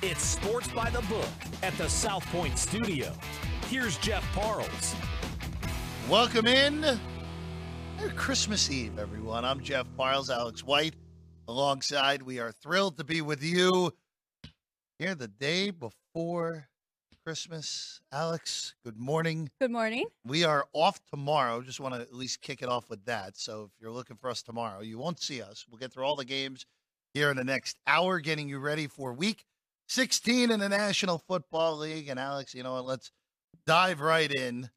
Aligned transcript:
It's 0.00 0.22
Sports 0.22 0.68
by 0.68 0.90
the 0.90 1.02
Book 1.08 1.26
at 1.64 1.76
the 1.76 1.88
South 1.88 2.24
Point 2.26 2.56
Studio. 2.56 3.12
Here's 3.66 3.98
Jeff 3.98 4.24
Parles. 4.32 4.94
Welcome 6.08 6.46
in. 6.46 7.00
Christmas 8.14 8.70
Eve, 8.70 8.96
everyone. 9.00 9.44
I'm 9.44 9.60
Jeff 9.60 9.88
Parles, 9.96 10.30
Alex 10.30 10.62
White, 10.62 10.94
alongside. 11.48 12.22
We 12.22 12.38
are 12.38 12.52
thrilled 12.52 12.96
to 12.98 13.04
be 13.04 13.22
with 13.22 13.42
you 13.42 13.92
here 15.00 15.16
the 15.16 15.26
day 15.26 15.70
before 15.70 16.68
Christmas. 17.24 18.00
Alex, 18.12 18.76
good 18.84 19.00
morning. 19.00 19.50
Good 19.60 19.72
morning. 19.72 20.04
We 20.24 20.44
are 20.44 20.66
off 20.74 21.00
tomorrow. 21.10 21.60
Just 21.60 21.80
want 21.80 21.96
to 21.96 22.00
at 22.00 22.14
least 22.14 22.40
kick 22.40 22.62
it 22.62 22.68
off 22.68 22.88
with 22.88 23.04
that. 23.06 23.36
So 23.36 23.64
if 23.64 23.72
you're 23.80 23.90
looking 23.90 24.16
for 24.16 24.30
us 24.30 24.44
tomorrow, 24.44 24.80
you 24.80 24.96
won't 24.96 25.18
see 25.18 25.42
us. 25.42 25.66
We'll 25.68 25.80
get 25.80 25.92
through 25.92 26.04
all 26.04 26.14
the 26.14 26.24
games 26.24 26.66
here 27.14 27.32
in 27.32 27.36
the 27.36 27.42
next 27.42 27.78
hour, 27.88 28.20
getting 28.20 28.48
you 28.48 28.60
ready 28.60 28.86
for 28.86 29.12
week 29.12 29.44
16 29.88 30.50
in 30.50 30.60
the 30.60 30.68
National 30.68 31.18
Football 31.18 31.78
League. 31.78 32.08
And 32.08 32.20
Alex, 32.20 32.54
you 32.54 32.62
know 32.62 32.74
what? 32.74 32.84
Let's 32.84 33.10
dive 33.66 34.00
right 34.00 34.30
in 34.30 34.70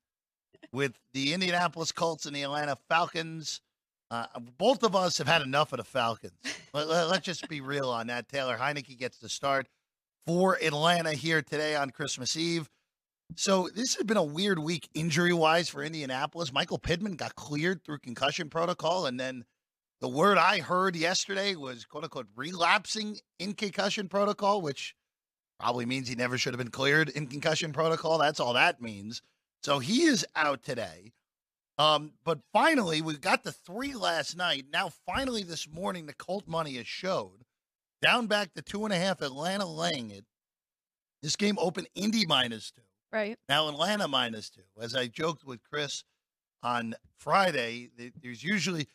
with 0.72 0.94
the 1.14 1.34
Indianapolis 1.34 1.92
Colts 1.92 2.26
and 2.26 2.36
the 2.36 2.44
Atlanta 2.44 2.78
Falcons. 2.90 3.62
Uh, 4.10 4.26
both 4.58 4.84
of 4.84 4.96
us 4.96 5.18
have 5.18 5.28
had 5.28 5.42
enough 5.42 5.74
of 5.74 5.78
the 5.78 5.84
Falcons. 5.84 6.34
let, 6.74 6.88
us 6.88 7.12
let, 7.12 7.24
just 7.24 7.48
be 7.48 7.62
real 7.62 7.90
on 7.90 8.08
that. 8.08 8.30
Taylor 8.30 8.58
Heinicke 8.58 8.98
gets 8.98 9.18
the 9.20 9.30
start 9.30 9.68
for 10.26 10.58
Atlanta 10.62 11.12
here 11.12 11.42
today 11.42 11.76
on 11.76 11.90
Christmas 11.90 12.36
Eve. 12.38 12.70
So 13.36 13.70
this 13.74 13.96
has 13.96 14.04
been 14.04 14.18
a 14.18 14.24
weird 14.24 14.60
week 14.60 14.90
injury 14.94 15.34
wise 15.34 15.70
for 15.70 15.84
Indianapolis. 15.84 16.52
Michael 16.52 16.80
Pittman 16.80 17.16
got 17.16 17.36
cleared 17.36 17.84
through 17.84 18.00
concussion 18.00 18.50
protocol, 18.50 19.06
and 19.06 19.20
then 19.20 19.46
the 20.02 20.10
word 20.10 20.38
I 20.38 20.60
heard 20.60 20.96
yesterday 20.96 21.56
was 21.56 21.86
quote 21.86 22.04
unquote 22.04 22.28
relapsing 22.36 23.18
in 23.40 23.54
concussion 23.54 24.10
protocol, 24.10 24.62
which 24.62 24.96
probably 25.62 25.86
means 25.86 26.08
he 26.08 26.16
never 26.16 26.38
should 26.38 26.54
have 26.54 26.58
been 26.58 26.72
cleared 26.72 27.10
in 27.10 27.28
concussion 27.28 27.72
protocol. 27.72 28.18
That's 28.18 28.40
all 28.40 28.54
that 28.54 28.82
means. 28.82 29.22
So 29.64 29.80
he 29.80 30.04
is 30.04 30.26
out 30.36 30.64
today. 30.64 31.14
Um, 31.78 32.14
but 32.24 32.40
finally, 32.52 33.02
we 33.02 33.16
got 33.18 33.44
the 33.44 33.52
three 33.52 33.94
last 33.94 34.36
night. 34.36 34.66
Now, 34.74 34.90
finally, 35.06 35.44
this 35.44 35.68
morning, 35.70 36.06
the 36.06 36.14
Colt 36.14 36.48
money 36.48 36.76
has 36.76 36.88
showed 36.88 37.46
down 38.02 38.28
back 38.28 38.54
to 38.56 38.62
two 38.62 38.86
and 38.86 38.94
a 38.94 38.98
half. 38.98 39.22
Atlanta 39.22 39.66
laying 39.66 40.10
it. 40.10 40.26
This 41.22 41.36
game 41.36 41.58
opened 41.60 41.88
Indy 41.94 42.26
minus 42.26 42.72
two. 42.72 42.82
Right. 43.12 43.38
Now 43.48 43.70
Atlanta 43.70 44.08
minus 44.08 44.50
two. 44.50 44.62
As 44.82 44.96
I 44.96 45.08
joked 45.08 45.44
with 45.46 45.60
Chris 45.64 46.04
on 46.64 46.96
Friday, 47.18 47.90
there's 48.22 48.44
usually 48.44 48.88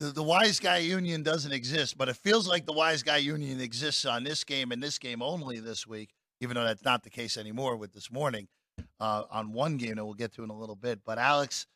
the, 0.00 0.06
the 0.06 0.22
wise 0.22 0.58
guy 0.58 0.78
union 0.78 1.22
doesn't 1.22 1.52
exist, 1.52 1.96
but 1.96 2.08
it 2.08 2.16
feels 2.16 2.48
like 2.48 2.66
the 2.66 2.72
wise 2.72 3.02
guy 3.02 3.18
union 3.18 3.60
exists 3.60 4.04
on 4.04 4.24
this 4.24 4.42
game 4.42 4.72
and 4.72 4.82
this 4.82 4.98
game 4.98 5.22
only 5.22 5.60
this 5.60 5.86
week, 5.86 6.10
even 6.40 6.54
though 6.54 6.64
that's 6.64 6.84
not 6.84 7.04
the 7.04 7.10
case 7.10 7.36
anymore 7.36 7.76
with 7.76 7.92
this 7.92 8.10
morning 8.10 8.48
uh, 8.98 9.24
on 9.30 9.52
one 9.52 9.76
game 9.76 9.96
that 9.96 10.04
we'll 10.04 10.14
get 10.14 10.32
to 10.34 10.42
in 10.42 10.50
a 10.50 10.58
little 10.58 10.74
bit. 10.74 11.00
But 11.04 11.18
Alex, 11.18 11.66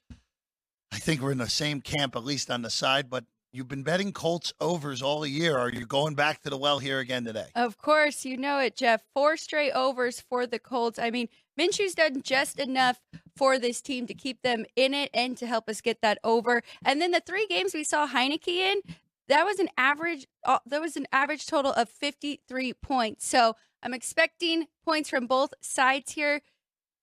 I 0.91 0.99
think 0.99 1.21
we're 1.21 1.33
in 1.33 1.39
the 1.39 1.49
same 1.49 1.83
camp, 1.83 2.17
at 2.17 2.25
least 2.25 2.51
on 2.51 2.63
the 2.63 2.71
side, 2.71 3.11
but 3.11 3.25
You've 3.55 3.69
been 3.69 3.85
betting 3.85 4.11
Colts 4.11 4.53
overs 4.61 5.01
all 5.01 5.25
year. 5.25 5.57
Are 5.57 5.71
you 5.71 5.87
going 5.87 6.17
back 6.17 6.43
to 6.43 6.51
the 6.51 6.59
well 6.59 6.81
here 6.81 6.99
again 6.99 7.23
today? 7.23 7.47
Of 7.55 7.79
course, 7.79 8.25
you 8.25 8.37
know 8.37 8.59
it, 8.59 8.75
Jeff. 8.75 9.01
Four 9.15 9.37
straight 9.37 9.71
overs 9.71 10.21
for 10.21 10.45
the 10.45 10.59
Colts. 10.59 10.99
I 10.99 11.13
mean, 11.13 11.29
Minshew's 11.59 11.95
done 11.95 12.23
just 12.23 12.59
enough 12.59 13.01
for 13.37 13.59
this 13.59 13.81
team 13.81 14.07
to 14.07 14.15
keep 14.15 14.43
them 14.43 14.65
in 14.77 14.95
it 14.95 15.11
and 15.13 15.37
to 15.39 15.47
help 15.47 15.69
us 15.69 15.81
get 15.81 16.01
that 16.03 16.19
over. 16.25 16.63
And 16.85 17.01
then 17.01 17.11
the 17.11 17.23
three 17.25 17.47
games 17.47 17.75
we 17.75 17.85
saw 17.85 18.09
Heinicke 18.09 18.49
in, 18.49 18.81
that 19.29 19.45
was 19.45 19.59
an 19.59 19.69
average. 19.77 20.27
Uh, 20.45 20.59
that 20.67 20.81
was 20.81 20.97
an 20.97 21.07
average 21.13 21.47
total 21.47 21.73
of 21.73 21.89
53 21.89 22.75
points. 22.75 23.27
So 23.27 23.57
I'm 23.83 23.95
expecting 23.95 24.67
points 24.85 25.11
from 25.11 25.27
both 25.27 25.55
sides 25.61 26.13
here. 26.13 26.43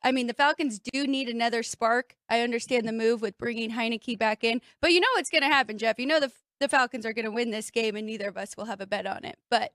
I 0.04 0.12
mean, 0.12 0.28
the 0.28 0.34
Falcons 0.34 0.80
do 0.80 1.06
need 1.06 1.30
another 1.30 1.62
spark. 1.62 2.16
I 2.28 2.42
understand 2.42 2.88
the 2.88 2.92
move 2.92 3.22
with 3.22 3.38
bringing 3.38 3.72
Heinicke 3.72 4.18
back 4.18 4.44
in, 4.44 4.62
but 4.82 4.92
you 4.92 5.00
know 5.00 5.08
what's 5.16 5.30
going 5.30 5.44
to 5.44 5.48
happen, 5.48 5.78
Jeff. 5.78 6.00
You 6.00 6.08
know 6.08 6.20
the 6.20 6.32
the 6.60 6.70
Falcons 6.70 7.06
are 7.08 7.14
going 7.14 7.26
to 7.26 7.32
win 7.32 7.50
this 7.50 7.72
game, 7.72 7.96
and 7.96 8.06
neither 8.06 8.28
of 8.28 8.38
us 8.38 8.56
will 8.56 8.66
have 8.66 8.82
a 8.82 8.88
bet 8.88 9.08
on 9.08 9.26
it. 9.26 9.38
But 9.50 9.74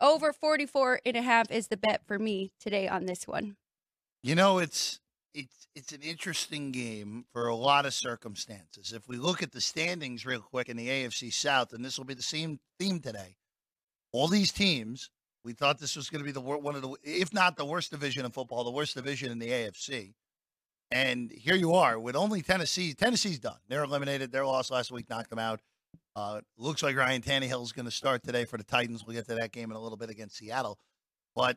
over 0.00 0.32
44 0.32 1.00
and 1.04 1.16
a 1.16 1.22
half 1.22 1.50
is 1.50 1.68
the 1.68 1.76
bet 1.76 2.06
for 2.06 2.18
me 2.18 2.52
today 2.58 2.88
on 2.88 3.04
this 3.04 3.28
one. 3.28 3.56
You 4.22 4.34
know, 4.34 4.58
it's 4.58 5.00
it's 5.34 5.66
it's 5.74 5.92
an 5.92 6.02
interesting 6.02 6.70
game 6.70 7.24
for 7.32 7.48
a 7.48 7.56
lot 7.56 7.86
of 7.86 7.94
circumstances. 7.94 8.92
If 8.92 9.08
we 9.08 9.16
look 9.16 9.42
at 9.42 9.52
the 9.52 9.60
standings 9.60 10.24
real 10.24 10.40
quick 10.40 10.68
in 10.68 10.76
the 10.76 10.88
AFC 10.88 11.32
South, 11.32 11.72
and 11.72 11.84
this 11.84 11.98
will 11.98 12.04
be 12.04 12.14
the 12.14 12.22
same 12.22 12.60
theme 12.78 13.00
today, 13.00 13.36
all 14.12 14.28
these 14.28 14.52
teams 14.52 15.10
we 15.44 15.52
thought 15.52 15.78
this 15.78 15.96
was 15.96 16.08
going 16.08 16.20
to 16.20 16.24
be 16.24 16.32
the 16.32 16.40
one 16.40 16.76
of 16.76 16.82
the, 16.82 16.94
if 17.02 17.32
not 17.32 17.56
the 17.56 17.64
worst 17.64 17.90
division 17.90 18.24
in 18.24 18.30
football, 18.30 18.64
the 18.64 18.70
worst 18.70 18.94
division 18.94 19.32
in 19.32 19.38
the 19.38 19.48
AFC. 19.48 20.14
And 20.90 21.30
here 21.32 21.54
you 21.54 21.72
are 21.72 21.98
with 21.98 22.14
only 22.14 22.42
Tennessee. 22.42 22.92
Tennessee's 22.92 23.38
done. 23.38 23.56
They're 23.68 23.82
eliminated. 23.82 24.30
Their 24.30 24.44
loss 24.44 24.70
last 24.70 24.92
week 24.92 25.08
knocked 25.08 25.30
them 25.30 25.38
out. 25.38 25.60
Uh, 26.14 26.42
looks 26.58 26.82
like 26.82 26.96
Ryan 26.96 27.22
Tannehill 27.22 27.62
is 27.62 27.72
going 27.72 27.86
to 27.86 27.90
start 27.90 28.22
today 28.22 28.44
for 28.44 28.58
the 28.58 28.64
Titans. 28.64 29.04
We'll 29.04 29.16
get 29.16 29.26
to 29.28 29.34
that 29.36 29.52
game 29.52 29.70
in 29.70 29.76
a 29.76 29.80
little 29.80 29.96
bit 29.96 30.10
against 30.10 30.36
Seattle. 30.36 30.78
But 31.34 31.56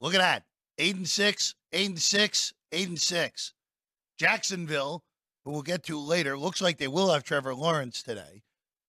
look 0.00 0.14
at 0.14 0.20
that. 0.20 0.44
Eight 0.78 0.96
and 0.96 1.08
six, 1.08 1.54
eight 1.72 1.88
and 1.88 1.98
six, 1.98 2.52
eight 2.72 2.88
and 2.88 3.00
six. 3.00 3.52
Jacksonville, 4.18 5.04
who 5.44 5.52
we'll 5.52 5.62
get 5.62 5.82
to 5.84 5.98
later, 5.98 6.38
looks 6.38 6.62
like 6.62 6.78
they 6.78 6.88
will 6.88 7.12
have 7.12 7.24
Trevor 7.24 7.54
Lawrence 7.54 8.02
today, 8.02 8.42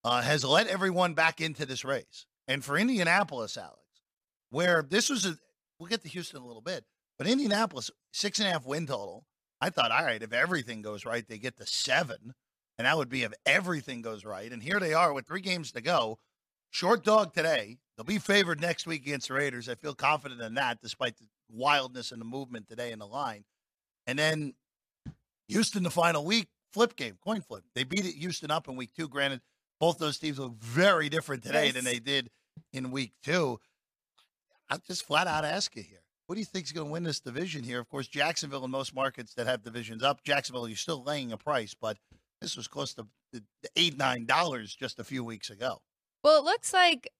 uh, 0.04 0.22
has 0.22 0.44
let 0.44 0.66
everyone 0.66 1.14
back 1.14 1.40
into 1.40 1.66
this 1.66 1.84
race. 1.84 2.26
And 2.46 2.64
for 2.64 2.78
Indianapolis, 2.78 3.56
Alex, 3.56 3.78
where 4.50 4.82
this 4.82 5.10
was 5.10 5.26
a, 5.26 5.36
we'll 5.78 5.88
get 5.88 6.02
to 6.02 6.08
Houston 6.08 6.40
a 6.40 6.46
little 6.46 6.62
bit, 6.62 6.84
but 7.18 7.26
Indianapolis, 7.26 7.90
six 8.12 8.38
and 8.38 8.48
a 8.48 8.52
half 8.52 8.66
win 8.66 8.86
total. 8.86 9.24
I 9.60 9.70
thought, 9.70 9.92
all 9.92 10.04
right, 10.04 10.22
if 10.22 10.32
everything 10.32 10.82
goes 10.82 11.04
right, 11.04 11.26
they 11.26 11.38
get 11.38 11.56
to 11.56 11.66
seven, 11.66 12.34
and 12.76 12.86
that 12.86 12.96
would 12.96 13.08
be 13.08 13.22
if 13.22 13.32
everything 13.46 14.02
goes 14.02 14.24
right. 14.24 14.52
And 14.52 14.62
here 14.62 14.78
they 14.78 14.92
are 14.94 15.12
with 15.12 15.26
three 15.26 15.40
games 15.40 15.72
to 15.72 15.80
go. 15.80 16.18
Short 16.74 17.04
dog 17.04 17.32
today. 17.32 17.78
They'll 17.96 18.02
be 18.02 18.18
favored 18.18 18.60
next 18.60 18.84
week 18.84 19.02
against 19.02 19.28
the 19.28 19.34
Raiders. 19.34 19.68
I 19.68 19.76
feel 19.76 19.94
confident 19.94 20.40
in 20.40 20.54
that, 20.54 20.82
despite 20.82 21.16
the 21.16 21.26
wildness 21.48 22.10
and 22.10 22.20
the 22.20 22.24
movement 22.24 22.68
today 22.68 22.90
in 22.90 22.98
the 22.98 23.06
line. 23.06 23.44
And 24.08 24.18
then 24.18 24.54
Houston, 25.46 25.84
the 25.84 25.90
final 25.90 26.24
week, 26.24 26.48
flip 26.72 26.96
game, 26.96 27.16
coin 27.22 27.42
flip. 27.42 27.62
They 27.76 27.84
beat 27.84 28.04
it 28.04 28.16
Houston 28.16 28.50
up 28.50 28.66
in 28.66 28.74
week 28.74 28.90
two. 28.92 29.06
Granted, 29.06 29.40
both 29.78 29.98
those 29.98 30.18
teams 30.18 30.40
look 30.40 30.56
very 30.58 31.08
different 31.08 31.44
today 31.44 31.66
yes. 31.66 31.74
than 31.74 31.84
they 31.84 32.00
did 32.00 32.28
in 32.72 32.90
week 32.90 33.12
two. 33.22 33.60
I'll 34.68 34.78
just 34.84 35.06
flat 35.06 35.28
out 35.28 35.44
ask 35.44 35.76
you 35.76 35.82
here. 35.84 36.02
What 36.26 36.34
do 36.34 36.40
you 36.40 36.44
think 36.44 36.64
is 36.64 36.72
going 36.72 36.88
to 36.88 36.92
win 36.92 37.04
this 37.04 37.20
division 37.20 37.62
here? 37.62 37.78
Of 37.78 37.88
course, 37.88 38.08
Jacksonville 38.08 38.64
in 38.64 38.72
most 38.72 38.96
markets 38.96 39.32
that 39.34 39.46
have 39.46 39.62
divisions 39.62 40.02
up. 40.02 40.24
Jacksonville, 40.24 40.66
you're 40.66 40.76
still 40.76 41.04
laying 41.04 41.30
a 41.30 41.36
price, 41.38 41.72
but 41.80 41.98
this 42.40 42.56
was 42.56 42.66
close 42.66 42.94
to 42.94 43.06
eight, 43.76 43.96
nine 43.96 44.26
dollars 44.26 44.74
just 44.74 44.98
a 44.98 45.04
few 45.04 45.22
weeks 45.22 45.50
ago. 45.50 45.80
Well, 46.24 46.38
it 46.38 46.44
looks 46.44 46.72
like 46.72 47.10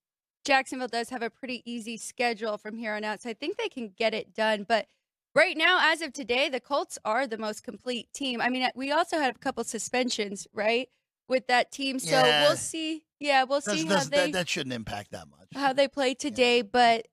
Jacksonville 0.47 0.89
does 0.89 1.11
have 1.11 1.23
a 1.23 1.29
pretty 1.29 1.63
easy 1.71 1.99
schedule 1.99 2.57
from 2.57 2.79
here 2.79 2.95
on 2.95 3.05
out, 3.05 3.21
so 3.21 3.29
I 3.29 3.35
think 3.35 3.59
they 3.59 3.69
can 3.69 3.93
get 3.97 4.15
it 4.15 4.35
done. 4.35 4.65
But 4.67 4.87
right 5.35 5.57
now, 5.57 5.93
as 5.93 6.01
of 6.01 6.15
today, 6.15 6.49
the 6.49 6.59
Colts 6.59 6.99
are 7.05 7.27
the 7.27 7.37
most 7.37 7.63
complete 7.63 8.09
team. 8.15 8.41
I 8.41 8.49
mean, 8.49 8.63
uh, 8.63 8.71
we 8.75 8.91
also 8.91 9.19
had 9.19 9.37
a 9.37 9.39
couple 9.39 9.63
suspensions, 9.65 10.49
right, 10.55 10.89
with 11.29 11.47
that 11.49 11.71
team. 11.71 11.99
So 11.99 12.13
yeah. 12.13 12.49
we'll 12.49 12.57
see. 12.57 13.05
Yeah, 13.21 13.45
we'll 13.45 13.61
see 13.61 13.85
how 13.85 14.05
they. 14.05 14.17
That, 14.17 14.33
that, 14.33 14.49
shouldn't 14.49 14.73
impact 14.73 15.13
that 15.13 15.29
much. 15.29 15.49
How 15.55 15.75
they 15.75 15.87
play 15.87 16.15
today, 16.15 16.59
yeah. 16.59 16.63
but 16.73 17.09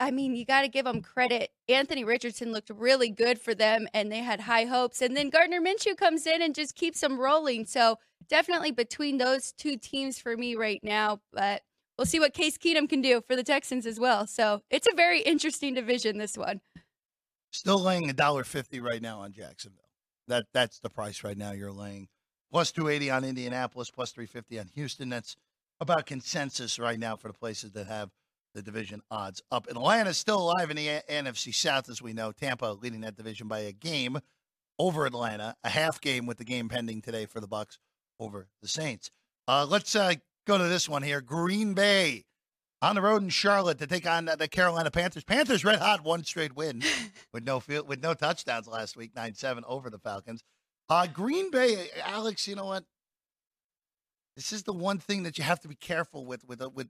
I 0.00 0.12
mean, 0.12 0.36
you 0.36 0.44
got 0.44 0.62
to 0.62 0.68
give 0.68 0.84
them 0.84 1.02
credit. 1.02 1.50
Anthony 1.68 2.04
Richardson 2.04 2.52
looked 2.52 2.70
really 2.70 3.10
good 3.10 3.40
for 3.40 3.54
them, 3.54 3.88
and 3.92 4.12
they 4.12 4.20
had 4.20 4.40
high 4.40 4.64
hopes. 4.64 5.02
And 5.02 5.16
then 5.16 5.28
Gardner 5.28 5.60
Minshew 5.60 5.96
comes 5.96 6.26
in 6.26 6.40
and 6.40 6.54
just 6.54 6.76
keeps 6.76 7.00
them 7.00 7.18
rolling. 7.18 7.66
So 7.66 7.96
definitely 8.28 8.70
between 8.70 9.18
those 9.18 9.52
two 9.52 9.76
teams 9.76 10.18
for 10.18 10.36
me 10.36 10.54
right 10.54 10.80
now. 10.84 11.20
But 11.32 11.62
we'll 11.96 12.06
see 12.06 12.20
what 12.20 12.32
Case 12.32 12.56
Keenum 12.56 12.88
can 12.88 13.00
do 13.00 13.22
for 13.26 13.34
the 13.34 13.42
Texans 13.42 13.86
as 13.86 13.98
well. 13.98 14.26
So 14.26 14.62
it's 14.70 14.86
a 14.86 14.94
very 14.94 15.20
interesting 15.20 15.74
division. 15.74 16.18
This 16.18 16.36
one. 16.36 16.60
Still 17.50 17.82
laying 17.82 18.08
a 18.08 18.12
dollar 18.12 18.44
fifty 18.44 18.78
right 18.78 19.02
now 19.02 19.20
on 19.20 19.32
Jacksonville. 19.32 19.88
That 20.28 20.44
that's 20.52 20.78
the 20.78 20.90
price 20.90 21.24
right 21.24 21.36
now. 21.36 21.52
You're 21.52 21.72
laying 21.72 22.08
plus 22.52 22.70
two 22.70 22.88
eighty 22.88 23.10
on 23.10 23.24
Indianapolis, 23.24 23.90
plus 23.90 24.12
three 24.12 24.26
fifty 24.26 24.60
on 24.60 24.68
Houston. 24.74 25.08
That's 25.08 25.34
about 25.80 26.06
consensus 26.06 26.78
right 26.78 26.98
now 27.00 27.16
for 27.16 27.28
the 27.28 27.34
places 27.34 27.72
that 27.72 27.86
have 27.86 28.10
the 28.58 28.62
division 28.62 29.00
odds 29.08 29.40
up. 29.52 29.68
And 29.68 29.76
Atlanta's 29.76 30.18
still 30.18 30.40
alive 30.40 30.70
in 30.70 30.76
the 30.76 30.88
a- 30.88 31.02
NFC 31.08 31.54
South, 31.54 31.88
as 31.88 32.02
we 32.02 32.12
know. 32.12 32.32
Tampa 32.32 32.76
leading 32.80 33.02
that 33.02 33.16
division 33.16 33.46
by 33.46 33.60
a 33.60 33.72
game 33.72 34.18
over 34.80 35.06
Atlanta, 35.06 35.54
a 35.62 35.68
half 35.68 36.00
game 36.00 36.26
with 36.26 36.38
the 36.38 36.44
game 36.44 36.68
pending 36.68 37.00
today 37.00 37.24
for 37.24 37.40
the 37.40 37.46
Bucs 37.46 37.78
over 38.18 38.48
the 38.60 38.68
Saints. 38.68 39.10
Uh, 39.46 39.64
let's 39.68 39.94
uh, 39.94 40.14
go 40.44 40.58
to 40.58 40.64
this 40.64 40.88
one 40.88 41.04
here. 41.04 41.20
Green 41.20 41.72
Bay 41.72 42.24
on 42.82 42.96
the 42.96 43.02
road 43.02 43.22
in 43.22 43.28
Charlotte 43.28 43.78
to 43.78 43.86
take 43.86 44.08
on 44.08 44.24
the 44.24 44.48
Carolina 44.48 44.90
Panthers. 44.90 45.24
Panthers 45.24 45.64
red 45.64 45.78
hot, 45.78 46.02
one 46.04 46.24
straight 46.24 46.56
win 46.56 46.82
with 47.32 47.44
no 47.44 47.60
field, 47.60 47.88
with 47.88 48.02
no 48.02 48.12
touchdowns 48.12 48.66
last 48.66 48.96
week, 48.96 49.14
nine 49.14 49.34
seven 49.34 49.62
over 49.68 49.88
the 49.88 49.98
Falcons. 49.98 50.42
Uh, 50.88 51.06
Green 51.06 51.50
Bay, 51.52 51.90
Alex, 52.04 52.48
you 52.48 52.56
know 52.56 52.64
what? 52.64 52.84
This 54.36 54.52
is 54.52 54.64
the 54.64 54.72
one 54.72 54.98
thing 54.98 55.24
that 55.24 55.36
you 55.38 55.44
have 55.44 55.60
to 55.60 55.68
be 55.68 55.74
careful 55.76 56.26
with 56.26 56.44
with 56.44 56.60
uh, 56.60 56.70
with 56.70 56.88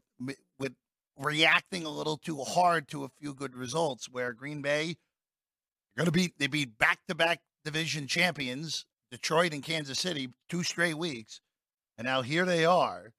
with 0.59 0.73
reacting 1.19 1.85
a 1.85 1.91
little 1.91 2.17
too 2.17 2.39
hard 2.39 2.89
to 2.89 3.05
a 3.05 3.09
few 3.09 3.35
good 3.35 3.57
results 3.57 4.09
where 4.09 4.33
Green 4.33 4.63
Bay 4.63 4.97
going 5.97 6.07
to 6.07 6.13
be 6.13 6.33
they 6.39 6.47
beat 6.47 6.79
back-to-back 6.79 7.41
division 7.65 8.07
champions 8.07 8.87
Detroit 9.11 9.53
and 9.53 9.65
Kansas 9.65 9.99
City 9.99 10.29
two 10.49 10.63
straight 10.63 10.97
weeks 10.97 11.41
and 11.97 12.07
now 12.07 12.23
here 12.23 12.45
they 12.45 12.65
are 12.65 13.13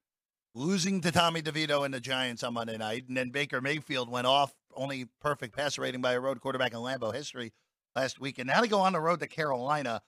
losing 0.55 1.01
to 1.01 1.11
Tommy 1.11 1.41
DeVito 1.41 1.83
and 1.83 1.93
the 1.93 1.99
Giants 1.99 2.41
on 2.41 2.53
Monday 2.53 2.77
night 2.77 3.05
and 3.09 3.17
then 3.17 3.31
Baker 3.31 3.59
Mayfield 3.59 4.09
went 4.09 4.27
off 4.27 4.53
only 4.75 5.07
perfect 5.19 5.55
passer 5.55 5.81
rating 5.81 6.01
by 6.01 6.13
a 6.13 6.19
road 6.21 6.39
quarterback 6.39 6.71
in 6.71 6.79
Lambeau 6.79 7.13
history 7.13 7.51
last 7.97 8.21
week 8.21 8.39
and 8.39 8.47
now 8.47 8.61
they 8.61 8.69
go 8.69 8.79
on 8.79 8.93
the 8.93 9.01
road 9.01 9.19
to 9.19 9.27
Carolina 9.27 10.01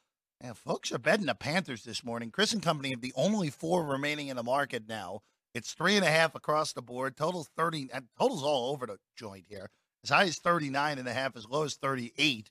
and 0.43 0.57
folks 0.57 0.91
are 0.91 0.97
betting 0.97 1.27
the 1.27 1.35
Panthers 1.35 1.83
this 1.83 2.03
morning. 2.03 2.31
Chris 2.31 2.51
and 2.51 2.63
Company 2.63 2.89
have 2.89 3.01
the 3.01 3.13
only 3.15 3.49
four 3.49 3.85
remaining 3.85 4.27
in 4.27 4.35
the 4.35 4.43
market 4.43 4.87
now. 4.87 5.21
It's 5.53 5.73
three 5.73 5.95
and 5.95 6.05
a 6.05 6.09
half 6.09 6.35
across 6.35 6.73
the 6.73 6.81
board. 6.81 7.17
Total 7.17 7.45
30, 7.57 7.89
totals 8.17 8.43
all 8.43 8.71
over 8.71 8.85
the 8.85 8.97
joint 9.17 9.45
here. 9.47 9.69
As 10.03 10.09
high 10.09 10.23
as 10.23 10.37
39 10.39 10.99
and 10.99 11.07
a 11.07 11.13
half, 11.13 11.35
as 11.35 11.47
low 11.47 11.63
as 11.63 11.75
38. 11.75 12.49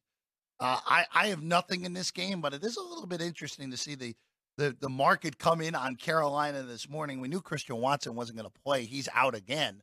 Uh, 0.60 0.78
I, 0.86 1.06
I 1.12 1.26
have 1.28 1.42
nothing 1.42 1.84
in 1.84 1.94
this 1.94 2.10
game, 2.10 2.40
but 2.40 2.52
it 2.52 2.62
is 2.62 2.76
a 2.76 2.82
little 2.82 3.06
bit 3.06 3.22
interesting 3.22 3.70
to 3.70 3.76
see 3.76 3.94
the, 3.94 4.14
the, 4.58 4.76
the 4.78 4.90
market 4.90 5.38
come 5.38 5.62
in 5.62 5.74
on 5.74 5.96
Carolina 5.96 6.62
this 6.62 6.88
morning. 6.88 7.20
We 7.20 7.28
knew 7.28 7.40
Christian 7.40 7.78
Watson 7.78 8.14
wasn't 8.14 8.38
going 8.38 8.50
to 8.50 8.60
play. 8.62 8.84
He's 8.84 9.08
out 9.14 9.34
again. 9.34 9.82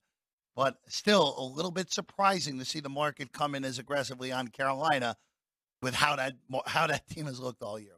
But 0.55 0.77
still 0.87 1.35
a 1.37 1.43
little 1.43 1.71
bit 1.71 1.91
surprising 1.91 2.57
to 2.59 2.65
see 2.65 2.79
the 2.79 2.89
market 2.89 3.31
come 3.31 3.53
in 3.53 3.65
as 3.65 3.79
aggressively 3.79 4.31
on 4.31 4.47
Carolina 4.47 5.15
with 5.81 5.93
how 5.93 6.15
that 6.15 6.33
how 6.65 6.87
that 6.87 7.07
team 7.07 7.27
has 7.27 7.39
looked 7.39 7.61
all 7.61 7.79
year. 7.79 7.96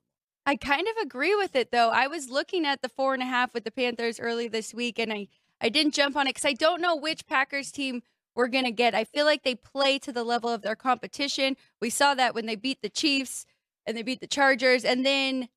I 0.50 0.56
kind 0.56 0.88
of 0.88 0.98
agree 1.04 1.36
with 1.36 1.56
it 1.56 1.72
though. 1.72 1.92
I 1.92 2.08
was 2.08 2.32
looking 2.32 2.66
at 2.66 2.82
the 2.82 2.90
four 2.90 3.14
and 3.14 3.22
a 3.22 3.26
half 3.28 3.54
with 3.54 3.66
the 3.66 3.72
Panthers 3.72 4.20
early 4.20 4.48
this 4.48 4.74
week, 4.74 4.98
and 4.98 5.14
I 5.14 5.28
I 5.62 5.70
didn't 5.70 5.94
jump 5.94 6.16
on 6.16 6.26
it 6.26 6.32
because 6.32 6.46
I 6.46 6.54
don't 6.54 6.82
know 6.82 6.96
which 6.96 7.28
Packers 7.28 7.72
team 7.72 8.02
we're 8.34 8.48
gonna 8.48 8.72
get. 8.72 8.96
I 8.96 9.04
feel 9.04 9.26
like 9.26 9.44
they 9.44 9.54
play 9.54 10.00
to 10.00 10.12
the 10.12 10.24
level 10.24 10.50
of 10.50 10.64
their 10.64 10.76
competition. 10.76 11.56
We 11.80 11.92
saw 11.92 12.16
that 12.16 12.34
when 12.34 12.48
they 12.48 12.56
beat 12.56 12.82
the 12.82 12.90
Chiefs 12.90 13.46
and 13.86 13.96
they 13.96 14.02
beat 14.02 14.22
the 14.22 14.28
Chargers, 14.28 14.84
and 14.84 15.06
then 15.06 15.50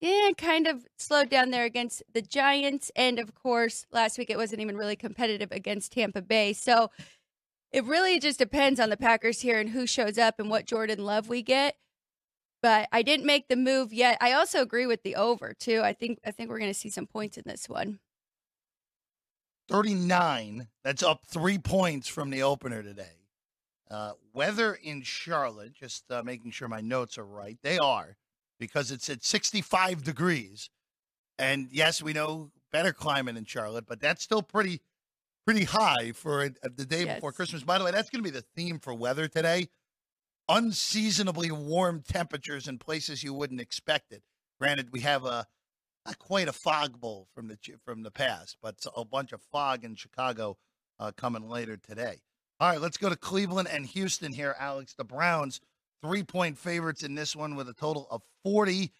yeah, 0.00 0.30
kind 0.38 0.66
of 0.66 0.86
slowed 0.96 1.28
down 1.28 1.50
there 1.50 1.66
against 1.66 2.02
the 2.14 2.22
Giants, 2.22 2.90
and 2.96 3.18
of 3.18 3.34
course 3.34 3.84
last 3.92 4.16
week 4.16 4.30
it 4.30 4.38
wasn't 4.38 4.62
even 4.62 4.78
really 4.78 4.96
competitive 4.96 5.52
against 5.52 5.92
Tampa 5.92 6.22
Bay. 6.22 6.54
So 6.54 6.90
it 7.70 7.84
really 7.84 8.18
just 8.18 8.38
depends 8.38 8.80
on 8.80 8.88
the 8.88 8.96
Packers 8.96 9.42
here 9.42 9.60
and 9.60 9.68
who 9.68 9.86
shows 9.86 10.16
up 10.16 10.40
and 10.40 10.48
what 10.48 10.64
Jordan 10.64 11.04
Love 11.04 11.28
we 11.28 11.42
get 11.42 11.76
but 12.62 12.88
I 12.92 13.02
didn't 13.02 13.26
make 13.26 13.48
the 13.48 13.56
move 13.56 13.92
yet. 13.92 14.18
I 14.20 14.32
also 14.32 14.60
agree 14.60 14.86
with 14.86 15.02
the 15.02 15.16
over 15.16 15.54
too. 15.54 15.80
I 15.82 15.92
think 15.92 16.18
I 16.24 16.30
think 16.30 16.50
we're 16.50 16.58
going 16.58 16.70
to 16.70 16.78
see 16.78 16.90
some 16.90 17.06
points 17.06 17.36
in 17.36 17.44
this 17.46 17.68
one. 17.68 18.00
39. 19.68 20.68
That's 20.82 21.02
up 21.02 21.26
3 21.26 21.58
points 21.58 22.08
from 22.08 22.30
the 22.30 22.42
opener 22.42 22.82
today. 22.82 23.18
Uh, 23.90 24.12
weather 24.32 24.78
in 24.82 25.02
Charlotte, 25.02 25.74
just 25.74 26.10
uh, 26.10 26.22
making 26.22 26.50
sure 26.50 26.68
my 26.68 26.80
notes 26.80 27.18
are 27.18 27.26
right. 27.26 27.58
They 27.62 27.78
are 27.78 28.16
because 28.58 28.90
it's 28.90 29.08
at 29.08 29.24
65 29.24 30.02
degrees. 30.02 30.70
And 31.38 31.68
yes, 31.70 32.02
we 32.02 32.12
know 32.12 32.50
better 32.72 32.92
climate 32.92 33.36
in 33.36 33.44
Charlotte, 33.44 33.86
but 33.86 34.00
that's 34.00 34.22
still 34.22 34.42
pretty 34.42 34.80
pretty 35.46 35.64
high 35.64 36.12
for 36.12 36.44
a, 36.44 36.50
a, 36.62 36.68
the 36.68 36.84
day 36.84 37.04
yes. 37.04 37.14
before 37.16 37.32
Christmas. 37.32 37.62
By 37.62 37.78
the 37.78 37.84
way, 37.84 37.90
that's 37.90 38.10
going 38.10 38.22
to 38.22 38.30
be 38.30 38.36
the 38.36 38.44
theme 38.54 38.78
for 38.78 38.92
weather 38.92 39.28
today 39.28 39.68
unseasonably 40.48 41.50
warm 41.50 42.02
temperatures 42.02 42.68
in 42.68 42.78
places 42.78 43.22
you 43.22 43.34
wouldn't 43.34 43.60
expect 43.60 44.12
it. 44.12 44.22
Granted, 44.60 44.88
we 44.92 45.00
have 45.00 45.24
a 45.24 45.46
not 46.06 46.18
quite 46.18 46.48
a 46.48 46.52
fog 46.52 47.00
bowl 47.00 47.28
from 47.34 47.48
the 47.48 47.58
from 47.84 48.02
the 48.02 48.10
past, 48.10 48.56
but 48.62 48.76
a 48.96 49.04
bunch 49.04 49.32
of 49.32 49.42
fog 49.42 49.84
in 49.84 49.94
Chicago 49.94 50.56
uh, 50.98 51.12
coming 51.16 51.48
later 51.48 51.76
today. 51.76 52.22
All 52.60 52.70
right, 52.70 52.80
let's 52.80 52.96
go 52.96 53.08
to 53.08 53.16
Cleveland 53.16 53.68
and 53.70 53.86
Houston 53.86 54.32
here, 54.32 54.56
Alex. 54.58 54.94
The 54.94 55.04
Browns 55.04 55.60
three 56.02 56.22
point 56.22 56.58
favorites 56.58 57.02
in 57.02 57.14
this 57.14 57.36
one 57.36 57.56
with 57.56 57.68
a 57.68 57.74
total 57.74 58.08
of 58.10 58.22
forty. 58.42 58.92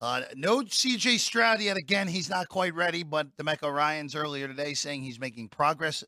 Uh, 0.00 0.22
no 0.34 0.62
CJ 0.62 1.18
Stroud 1.18 1.60
yet. 1.60 1.76
Again, 1.76 2.08
he's 2.08 2.30
not 2.30 2.48
quite 2.48 2.74
ready, 2.74 3.02
but 3.02 3.36
DeMeco 3.36 3.72
Ryans 3.72 4.16
earlier 4.16 4.48
today 4.48 4.74
saying 4.74 5.02
he's 5.02 5.20
making 5.20 5.48
progress 5.48 6.02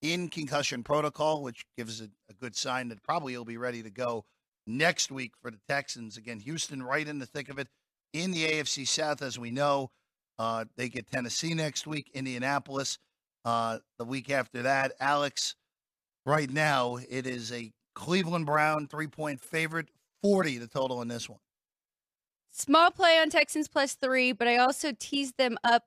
in 0.00 0.28
concussion 0.28 0.82
protocol, 0.82 1.42
which 1.42 1.64
gives 1.76 2.00
a, 2.00 2.04
a 2.30 2.34
good 2.40 2.56
sign 2.56 2.88
that 2.88 3.02
probably 3.02 3.32
he'll 3.32 3.44
be 3.44 3.56
ready 3.56 3.82
to 3.82 3.90
go 3.90 4.24
next 4.66 5.10
week 5.10 5.32
for 5.40 5.50
the 5.50 5.60
Texans. 5.68 6.16
Again, 6.16 6.40
Houston 6.40 6.82
right 6.82 7.06
in 7.06 7.18
the 7.18 7.26
thick 7.26 7.48
of 7.48 7.58
it 7.58 7.68
in 8.12 8.30
the 8.30 8.44
AFC 8.44 8.86
South, 8.86 9.22
as 9.22 9.38
we 9.38 9.50
know. 9.50 9.90
Uh, 10.38 10.64
they 10.76 10.88
get 10.88 11.10
Tennessee 11.10 11.54
next 11.54 11.86
week, 11.86 12.10
Indianapolis 12.14 12.98
uh, 13.44 13.78
the 13.98 14.04
week 14.04 14.30
after 14.30 14.62
that. 14.62 14.92
Alex, 15.00 15.54
right 16.26 16.50
now, 16.50 16.98
it 17.08 17.26
is 17.26 17.52
a 17.52 17.72
Cleveland 17.94 18.46
Brown 18.46 18.88
three 18.88 19.06
point 19.06 19.40
favorite, 19.40 19.88
40 20.22 20.58
the 20.58 20.66
total 20.66 21.02
in 21.02 21.08
this 21.08 21.28
one. 21.28 21.38
Small 22.50 22.90
play 22.90 23.18
on 23.18 23.30
Texans 23.30 23.68
plus 23.68 23.94
three, 23.94 24.32
but 24.32 24.48
I 24.48 24.58
also 24.58 24.92
teased 24.98 25.36
them 25.38 25.56
up 25.64 25.84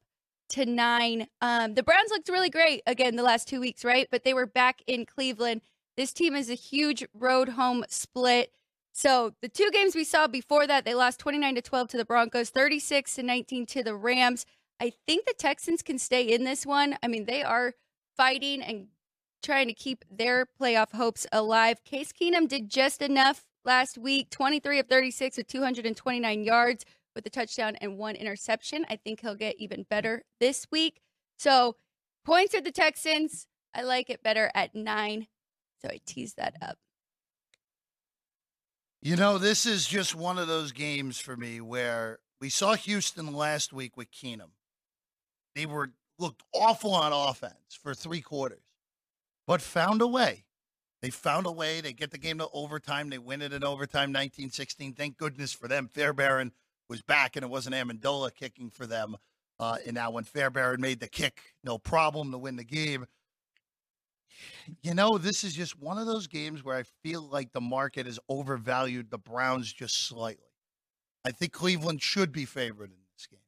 to 0.50 0.66
nine. 0.66 1.28
Um, 1.42 1.74
the 1.74 1.84
Browns 1.84 2.10
looked 2.10 2.30
really 2.30 2.50
great 2.50 2.82
again 2.86 3.16
the 3.16 3.24
last 3.24 3.48
two 3.48 3.60
weeks, 3.60 3.84
right? 3.84 4.08
But 4.12 4.24
they 4.24 4.34
were 4.34 4.46
back 4.46 4.82
in 4.88 5.06
Cleveland. 5.06 5.62
This 5.96 6.14
team 6.14 6.36
is 6.36 6.50
a 6.50 6.56
huge 6.56 7.06
road 7.14 7.50
home 7.50 7.84
split. 7.90 8.52
So 8.98 9.36
the 9.44 9.48
two 9.48 9.70
games 9.72 9.96
we 9.96 10.04
saw 10.04 10.26
before 10.26 10.66
that, 10.66 10.84
they 10.84 10.96
lost 10.96 11.20
29 11.20 11.54
to 11.54 11.62
12 11.62 11.88
to 11.90 11.98
the 11.98 12.04
Broncos, 12.04 12.50
36 12.50 13.14
to 13.14 13.22
19 13.22 13.68
to 13.68 13.84
the 13.84 13.94
Rams. 13.94 14.44
I 14.82 14.92
think 15.06 15.28
the 15.28 15.36
Texans 15.38 15.84
can 15.84 16.00
stay 16.00 16.24
in 16.24 16.46
this 16.46 16.66
one. 16.66 16.98
I 17.04 17.08
mean, 17.08 17.26
they 17.26 17.44
are 17.44 17.76
fighting 18.16 18.60
and 18.60 18.88
trying 19.44 19.68
to 19.68 19.74
keep 19.76 20.04
their 20.10 20.48
playoff 20.60 20.94
hopes 20.94 21.28
alive. 21.32 21.84
Case 21.84 22.12
Keenum 22.12 22.48
did 22.48 22.70
just 22.70 23.04
enough 23.04 23.46
last 23.64 24.00
week, 24.00 24.32
23 24.32 24.80
of 24.80 24.88
36 24.88 25.38
with 25.38 25.48
229 25.48 26.44
yards 26.44 26.84
with 27.14 27.24
a 27.28 27.30
touchdown 27.30 27.76
and 27.76 28.00
one 28.00 28.16
interception. 28.16 28.84
I 28.90 28.96
think 28.96 29.22
he'll 29.22 29.36
get 29.36 29.58
even 29.60 29.86
better 29.88 30.24
this 30.40 30.66
week. 30.72 31.02
So 31.38 31.76
points 32.26 32.56
are 32.56 32.62
the 32.62 32.72
Texans. 32.72 33.46
I 33.76 33.84
like 33.84 34.10
it 34.10 34.24
better 34.24 34.50
at 34.56 34.74
nine. 34.74 35.28
So 35.84 35.90
I 35.90 36.00
tease 36.04 36.34
that 36.34 36.56
up. 36.64 36.80
You 39.02 39.16
know, 39.16 39.38
this 39.38 39.66
is 39.68 39.88
just 39.88 40.16
one 40.16 40.40
of 40.40 40.48
those 40.48 40.72
games 40.72 41.20
for 41.20 41.38
me 41.38 41.62
where 41.62 42.20
we 42.42 42.50
saw 42.50 42.74
Houston 42.74 43.32
last 43.34 43.72
week 43.72 43.96
with 43.96 44.12
Keenum. 44.12 44.52
They 45.56 45.68
were 45.68 45.92
looked 46.18 46.42
awful 46.54 46.94
on 46.94 47.14
offense 47.14 47.78
for 47.80 47.94
three 47.94 48.22
quarters, 48.22 48.64
but 49.46 49.62
found 49.62 50.02
a 50.02 50.08
way. 50.08 50.46
They 51.04 51.12
found 51.12 51.46
a 51.46 51.52
way. 51.52 51.80
They 51.80 51.94
get 51.94 52.10
the 52.10 52.18
game 52.18 52.40
to 52.40 52.48
overtime. 52.52 53.10
They 53.10 53.20
win 53.20 53.44
it 53.44 53.54
in 53.54 53.64
overtime, 53.64 54.10
1916. 54.10 54.94
Thank 54.94 55.18
goodness 55.18 55.54
for 55.54 55.68
them. 55.68 55.88
Fairbairn 55.88 56.52
was 56.90 57.04
back, 57.04 57.36
and 57.36 57.44
it 57.44 57.52
wasn't 57.52 57.76
Ammendola 57.76 58.34
kicking 58.34 58.72
for 58.72 58.88
them. 58.88 59.16
Uh, 59.60 59.78
and 59.86 59.94
now 59.94 60.10
when 60.10 60.24
Fairbairn 60.24 60.82
made 60.82 61.00
the 61.00 61.08
kick, 61.08 61.40
no 61.64 61.78
problem 61.78 62.32
to 62.32 62.38
win 62.40 62.56
the 62.56 62.64
game 62.64 63.06
you 64.82 64.94
know, 64.94 65.18
this 65.18 65.44
is 65.44 65.54
just 65.54 65.80
one 65.80 65.98
of 65.98 66.06
those 66.06 66.28
games 66.28 66.64
where 66.64 66.78
I 66.78 66.84
feel 67.04 67.22
like 67.22 67.52
the 67.52 67.62
market 67.62 68.06
has 68.06 68.20
overvalued 68.30 69.10
the 69.10 69.18
Browns 69.18 69.72
just 69.72 70.08
slightly. 70.08 70.44
I 71.26 71.32
think 71.32 71.52
Cleveland 71.52 72.02
should 72.02 72.32
be 72.32 72.46
favored 72.46 72.92
in 72.92 72.98
this 73.16 73.28
game, 73.28 73.40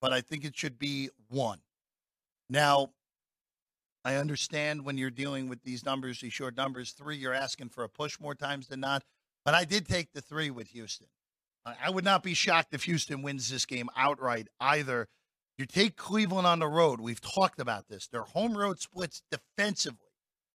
but 0.00 0.12
I 0.12 0.20
think 0.20 0.44
it 0.44 0.56
should 0.56 0.78
be 0.78 1.10
one. 1.28 1.60
Now, 2.50 2.90
I 4.04 4.16
understand 4.16 4.84
when 4.84 4.96
you're 4.96 5.10
dealing 5.10 5.48
with 5.48 5.62
these 5.62 5.84
numbers, 5.84 6.20
these 6.20 6.32
short 6.32 6.56
numbers, 6.56 6.92
three, 6.92 7.16
you're 7.16 7.34
asking 7.34 7.68
for 7.68 7.84
a 7.84 7.88
push 7.88 8.18
more 8.20 8.34
times 8.34 8.68
than 8.68 8.80
not. 8.80 9.04
But 9.44 9.54
I 9.54 9.64
did 9.64 9.86
take 9.86 10.12
the 10.12 10.20
three 10.20 10.50
with 10.50 10.68
Houston. 10.68 11.08
I 11.64 11.90
would 11.90 12.04
not 12.04 12.22
be 12.22 12.34
shocked 12.34 12.72
if 12.72 12.84
Houston 12.84 13.22
wins 13.22 13.50
this 13.50 13.66
game 13.66 13.88
outright 13.96 14.48
either. 14.60 15.08
You 15.58 15.66
take 15.66 15.96
Cleveland 15.96 16.46
on 16.46 16.60
the 16.60 16.68
road. 16.68 17.00
We've 17.00 17.20
talked 17.20 17.60
about 17.60 17.88
this. 17.88 18.06
Their 18.08 18.22
home 18.22 18.56
road 18.56 18.78
splits 18.78 19.22
defensively 19.30 20.07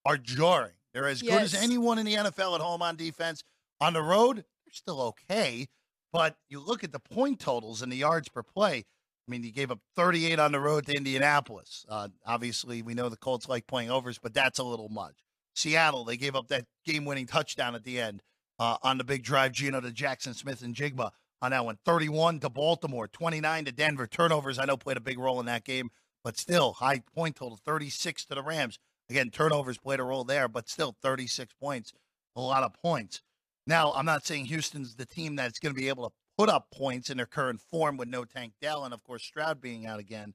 are 0.05 0.17
jarring. 0.17 0.73
They're 0.93 1.07
as 1.07 1.21
yes. 1.21 1.33
good 1.33 1.41
as 1.41 1.55
anyone 1.55 1.97
in 1.97 2.05
the 2.05 2.15
NFL 2.15 2.55
at 2.55 2.61
home 2.61 2.81
on 2.81 2.95
defense. 2.95 3.43
On 3.81 3.93
the 3.93 4.01
road, 4.01 4.37
they're 4.37 4.73
still 4.73 5.01
okay. 5.01 5.67
But 6.11 6.37
you 6.49 6.59
look 6.59 6.83
at 6.83 6.91
the 6.91 6.99
point 6.99 7.39
totals 7.39 7.81
and 7.81 7.91
the 7.91 7.97
yards 7.97 8.29
per 8.29 8.43
play. 8.43 8.85
I 9.27 9.31
mean, 9.31 9.43
you 9.43 9.51
gave 9.51 9.71
up 9.71 9.79
38 9.95 10.37
on 10.37 10.51
the 10.51 10.59
road 10.59 10.85
to 10.85 10.95
Indianapolis. 10.95 11.85
Uh, 11.89 12.09
obviously, 12.25 12.81
we 12.81 12.93
know 12.93 13.09
the 13.09 13.17
Colts 13.17 13.47
like 13.47 13.65
playing 13.67 13.89
overs, 13.89 14.19
but 14.19 14.33
that's 14.33 14.59
a 14.59 14.63
little 14.63 14.89
much. 14.89 15.15
Seattle, 15.55 16.03
they 16.03 16.17
gave 16.17 16.35
up 16.35 16.49
that 16.49 16.65
game 16.85 17.05
winning 17.05 17.25
touchdown 17.25 17.73
at 17.73 17.83
the 17.83 17.99
end 17.99 18.21
uh, 18.59 18.77
on 18.83 18.97
the 18.97 19.03
big 19.03 19.23
drive, 19.23 19.53
Geno 19.53 19.79
to 19.81 19.91
Jackson 19.91 20.33
Smith-Njigba 20.33 21.11
on 21.41 21.51
that 21.51 21.65
one. 21.65 21.77
31 21.85 22.39
to 22.41 22.49
Baltimore, 22.49 23.07
29 23.07 23.65
to 23.65 23.71
Denver. 23.71 24.07
Turnovers, 24.07 24.59
I 24.59 24.65
know, 24.65 24.77
played 24.77 24.97
a 24.97 25.01
big 25.01 25.19
role 25.19 25.39
in 25.39 25.45
that 25.45 25.63
game, 25.63 25.89
but 26.23 26.37
still, 26.37 26.73
high 26.73 27.01
point 27.15 27.35
total, 27.35 27.57
36 27.63 28.25
to 28.25 28.35
the 28.35 28.43
Rams. 28.43 28.77
Again, 29.09 29.29
turnovers 29.29 29.77
played 29.77 29.99
a 29.99 30.03
role 30.03 30.23
there, 30.23 30.47
but 30.47 30.69
still 30.69 30.95
36 31.01 31.53
points, 31.59 31.93
a 32.35 32.41
lot 32.41 32.63
of 32.63 32.73
points. 32.81 33.21
Now, 33.67 33.93
I'm 33.93 34.05
not 34.05 34.25
saying 34.25 34.45
Houston's 34.45 34.95
the 34.95 35.05
team 35.05 35.35
that's 35.35 35.59
going 35.59 35.73
to 35.73 35.79
be 35.79 35.89
able 35.89 36.09
to 36.09 36.15
put 36.37 36.49
up 36.49 36.67
points 36.71 37.09
in 37.09 37.17
their 37.17 37.25
current 37.25 37.61
form 37.61 37.97
with 37.97 38.07
no 38.07 38.25
Tank 38.25 38.53
Dell 38.61 38.83
and, 38.83 38.93
of 38.93 39.03
course, 39.03 39.23
Stroud 39.23 39.61
being 39.61 39.85
out 39.85 39.99
again. 39.99 40.33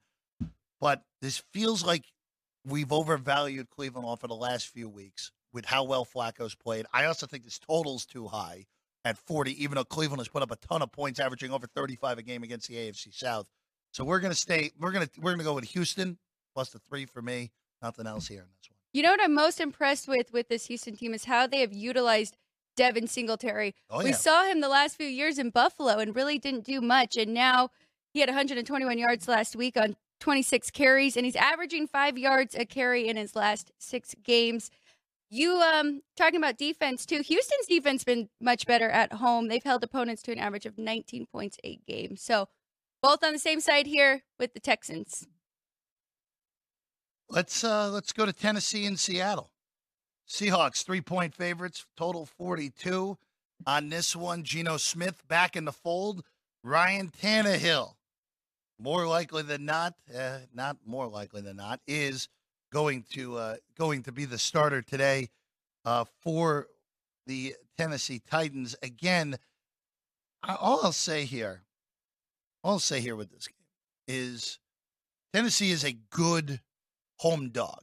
But 0.81 1.03
this 1.21 1.43
feels 1.53 1.85
like 1.85 2.05
we've 2.65 2.93
overvalued 2.93 3.71
Cleveland 3.71 4.07
off 4.07 4.23
of 4.23 4.29
the 4.29 4.37
last 4.37 4.69
few 4.69 4.89
weeks 4.89 5.33
with 5.53 5.65
how 5.65 5.85
well 5.85 6.05
Flacco's 6.05 6.55
played. 6.55 6.87
I 6.93 7.07
also 7.07 7.27
think 7.27 7.45
this 7.45 7.59
total's 7.59 8.07
too 8.07 8.29
high 8.29 8.67
at 9.05 9.19
40, 9.19 9.63
even 9.63 9.77
though 9.77 9.85
Cleveland 9.85 10.21
has 10.21 10.29
put 10.29 10.43
up 10.43 10.51
a 10.51 10.57
ton 10.57 10.83
of 10.83 10.93
points, 10.93 11.19
averaging 11.19 11.51
over 11.51 11.67
35 11.67 12.19
a 12.19 12.23
game 12.23 12.43
against 12.43 12.69
the 12.69 12.77
AFC 12.77 13.13
South. 13.13 13.47
So 13.93 14.05
we're 14.05 14.21
gonna 14.21 14.35
stay. 14.35 14.71
We're 14.79 14.93
gonna 14.93 15.09
we're 15.19 15.33
gonna 15.33 15.45
go 15.45 15.55
with 15.55 15.65
Houston 15.65 16.19
plus 16.55 16.71
the 16.71 16.79
three 16.79 17.07
for 17.07 17.23
me. 17.23 17.51
Nothing 17.83 18.07
else 18.07 18.29
here 18.29 18.41
in 18.41 18.47
this 18.47 18.71
one. 18.71 18.77
You 18.93 19.03
know 19.03 19.11
what 19.11 19.23
I'm 19.23 19.35
most 19.35 19.61
impressed 19.61 20.09
with 20.09 20.33
with 20.33 20.49
this 20.49 20.67
Houston 20.67 20.97
team 20.97 21.15
is 21.15 21.25
how 21.25 21.47
they 21.47 21.61
have 21.61 21.73
utilized 21.73 22.37
Devin 22.77 23.07
Singletary. 23.07 23.75
Oh 23.91 24.03
We 24.03 24.11
yeah, 24.11 24.17
saw 24.17 24.45
him 24.45 24.61
the 24.61 24.69
last 24.69 24.97
few 24.97 25.07
years 25.07 25.39
in 25.39 25.51
Buffalo 25.51 25.99
and 25.99 26.15
really 26.15 26.39
didn't 26.39 26.65
do 26.65 26.81
much. 26.81 27.17
And 27.17 27.35
now 27.35 27.71
he 28.13 28.21
had 28.21 28.29
121 28.29 28.99
yards 28.99 29.29
last 29.29 29.57
week 29.57 29.77
on 29.77 29.97
26 30.21 30.71
carries, 30.71 31.17
and 31.17 31.25
he's 31.25 31.37
averaging 31.37 31.87
five 31.87 32.19
yards 32.19 32.55
a 32.55 32.65
carry 32.65 33.09
in 33.09 33.17
his 33.17 33.37
last 33.37 33.73
six 33.79 34.15
games. 34.25 34.71
You 35.31 35.61
um 35.61 36.01
talking 36.17 36.39
about 36.39 36.57
defense 36.57 37.05
too. 37.05 37.21
Houston's 37.21 37.67
defense 37.69 38.03
been 38.05 38.31
much 38.41 38.67
better 38.67 38.89
at 38.89 39.13
home. 39.15 39.49
They've 39.49 39.63
held 39.63 39.85
opponents 39.85 40.23
to 40.23 40.33
an 40.33 40.39
average 40.39 40.65
of 40.65 40.79
19 40.79 41.27
points 41.27 41.59
a 41.63 41.77
game. 41.87 42.17
So 42.17 42.49
both 43.03 43.23
on 43.23 43.33
the 43.33 43.39
same 43.39 43.61
side 43.61 43.87
here 43.87 44.23
with 44.39 44.55
the 44.55 44.61
Texans. 44.61 45.27
Let's 47.31 47.65
uh 47.65 47.91
let's 47.91 48.13
go 48.13 48.27
to 48.27 48.33
Tennessee 48.33 48.87
and 48.87 48.99
Seattle. 48.99 49.51
Seahawks 50.29 50.85
three 50.85 51.01
point 51.01 51.35
favorites, 51.35 51.87
total 51.97 52.27
42 52.27 53.17
on 53.67 53.89
this 53.89 54.15
one. 54.15 54.43
Geno 54.43 54.77
Smith 54.77 55.27
back 55.27 55.57
in 55.57 55.65
the 55.65 55.73
fold. 55.73 56.25
Ryan 56.65 57.11
Tannehill, 57.11 57.95
more 58.79 59.07
likely 59.07 59.43
than 59.43 59.65
not, 59.65 59.95
uh, 60.15 60.39
not 60.53 60.77
more 60.85 61.07
likely 61.07 61.41
than 61.41 61.57
not, 61.57 61.81
is 61.87 62.29
going 62.73 63.05
to 63.13 63.37
uh, 63.37 63.57
going 63.79 64.03
to 64.03 64.13
be 64.13 64.25
the 64.25 64.39
starter 64.39 64.83
today 64.83 65.29
uh, 65.85 66.05
for 66.23 66.67
the 67.27 67.55
Tennessee 67.79 68.21
Titans. 68.31 68.77
Again, 68.83 69.37
I- 70.43 70.57
all 70.57 70.81
I'll 70.85 70.93
say 70.93 71.25
here, 71.25 71.63
all 72.63 72.73
I'll 72.73 72.79
say 72.81 73.01
here 73.01 73.17
with 73.17 73.31
this 73.31 73.47
game 73.49 73.55
is 74.07 74.59
Tennessee 75.33 75.71
is 75.71 75.85
a 75.85 75.93
good 76.11 76.61
home 77.19 77.51
dog. 77.51 77.83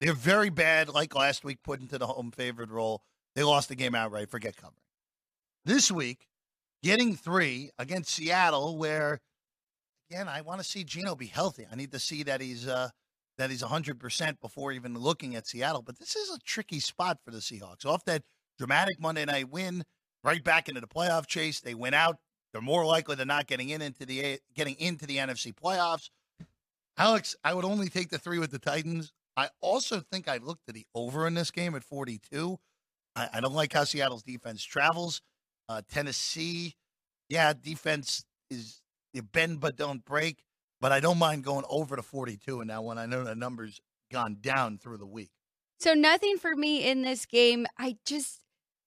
They're 0.00 0.12
very 0.12 0.50
bad, 0.50 0.88
like 0.88 1.14
last 1.14 1.44
week, 1.44 1.58
put 1.62 1.80
into 1.80 1.98
the 1.98 2.06
home 2.06 2.30
favored 2.30 2.70
role. 2.70 3.02
They 3.34 3.42
lost 3.42 3.68
the 3.68 3.74
game 3.76 3.94
outright. 3.94 4.30
Forget 4.30 4.56
covering. 4.56 4.74
This 5.64 5.90
week, 5.90 6.26
getting 6.82 7.16
three 7.16 7.70
against 7.78 8.10
Seattle, 8.10 8.76
where 8.76 9.20
again 10.10 10.28
I 10.28 10.42
want 10.42 10.60
to 10.60 10.64
see 10.64 10.84
Geno 10.84 11.14
be 11.14 11.26
healthy. 11.26 11.66
I 11.70 11.74
need 11.74 11.92
to 11.92 11.98
see 11.98 12.22
that 12.24 12.40
he's 12.40 12.68
uh, 12.68 12.90
that 13.38 13.50
he's 13.50 13.62
hundred 13.62 13.98
percent 13.98 14.40
before 14.40 14.72
even 14.72 14.94
looking 14.98 15.34
at 15.36 15.46
Seattle. 15.46 15.82
But 15.82 15.98
this 15.98 16.16
is 16.16 16.30
a 16.30 16.38
tricky 16.40 16.80
spot 16.80 17.18
for 17.24 17.30
the 17.30 17.38
Seahawks. 17.38 17.86
Off 17.86 18.04
that 18.04 18.22
dramatic 18.58 19.00
Monday 19.00 19.24
night 19.24 19.48
win, 19.50 19.84
right 20.22 20.44
back 20.44 20.68
into 20.68 20.80
the 20.80 20.86
playoff 20.86 21.26
chase. 21.26 21.60
They 21.60 21.74
went 21.74 21.94
out. 21.94 22.18
They're 22.52 22.62
more 22.62 22.84
likely 22.84 23.16
than 23.16 23.28
not 23.28 23.46
getting 23.46 23.70
in 23.70 23.82
into 23.82 24.06
the 24.06 24.38
getting 24.54 24.76
into 24.78 25.06
the 25.06 25.16
NFC 25.16 25.54
playoffs. 25.54 26.10
Alex, 26.96 27.34
I 27.42 27.54
would 27.54 27.64
only 27.64 27.88
take 27.88 28.10
the 28.10 28.18
three 28.18 28.38
with 28.38 28.50
the 28.50 28.58
Titans. 28.58 29.12
I 29.36 29.48
also 29.60 30.00
think 30.00 30.28
I 30.28 30.36
looked 30.36 30.68
at 30.68 30.74
the 30.74 30.86
over 30.94 31.26
in 31.26 31.34
this 31.34 31.50
game 31.50 31.74
at 31.74 31.82
42. 31.82 32.58
I, 33.16 33.28
I 33.34 33.40
don't 33.40 33.54
like 33.54 33.72
how 33.72 33.84
Seattle's 33.84 34.22
defense 34.22 34.62
travels. 34.62 35.20
Uh, 35.68 35.82
Tennessee, 35.90 36.76
yeah, 37.28 37.52
defense 37.52 38.24
is 38.50 38.80
you 39.12 39.22
bend 39.22 39.60
but 39.60 39.76
don't 39.76 40.04
break, 40.04 40.44
but 40.80 40.92
I 40.92 41.00
don't 41.00 41.18
mind 41.18 41.44
going 41.44 41.64
over 41.68 41.96
to 41.96 42.02
42 42.02 42.60
in 42.60 42.68
that 42.68 42.84
one. 42.84 42.98
I 42.98 43.06
know 43.06 43.24
the 43.24 43.34
number's 43.34 43.80
gone 44.12 44.38
down 44.40 44.78
through 44.78 44.98
the 44.98 45.06
week. 45.06 45.30
So 45.80 45.94
nothing 45.94 46.36
for 46.36 46.54
me 46.54 46.86
in 46.86 47.02
this 47.02 47.26
game. 47.26 47.66
I 47.78 47.96
just 48.06 48.40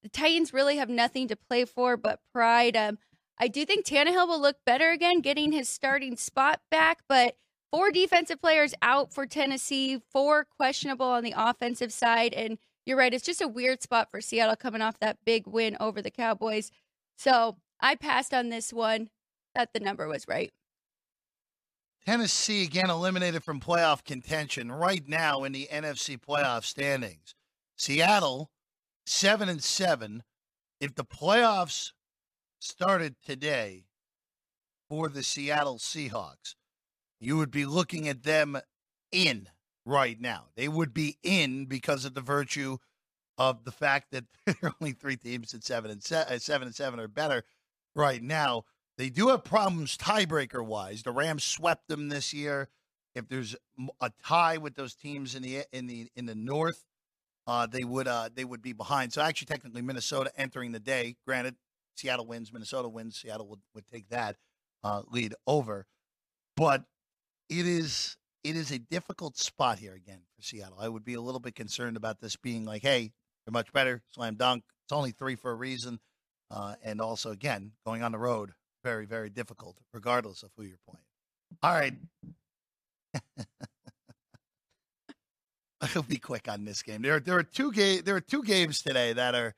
the 0.04 0.10
Titans 0.10 0.54
really 0.54 0.78
have 0.78 0.90
nothing 0.90 1.28
to 1.28 1.36
play 1.36 1.66
for 1.66 1.98
but 1.98 2.20
pride. 2.32 2.78
Um, 2.78 3.00
I 3.40 3.48
do 3.48 3.66
think 3.66 3.86
Tannehill 3.86 4.28
will 4.28 4.42
look 4.42 4.58
better 4.66 4.92
again, 4.92 5.20
getting 5.22 5.52
his 5.52 5.68
starting 5.68 6.16
spot 6.16 6.62
back, 6.72 7.00
but 7.10 7.36
four 7.72 7.92
defensive 7.92 8.42
players 8.42 8.74
out 8.82 9.14
for 9.14 9.26
Tennessee, 9.26 10.02
four 10.12 10.46
questionable 10.46 11.06
on 11.06 11.24
the 11.24 11.34
offensive 11.36 11.92
side, 11.92 12.34
and 12.34 12.58
you're 12.86 12.98
right, 12.98 13.14
it's 13.14 13.26
just 13.26 13.42
a 13.42 13.48
weird 13.48 13.82
spot 13.82 14.10
for 14.10 14.22
Seattle 14.22 14.56
coming 14.56 14.82
off 14.82 15.00
that 15.00 15.18
big 15.26 15.46
win 15.46 15.76
over 15.80 16.02
the 16.02 16.10
Cowboys. 16.10 16.72
So 17.18 17.58
I 17.82 17.96
passed 17.96 18.34
on 18.34 18.50
this 18.50 18.72
one. 18.72 19.10
That 19.56 19.74
the 19.74 19.80
number 19.80 20.08
was 20.08 20.28
right. 20.28 20.54
Tennessee 22.06 22.64
again 22.64 22.90
eliminated 22.90 23.44
from 23.44 23.60
playoff 23.60 24.06
contention 24.06 24.72
right 24.72 25.06
now 25.08 25.44
in 25.44 25.52
the 25.52 25.68
NFC 25.72 26.18
playoff 26.18 26.64
standings. 26.64 27.36
Seattle 27.76 28.52
seven 29.06 29.50
and 29.50 29.64
seven. 29.64 30.24
If 30.80 30.96
the 30.96 31.04
playoffs 31.04 31.92
started 32.60 33.16
today 33.26 33.86
for 34.88 35.10
the 35.10 35.24
Seattle 35.24 35.80
Seahawks, 35.80 36.56
you 37.20 37.38
would 37.38 37.52
be 37.52 37.66
looking 37.66 38.08
at 38.08 38.24
them 38.24 38.58
in 39.12 39.48
right 39.86 40.20
now. 40.20 40.46
They 40.56 40.68
would 40.68 40.94
be 40.94 41.18
in 41.24 41.66
because 41.66 42.06
of 42.06 42.14
the 42.14 42.22
virtue 42.22 42.78
of 43.38 43.64
the 43.64 43.72
fact 43.72 44.12
that 44.12 44.26
there 44.46 44.56
are 44.64 44.74
only 44.82 44.94
three 44.94 45.16
teams 45.16 45.54
at 45.54 45.64
seven 45.64 45.92
and 45.92 46.04
se- 46.04 46.26
uh, 46.30 46.38
seven 46.40 46.68
and 46.68 46.76
seven 46.76 47.00
or 47.00 47.08
better 47.08 47.44
right 47.96 48.22
now. 48.22 48.64
They 48.98 49.10
do 49.10 49.28
have 49.30 49.44
problems 49.44 49.96
tiebreaker 49.98 50.66
wise. 50.66 51.04
The 51.04 51.12
Rams 51.12 51.44
swept 51.44 51.88
them 51.88 52.10
this 52.10 52.34
year. 52.34 52.70
If 53.14 53.28
there's 53.28 53.56
a 54.02 54.12
tie 54.24 54.58
with 54.58 54.76
those 54.76 54.94
teams 54.94 55.36
in 55.36 55.42
the 55.42 55.64
in 55.72 55.88
the 55.88 56.10
in 56.16 56.26
the 56.26 56.36
North, 56.36 56.84
uh, 57.48 57.66
they 57.66 57.84
would 57.84 58.08
uh, 58.08 58.30
they 58.34 58.46
would 58.46 58.62
be 58.62 58.74
behind. 58.74 59.14
So 59.14 59.22
actually, 59.22 59.48
technically, 59.48 59.82
Minnesota 59.82 60.32
entering 60.36 60.72
the 60.72 60.80
day. 60.80 61.16
Granted, 61.26 61.56
Seattle 61.96 62.28
wins, 62.28 62.54
Minnesota 62.54 62.90
wins. 62.90 63.18
Seattle 63.18 63.48
would, 63.48 63.60
would 63.74 63.88
take 63.88 64.10
that 64.10 64.36
uh, 64.84 65.02
lead 65.10 65.34
over, 65.48 65.88
but 66.56 66.84
it 67.50 67.66
is 67.66 68.18
it 68.44 68.56
is 68.56 68.72
a 68.72 68.80
difficult 68.80 69.38
spot 69.38 69.80
here 69.80 69.94
again 69.94 70.20
for 70.36 70.42
Seattle. 70.42 70.78
I 70.80 70.88
would 70.88 71.04
be 71.04 71.16
a 71.16 71.22
little 71.22 71.40
bit 71.40 71.56
concerned 71.56 71.98
about 71.98 72.20
this 72.22 72.36
being 72.36 72.66
like, 72.66 72.82
hey, 72.82 73.12
they're 73.46 73.52
much 73.52 73.72
better, 73.74 74.02
slam 74.12 74.36
dunk. 74.36 74.64
It's 74.86 74.94
only 74.94 75.12
three 75.12 75.36
for 75.36 75.52
a 75.52 75.56
reason, 75.56 76.00
uh, 76.52 76.76
and 76.84 77.02
also 77.02 77.32
again 77.32 77.72
going 77.86 78.04
on 78.04 78.12
the 78.12 78.18
road, 78.18 78.54
very 78.84 79.06
very 79.06 79.30
difficult, 79.30 79.78
regardless 79.94 80.44
of 80.44 80.52
who 80.56 80.64
you're 80.64 80.78
playing. 80.88 81.04
All 81.64 81.74
right. 81.74 81.96
I'll 85.96 86.02
be 86.04 86.18
quick 86.18 86.48
on 86.48 86.66
this 86.66 86.82
game. 86.82 87.02
There, 87.02 87.20
there 87.20 87.38
are 87.38 87.44
two 87.44 87.72
ga- 87.72 88.02
There 88.02 88.16
are 88.16 88.22
two 88.22 88.44
games 88.44 88.82
today 88.82 89.14
that 89.14 89.36
are 89.36 89.54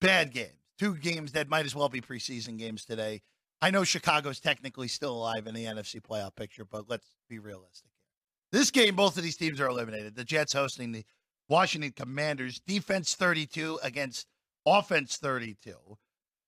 bad 0.00 0.32
games. 0.32 0.54
Two 0.78 0.94
games 0.94 1.32
that 1.32 1.48
might 1.48 1.66
as 1.66 1.74
well 1.74 1.90
be 1.90 2.00
preseason 2.00 2.58
games 2.58 2.84
today. 2.86 3.20
I 3.62 3.70
know 3.70 3.84
Chicago's 3.84 4.40
technically 4.40 4.88
still 4.88 5.12
alive 5.12 5.46
in 5.46 5.54
the 5.54 5.66
NFC 5.66 6.00
playoff 6.00 6.34
picture, 6.34 6.64
but 6.64 6.88
let's 6.88 7.06
be 7.28 7.38
realistic 7.38 7.90
here. 7.92 8.58
This 8.58 8.70
game, 8.70 8.96
both 8.96 9.16
of 9.16 9.22
these 9.22 9.36
teams 9.36 9.60
are 9.60 9.68
eliminated. 9.68 10.16
The 10.16 10.24
Jets 10.24 10.54
hosting 10.54 10.92
the 10.92 11.04
Washington 11.48 11.92
Commanders. 11.92 12.60
Defense 12.66 13.14
32 13.14 13.78
against 13.82 14.26
offense 14.66 15.18
32. 15.18 15.74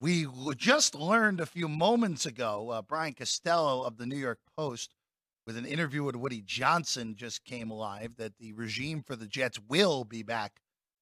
We 0.00 0.26
just 0.56 0.94
learned 0.94 1.40
a 1.40 1.46
few 1.46 1.68
moments 1.68 2.26
ago, 2.26 2.70
uh, 2.70 2.82
Brian 2.82 3.14
Costello 3.14 3.82
of 3.84 3.98
the 3.98 4.06
New 4.06 4.16
York 4.16 4.40
Post, 4.56 4.94
with 5.46 5.56
an 5.56 5.66
interview 5.66 6.02
with 6.02 6.16
Woody 6.16 6.42
Johnson, 6.44 7.14
just 7.16 7.44
came 7.44 7.70
alive 7.70 8.16
that 8.16 8.36
the 8.38 8.52
regime 8.52 9.02
for 9.02 9.14
the 9.14 9.28
Jets 9.28 9.60
will 9.68 10.04
be 10.04 10.22
back 10.24 10.60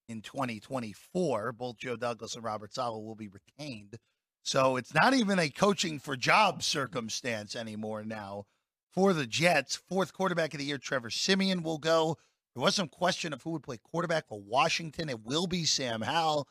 in 0.09 0.21
2024. 0.21 1.53
Both 1.53 1.79
Joe 1.79 1.97
Douglas 1.97 2.35
and 2.35 2.45
Robert 2.45 2.75
Saleh 2.75 3.03
will 3.03 3.15
be 3.15 3.29
retained. 3.29 3.97
So 4.43 4.77
it's 4.77 4.95
not 4.95 5.15
even 5.15 5.39
a 5.39 5.49
coaching 5.49 5.99
for 5.99 6.17
job 6.17 6.63
circumstance 6.63 7.55
anymore 7.55 8.05
now 8.05 8.45
for 8.93 9.13
the 9.13 9.27
Jets. 9.27 9.77
Fourth 9.77 10.13
quarterback 10.13 10.55
of 10.55 10.59
the 10.59 10.65
year, 10.65 10.79
Trevor 10.79 11.11
Siemian 11.11 11.63
will 11.63 11.79
go. 11.79 12.17
There 12.55 12.63
was 12.63 12.75
some 12.75 12.89
question 12.89 13.33
of 13.33 13.43
who 13.43 13.51
would 13.51 13.63
play 13.63 13.79
quarterback 13.79 14.29
for 14.29 14.41
Washington. 14.41 15.09
It 15.09 15.25
will 15.25 15.47
be 15.47 15.65
Sam 15.65 16.03
Howell. 16.03 16.49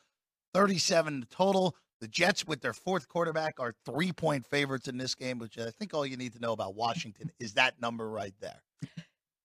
37 0.53 1.25
total. 1.29 1.75
The 2.01 2.08
Jets, 2.08 2.48
with 2.48 2.62
their 2.62 2.74
fourth 2.74 3.10
quarterback, 3.10 3.60
are 3.60 3.75
three 3.86 4.13
point 4.13 4.46
favorites 4.46 4.88
in 4.88 4.98
this 4.98 5.15
game, 5.15 5.38
which 5.38 5.58
I 5.58 5.69
think 5.72 5.93
all 5.93 6.05
you 6.05 6.15
need 6.15 6.34
to 6.34 6.39
know 6.39 6.53
about 6.53 6.75
Washington 6.75 7.29
is 7.39 7.53
that 7.55 7.81
number 7.81 8.10
right 8.10 8.34
there. 8.39 8.62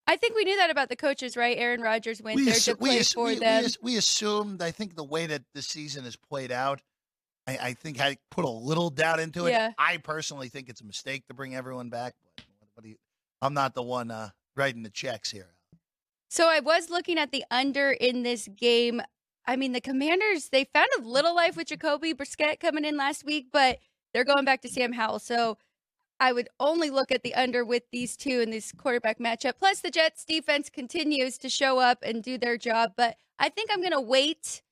I 0.07 0.17
think 0.17 0.37
we 0.37 0.45
knew 0.45 0.57
that 0.59 0.71
about 0.71 0.89
the 0.89 0.97
coaches, 0.97 1.37
right? 1.37 1.57
Aaron 1.59 1.81
Rodgers 1.81 2.23
went 2.23 2.45
there 2.45 2.55
to 2.55 2.77
play 2.77 2.99
assu- 2.99 3.15
for 3.15 3.25
we, 3.25 3.39
them. 3.39 3.65
we 3.65 3.93
we 3.93 3.97
assumed, 3.97 4.63
I 4.63 4.71
think 4.71 4.95
the 4.95 5.05
way 5.05 5.27
that 5.27 5.43
the 5.55 5.63
season 5.63 6.05
has 6.05 6.15
played 6.15 6.53
out, 6.53 6.81
I, 7.47 7.59
I 7.61 7.73
think 7.75 8.01
I 8.01 8.17
put 8.31 8.45
a 8.45 8.51
little 8.51 8.91
doubt 8.91 9.21
into 9.21 9.47
it. 9.47 9.51
Yeah. 9.51 9.73
I 9.79 9.99
personally 9.99 10.49
think 10.49 10.69
it's 10.69 10.81
a 10.81 10.85
mistake 10.85 11.27
to 11.29 11.35
bring 11.35 11.55
everyone 11.55 11.91
back, 11.91 12.15
but 12.37 12.45
what 12.75 12.87
you, 12.87 12.97
I'm 13.43 13.55
not 13.55 13.75
the 13.75 13.83
one 13.83 14.11
uh, 14.11 14.31
writing 14.57 14.83
the 14.83 14.91
checks 14.91 15.31
here. 15.31 15.55
So 16.29 16.49
I 16.49 16.61
was 16.61 16.91
looking 16.91 17.19
at 17.19 17.31
the 17.31 17.45
under 17.51 17.93
in 17.93 18.23
this 18.23 18.49
game. 18.57 19.03
I 19.47 19.57
mean, 19.57 19.73
the 19.73 19.81
Commanders, 19.81 20.49
they 20.49 20.65
found 20.65 20.89
a 20.99 21.03
little 21.03 21.35
life 21.35 21.57
with 21.57 21.69
Jacoby 21.69 22.15
Brissett 22.15 22.61
coming 22.61 22.85
in 22.85 22.97
last 22.97 23.25
week, 23.25 23.49
but 23.53 23.79
they're 24.13 24.25
going 24.25 24.45
back 24.45 24.63
to 24.63 24.69
Sam 24.69 24.93
Howell. 24.93 25.19
So 25.19 25.59
I 26.19 26.33
would 26.33 26.49
only 26.59 26.91
look 26.91 27.13
at 27.13 27.23
the 27.23 27.35
under 27.35 27.65
with 27.65 27.83
these 27.93 28.17
two 28.17 28.41
in 28.41 28.51
this 28.51 28.73
quarterback 28.73 29.19
matchup. 29.19 29.59
Plus, 29.59 29.81
the 29.81 29.91
Jets 29.91 30.25
defense 30.25 30.71
continues 30.71 31.37
to 31.39 31.49
show 31.49 31.79
up 31.79 31.99
and 32.03 32.23
do 32.23 32.39
their 32.39 32.57
job. 32.57 32.93
But 32.97 33.17
I 33.39 33.49
think 33.49 33.71
I'm 33.71 33.81
going 33.81 33.93
to 33.93 34.01
wait, 34.01 34.63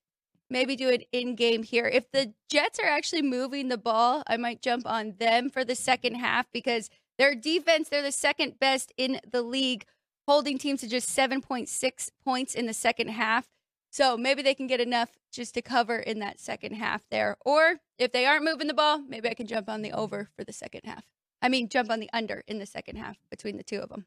maybe 0.53 0.77
do 0.77 0.91
an 0.91 1.03
in 1.11 1.35
game 1.35 1.63
here. 1.63 1.87
If 1.87 2.13
the 2.13 2.35
Jets 2.49 2.79
are 2.79 2.87
actually 2.87 3.23
moving 3.23 3.69
the 3.69 3.79
ball, 3.79 4.23
I 4.27 4.37
might 4.37 4.63
jump 4.63 4.87
on 4.87 5.15
them 5.19 5.51
for 5.51 5.65
the 5.65 5.75
second 5.75 6.17
half 6.17 6.47
because 6.53 6.91
their 7.19 7.35
defense, 7.35 7.89
they're 7.89 8.03
the 8.03 8.13
second 8.13 8.61
best 8.61 8.93
in 8.97 9.21
the 9.29 9.43
league, 9.43 9.87
holding 10.29 10.59
teams 10.59 10.81
to 10.83 10.89
just 10.89 11.09
7.6 11.17 12.11
points 12.25 12.55
in 12.55 12.67
the 12.67 12.75
second 12.75 13.09
half. 13.09 13.49
So 13.91 14.17
maybe 14.17 14.43
they 14.43 14.55
can 14.55 14.67
get 14.67 14.81
enough 14.81 15.11
just 15.33 15.55
to 15.55 15.63
cover 15.63 15.99
in 15.99 16.19
that 16.21 16.41
second 16.41 16.75
half 16.75 17.03
there. 17.11 17.37
Or 17.45 17.81
if 17.99 18.13
they 18.13 18.27
aren't 18.27 18.45
moving 18.45 18.69
the 18.69 18.75
ball, 18.75 19.01
maybe 19.01 19.29
I 19.29 19.35
can 19.35 19.47
jump 19.47 19.69
on 19.69 19.83
the 19.83 19.93
over 19.93 20.31
for 20.37 20.45
the 20.45 20.53
second 20.53 20.83
half. 20.85 21.05
I 21.43 21.49
mean, 21.49 21.69
jump 21.69 21.91
on 21.91 22.01
the 22.01 22.11
under 22.13 22.43
in 22.47 22.59
the 22.59 22.67
second 22.67 22.97
half 22.97 23.17
between 23.31 23.57
the 23.57 23.65
two 23.65 23.81
of 23.81 23.89
them. 23.89 24.07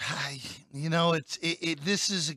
You 0.76 0.90
know, 0.90 1.12
it's 1.12 1.36
it, 1.36 1.58
it 1.60 1.84
this 1.84 2.10
is 2.10 2.34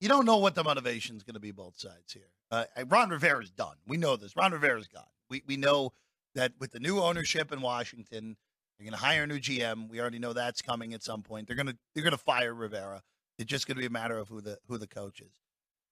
you 0.00 0.08
don't 0.08 0.24
know 0.24 0.38
what 0.38 0.54
the 0.54 0.64
motivation 0.64 1.16
is 1.16 1.22
going 1.22 1.34
to 1.34 1.40
be 1.40 1.50
both 1.50 1.78
sides 1.78 2.12
here. 2.12 2.30
Uh, 2.50 2.64
Ron 2.86 3.12
is 3.12 3.50
done. 3.50 3.76
We 3.86 3.96
know 3.96 4.16
this. 4.16 4.34
Ron 4.36 4.52
Rivera's 4.52 4.88
gone. 4.88 5.04
We 5.28 5.42
we 5.46 5.56
know 5.56 5.92
that 6.34 6.52
with 6.58 6.72
the 6.72 6.80
new 6.80 7.00
ownership 7.00 7.52
in 7.52 7.60
Washington, 7.60 8.36
they're 8.78 8.86
going 8.86 8.98
to 8.98 9.04
hire 9.04 9.24
a 9.24 9.26
new 9.26 9.38
GM. 9.38 9.88
We 9.88 10.00
already 10.00 10.18
know 10.18 10.32
that's 10.32 10.62
coming 10.62 10.94
at 10.94 11.02
some 11.02 11.22
point. 11.22 11.46
They're 11.46 11.56
going 11.56 11.66
to 11.66 11.76
they're 11.94 12.02
going 12.02 12.12
to 12.12 12.18
fire 12.18 12.54
Rivera. 12.54 13.02
It's 13.38 13.48
just 13.48 13.66
going 13.66 13.76
to 13.76 13.80
be 13.80 13.86
a 13.86 13.90
matter 13.90 14.18
of 14.18 14.28
who 14.28 14.40
the 14.40 14.58
who 14.68 14.78
the 14.78 14.86
coach 14.86 15.20
is. 15.20 15.32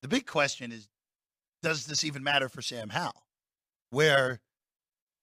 The 0.03 0.09
big 0.09 0.27
question 0.27 0.73
is, 0.73 0.89
does 1.63 1.87
this 1.87 2.03
even 2.05 2.23
matter 2.23 2.49
for 2.49 2.63
Sam 2.63 2.89
Howell? 2.89 3.27
Where 3.91 4.41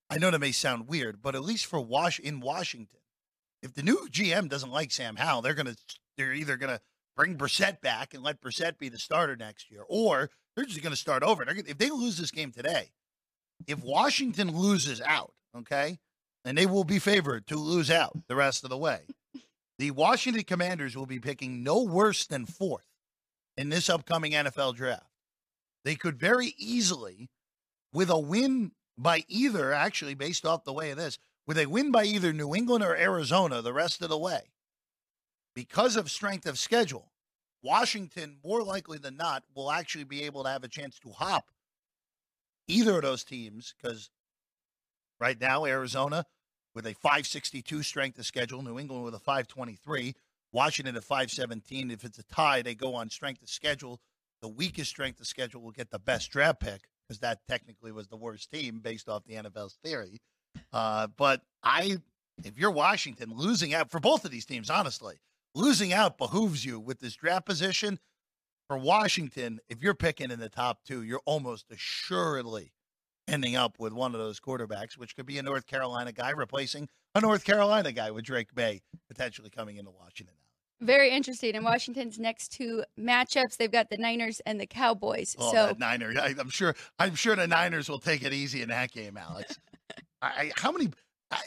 I 0.10 0.18
know 0.18 0.32
that 0.32 0.40
may 0.40 0.52
sound 0.52 0.88
weird, 0.88 1.22
but 1.22 1.36
at 1.36 1.44
least 1.44 1.66
for 1.66 1.80
Wash 1.80 2.20
in 2.20 2.40
Washington, 2.40 3.00
if 3.64 3.74
the 3.74 3.84
new 3.84 4.08
GM 4.12 4.48
doesn't 4.48 4.72
like 4.72 4.92
Sam 4.92 5.16
Howell, 5.16 5.42
they're 5.42 5.54
gonna 5.54 5.76
they're 6.18 6.34
either 6.34 6.56
gonna 6.56 6.80
bring 7.16 7.38
Brissett 7.38 7.82
back 7.82 8.14
and 8.14 8.24
let 8.24 8.42
Brissett 8.42 8.78
be 8.78 8.90
the 8.90 9.00
starter 9.00 9.36
next 9.36 9.72
year, 9.72 9.84
or 9.88 10.30
they're 10.56 10.66
just 10.66 10.82
gonna 10.82 10.96
start 10.96 11.24
over. 11.24 11.44
If 11.48 11.78
they 11.78 11.90
lose 11.90 12.18
this 12.18 12.32
game 12.32 12.52
today, 12.52 12.92
if 13.68 13.84
Washington 13.84 14.52
loses 14.52 15.02
out, 15.02 15.34
okay, 15.58 16.00
and 16.44 16.58
they 16.58 16.66
will 16.66 16.84
be 16.84 17.00
favored 17.00 17.48
to 17.48 17.56
lose 17.56 17.90
out 17.90 18.18
the 18.28 18.36
rest 18.36 18.64
of 18.64 18.70
the 18.70 18.78
way, 18.78 19.02
the 19.80 19.92
Washington 19.92 20.44
Commanders 20.44 20.96
will 20.96 21.06
be 21.06 21.20
picking 21.20 21.64
no 21.64 21.82
worse 21.84 22.26
than 22.26 22.46
fourth 22.46 22.88
in 23.58 23.70
this 23.70 23.90
upcoming 23.90 24.34
NFL 24.34 24.76
draft. 24.76 25.10
They 25.84 25.96
could 25.96 26.20
very 26.20 26.54
easily, 26.58 27.30
with 27.94 28.10
a 28.10 28.20
win 28.20 28.72
by 28.98 29.24
either, 29.28 29.74
actually, 29.74 30.14
based 30.16 30.46
off 30.46 30.64
the 30.64 30.74
way 30.74 30.92
of 30.92 30.98
this, 30.98 31.18
with 31.48 31.58
a 31.58 31.68
win 31.68 31.92
by 31.92 32.06
either 32.06 32.34
New 32.34 32.56
England 32.56 32.84
or 32.84 32.96
Arizona 32.96 33.62
the 33.62 33.74
rest 33.74 34.02
of 34.02 34.10
the 34.10 34.18
way, 34.18 34.52
because 35.56 35.96
of 35.96 36.12
strength 36.12 36.46
of 36.46 36.60
schedule, 36.60 37.12
Washington, 37.64 38.38
more 38.44 38.62
likely 38.62 38.98
than 38.98 39.18
not, 39.18 39.44
will 39.56 39.72
actually 39.72 40.04
be 40.04 40.24
able 40.24 40.44
to 40.44 40.50
have 40.50 40.64
a 40.64 40.68
chance 40.68 41.00
to 41.00 41.10
hop 41.10 41.50
either 42.68 42.98
of 42.98 43.02
those 43.02 43.24
teams 43.24 43.74
because 43.82 44.10
right 45.20 45.40
now, 45.40 45.66
Arizona 45.66 46.26
with 46.76 46.86
a 46.86 46.94
562 46.94 47.82
strength 47.84 48.20
of 48.20 48.26
schedule, 48.26 48.62
New 48.62 48.78
England 48.78 49.04
with 49.04 49.16
a 49.16 49.20
523, 49.20 50.14
Washington 50.52 50.96
at 50.96 51.04
517. 51.04 51.90
If 51.90 52.04
it's 52.04 52.20
a 52.20 52.24
tie, 52.24 52.62
they 52.62 52.76
go 52.76 52.94
on 52.94 53.10
strength 53.10 53.42
of 53.42 53.50
schedule. 53.50 54.02
The 54.42 54.50
weakest 54.50 54.90
strength 54.90 55.20
of 55.22 55.28
schedule 55.28 55.62
will 55.62 55.72
get 55.72 55.90
the 55.90 56.00
best 56.00 56.30
draft 56.32 56.60
pick 56.60 56.82
because 57.08 57.20
that 57.20 57.40
technically 57.48 57.92
was 57.92 58.08
the 58.08 58.18
worst 58.18 58.52
team 58.52 58.80
based 58.80 59.08
off 59.08 59.24
the 59.26 59.36
NFL's 59.36 59.78
theory. 59.84 60.22
Uh, 60.74 61.08
but 61.18 61.42
I, 61.64 61.98
if 62.44 62.58
you're 62.58 62.72
Washington, 62.72 63.32
losing 63.34 63.74
out 63.74 63.90
for 63.90 64.00
both 64.00 64.26
of 64.26 64.32
these 64.32 64.46
teams, 64.46 64.70
honestly, 64.70 65.16
losing 65.56 65.92
out 65.92 66.18
behooves 66.18 66.64
you 66.64 66.80
with 66.80 67.00
this 67.00 67.16
draft 67.16 67.46
position. 67.46 68.00
For 68.68 68.78
Washington, 68.78 69.60
if 69.70 69.82
you're 69.82 69.94
picking 69.94 70.32
in 70.32 70.40
the 70.40 70.50
top 70.50 70.84
two, 70.84 71.04
you're 71.04 71.22
almost 71.26 71.66
assuredly 71.72 72.74
ending 73.28 73.56
up 73.56 73.80
with 73.80 73.94
one 73.94 74.14
of 74.14 74.20
those 74.20 74.40
quarterbacks, 74.40 74.98
which 74.98 75.16
could 75.16 75.26
be 75.26 75.38
a 75.38 75.44
North 75.44 75.66
Carolina 75.68 76.12
guy 76.12 76.32
replacing 76.32 76.90
a 77.14 77.22
North 77.22 77.44
Carolina 77.44 77.92
guy 77.92 78.12
with 78.12 78.26
Drake 78.26 78.56
Maye 78.56 78.82
potentially 79.08 79.50
coming 79.50 79.78
into 79.78 79.92
Washington 79.92 80.36
now. 80.40 80.86
Very 80.86 81.12
interesting. 81.12 81.56
In 81.56 81.64
Washington's 81.64 82.20
next 82.20 82.50
two 82.50 82.84
matchups, 83.00 83.58
they've 83.58 83.72
got 83.72 83.90
the 83.90 83.98
Niners 83.98 84.42
and 84.46 84.60
the 84.60 84.68
Cowboys. 84.68 85.36
Oh, 85.40 85.52
so 85.52 85.76
Niners, 85.78 86.18
I, 86.18 86.36
am 86.38 86.50
sure. 86.50 86.76
I'm 87.00 87.16
sure 87.16 87.36
the 87.36 87.48
Niners 87.48 87.88
will 87.88 88.00
take 88.00 88.24
it 88.24 88.34
easy 88.34 88.62
in 88.62 88.70
that 88.70 88.92
game, 88.92 89.18
Alex. 89.18 89.58
I, 90.22 90.52
how 90.58 90.72
many? 90.72 90.90
I, 91.32 91.38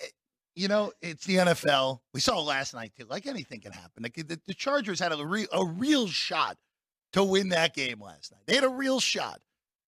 you 0.59 0.67
know, 0.67 0.93
it's 1.01 1.25
the 1.25 1.37
NFL. 1.37 2.01
We 2.13 2.21
saw 2.21 2.41
last 2.41 2.75
night 2.75 2.93
too. 2.99 3.07
Like 3.09 3.27
anything 3.27 3.61
can 3.61 3.73
happen. 3.73 4.03
The, 4.03 4.23
the, 4.23 4.41
the 4.47 4.55
Chargers 4.55 4.99
had 4.99 5.13
a, 5.13 5.25
re, 5.25 5.47
a 5.53 5.65
real 5.65 6.09
shot 6.09 6.57
to 7.13 7.23
win 7.23 7.51
that 7.51 7.75
game 7.75 8.01
last 8.03 8.33
night. 8.33 8.43
They 8.47 8.57
had 8.57 8.65
a 8.65 8.69
real 8.69 8.99
shot. 8.99 9.41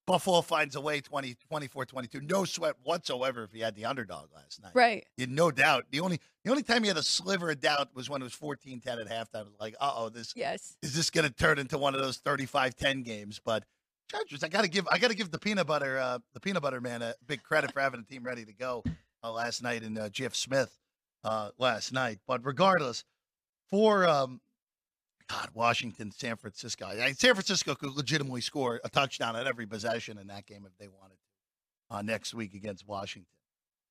Buffalo 0.06 0.40
finds 0.40 0.76
a 0.76 0.80
way 0.80 1.00
20, 1.00 1.36
24 1.48 1.86
22. 1.86 2.20
No 2.22 2.44
sweat 2.44 2.74
whatsoever 2.84 3.44
if 3.44 3.52
he 3.52 3.60
had 3.60 3.74
the 3.74 3.84
underdog 3.84 4.28
last 4.34 4.62
night. 4.62 4.72
Right. 4.74 5.06
You 5.16 5.26
no 5.26 5.50
doubt. 5.50 5.86
The 5.90 6.00
only 6.00 6.20
the 6.44 6.50
only 6.50 6.62
time 6.62 6.82
he 6.82 6.88
had 6.88 6.96
a 6.96 7.02
sliver 7.02 7.50
of 7.50 7.60
doubt 7.60 7.88
was 7.94 8.08
when 8.08 8.20
it 8.20 8.24
was 8.24 8.32
14 8.32 8.80
10 8.80 8.98
at 8.98 9.08
halftime. 9.08 9.46
Like, 9.60 9.74
uh 9.80 9.92
oh, 9.94 10.08
this 10.08 10.32
yes. 10.36 10.76
is 10.82 10.94
this 10.94 11.10
gonna 11.10 11.30
turn 11.30 11.58
into 11.58 11.78
one 11.78 11.94
of 11.94 12.00
those 12.00 12.18
35 12.18 12.76
10 12.76 13.02
games. 13.02 13.40
But 13.44 13.64
Chargers, 14.08 14.42
I 14.42 14.48
gotta 14.48 14.68
give 14.68 14.88
I 14.90 14.98
gotta 14.98 15.14
give 15.14 15.30
the 15.30 15.38
peanut 15.38 15.66
butter 15.66 15.98
uh, 15.98 16.18
the 16.32 16.40
peanut 16.40 16.62
butter 16.62 16.80
man 16.80 17.02
a 17.02 17.14
big 17.26 17.42
credit 17.42 17.72
for 17.72 17.80
having 17.80 18.00
a 18.00 18.04
team 18.04 18.24
ready 18.24 18.44
to 18.44 18.52
go 18.52 18.82
uh, 19.22 19.32
last 19.32 19.62
night 19.62 19.82
in 19.82 19.96
uh, 19.98 20.08
Giff 20.12 20.36
Smith 20.36 20.76
uh, 21.24 21.50
last 21.58 21.92
night. 21.92 22.18
But 22.26 22.44
regardless, 22.44 23.04
for 23.70 24.06
um, 24.06 24.40
God, 25.30 25.48
Washington, 25.54 26.10
San 26.10 26.36
Francisco. 26.36 26.86
I, 26.86 27.12
San 27.12 27.34
Francisco 27.34 27.74
could 27.74 27.92
legitimately 27.92 28.40
score 28.40 28.80
a 28.82 28.88
touchdown 28.88 29.36
at 29.36 29.46
every 29.46 29.66
possession 29.66 30.18
in 30.18 30.26
that 30.26 30.46
game 30.46 30.66
if 30.66 30.76
they 30.78 30.88
wanted 30.88 31.14
to 31.14 31.96
uh, 31.96 32.02
next 32.02 32.34
week 32.34 32.54
against 32.54 32.86
Washington. 32.86 33.28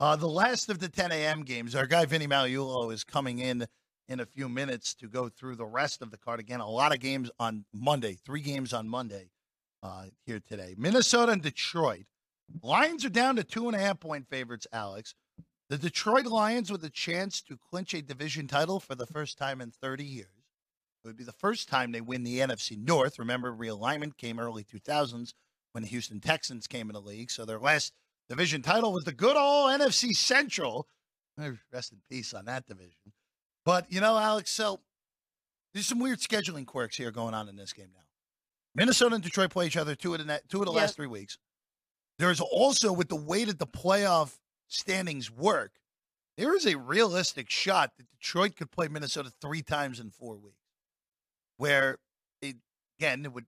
Uh, 0.02 0.16
the 0.16 0.28
last 0.28 0.70
of 0.70 0.80
the 0.80 0.90
10 0.90 1.12
a.m. 1.12 1.44
games, 1.44 1.76
our 1.76 1.86
guy 1.86 2.06
Vinny 2.06 2.28
Magliulo 2.28 2.92
is 2.94 3.04
coming 3.04 3.40
in 3.40 3.68
in 4.08 4.20
a 4.20 4.26
few 4.26 4.50
minutes 4.50 4.94
to 4.96 5.08
go 5.08 5.30
through 5.30 5.56
the 5.56 5.66
rest 5.66 6.02
of 6.02 6.12
the 6.12 6.18
card. 6.18 6.40
Again, 6.40 6.60
a 6.60 6.70
lot 6.70 6.94
of 6.94 7.00
games 7.00 7.30
on 7.40 7.66
Monday, 7.74 8.18
three 8.26 8.42
games 8.42 8.74
on 8.74 8.90
Monday 8.90 9.30
uh, 9.84 10.06
here 10.26 10.40
today. 10.40 10.76
Minnesota 10.78 11.34
and 11.34 11.42
Detroit. 11.42 12.06
Lions 12.62 13.06
are 13.06 13.10
down 13.10 13.36
to 13.36 13.44
two 13.44 13.68
and 13.68 13.76
a 13.76 13.80
half 13.80 14.00
point 14.00 14.28
favorites, 14.30 14.68
Alex. 14.72 15.16
The 15.70 15.78
Detroit 15.78 16.26
Lions 16.26 16.72
with 16.72 16.84
a 16.84 16.90
chance 16.90 17.42
to 17.44 17.58
clinch 17.58 17.94
a 17.94 18.02
division 18.02 18.48
title 18.48 18.80
for 18.80 18.96
the 18.96 19.06
first 19.06 19.38
time 19.38 19.62
in 19.62 19.70
30 19.70 20.04
years. 20.04 20.28
It 21.04 21.08
would 21.08 21.18
be 21.18 21.24
the 21.24 21.32
first 21.32 21.70
time 21.70 21.92
they 21.92 22.02
win 22.02 22.24
the 22.24 22.40
NFC 22.40 22.78
North. 22.78 23.20
Remember, 23.20 23.56
realignment 23.56 24.18
came 24.18 24.40
early 24.40 24.64
2000s 24.64 25.34
when 25.72 25.84
the 25.84 25.90
Houston 25.90 26.20
Texans 26.20 26.68
came 26.68 26.90
in 26.90 26.94
the 26.94 27.02
league. 27.02 27.32
So 27.32 27.46
their 27.46 27.60
last 27.60 27.94
division 28.28 28.62
title 28.62 28.92
was 28.92 29.06
the 29.06 29.14
good 29.14 29.38
old 29.38 29.70
NFC 29.72 30.12
Central. 30.12 30.88
Rest 31.72 31.94
in 31.94 32.00
peace 32.10 32.34
on 32.34 32.46
that 32.46 32.66
division. 32.66 33.14
But, 33.64 33.86
you 33.92 34.02
know, 34.02 34.18
Alex, 34.18 34.52
so 34.52 34.80
there's 35.74 35.86
some 35.86 36.00
weird 36.00 36.20
scheduling 36.20 36.66
quirks 36.66 36.98
here 36.98 37.12
going 37.12 37.34
on 37.34 37.48
in 37.48 37.56
this 37.56 37.74
game 37.74 37.90
now. 37.94 38.04
Minnesota 38.76 39.16
and 39.16 39.24
Detroit 39.24 39.52
play 39.52 39.68
each 39.68 39.78
other 39.78 39.96
two 39.96 40.14
of 40.14 40.26
the, 40.26 40.42
two 40.50 40.60
of 40.60 40.66
the 40.66 40.72
yep. 40.72 40.82
last 40.82 40.96
three 40.96 41.08
weeks. 41.08 41.38
There's 42.20 42.42
also, 42.42 42.92
with 42.92 43.08
the 43.08 43.16
way 43.16 43.46
that 43.46 43.60
the 43.60 43.66
playoff 43.66 44.38
standings 44.68 45.32
work, 45.32 45.72
there 46.38 46.56
is 46.56 46.66
a 46.66 46.78
realistic 46.78 47.50
shot 47.50 47.92
that 47.98 48.12
Detroit 48.12 48.56
could 48.56 48.72
play 48.72 48.88
Minnesota 48.90 49.32
three 49.42 49.62
times 49.62 50.00
in 50.00 50.12
four 50.12 50.36
weeks 50.36 50.56
where 51.58 51.98
it, 52.42 52.56
again 53.00 53.26
it 53.26 53.34
would 53.34 53.46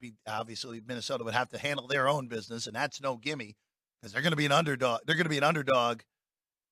be 0.00 0.14
obviously 0.28 0.80
Minnesota 0.86 1.24
would 1.24 1.34
have 1.34 1.48
to 1.50 1.58
handle 1.58 1.86
their 1.86 2.08
own 2.08 2.28
business, 2.28 2.66
and 2.66 2.74
that's 2.74 3.00
no 3.00 3.16
gimme 3.16 3.56
because 4.00 4.12
they're 4.12 4.22
going 4.22 4.32
to 4.32 4.36
be 4.36 4.46
an 4.46 4.52
underdog. 4.52 5.00
They're 5.06 5.16
going 5.16 5.24
to 5.24 5.30
be 5.30 5.38
an 5.38 5.44
underdog 5.44 6.00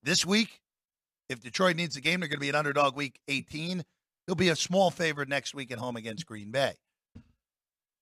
this 0.02 0.26
week. 0.26 0.60
If 1.28 1.40
Detroit 1.40 1.76
needs 1.76 1.96
a 1.96 2.00
game, 2.00 2.20
they're 2.20 2.28
going 2.28 2.38
to 2.38 2.40
be 2.40 2.48
an 2.48 2.56
underdog 2.56 2.96
week 2.96 3.20
18. 3.28 3.84
They'll 4.26 4.34
be 4.34 4.48
a 4.48 4.56
small 4.56 4.90
favorite 4.90 5.28
next 5.28 5.54
week 5.54 5.70
at 5.70 5.78
home 5.78 5.96
against 5.96 6.26
Green 6.26 6.50
Bay. 6.50 6.74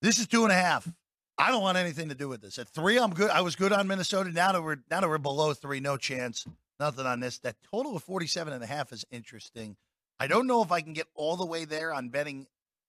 This 0.02 0.18
is 0.18 0.26
two 0.26 0.44
and 0.44 0.52
a 0.52 0.56
half. 0.56 0.88
I 1.38 1.50
don't 1.50 1.62
want 1.62 1.78
anything 1.78 2.08
to 2.08 2.16
do 2.16 2.28
with 2.28 2.40
this. 2.40 2.58
At 2.58 2.68
three, 2.68 2.98
I'm 2.98 3.14
good. 3.14 3.30
I 3.30 3.42
was 3.42 3.54
good 3.54 3.72
on 3.72 3.86
Minnesota. 3.86 4.30
Now 4.32 4.52
that 4.52 4.62
we're 4.62 4.78
now 4.90 5.00
that 5.00 5.08
we're 5.08 5.18
below 5.18 5.54
three, 5.54 5.78
no 5.78 5.96
chance. 5.96 6.46
Nothing 6.80 7.06
on 7.06 7.20
this. 7.20 7.38
That 7.38 7.56
total 7.70 7.96
of 7.96 8.02
47 8.02 8.52
and 8.52 8.62
a 8.62 8.66
half 8.66 8.92
is 8.92 9.04
interesting. 9.10 9.76
I 10.20 10.26
don't 10.26 10.48
know 10.48 10.62
if 10.62 10.72
I 10.72 10.80
can 10.80 10.92
get 10.92 11.06
all 11.14 11.36
the 11.36 11.46
way 11.46 11.64
there 11.64 11.92
on 11.92 12.08
betting 12.08 12.46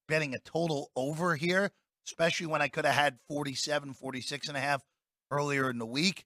betting 0.08 0.34
a 0.34 0.40
total 0.40 0.90
over 0.96 1.36
here, 1.36 1.72
especially 2.08 2.48
when 2.48 2.62
I 2.62 2.68
could 2.68 2.86
have 2.86 2.96
had 2.96 3.20
47, 3.28 3.94
46 3.94 4.48
and 4.48 4.58
a 4.58 4.60
half 4.60 4.84
earlier 5.30 5.70
in 5.70 5.78
the 5.78 5.86
week. 5.86 6.26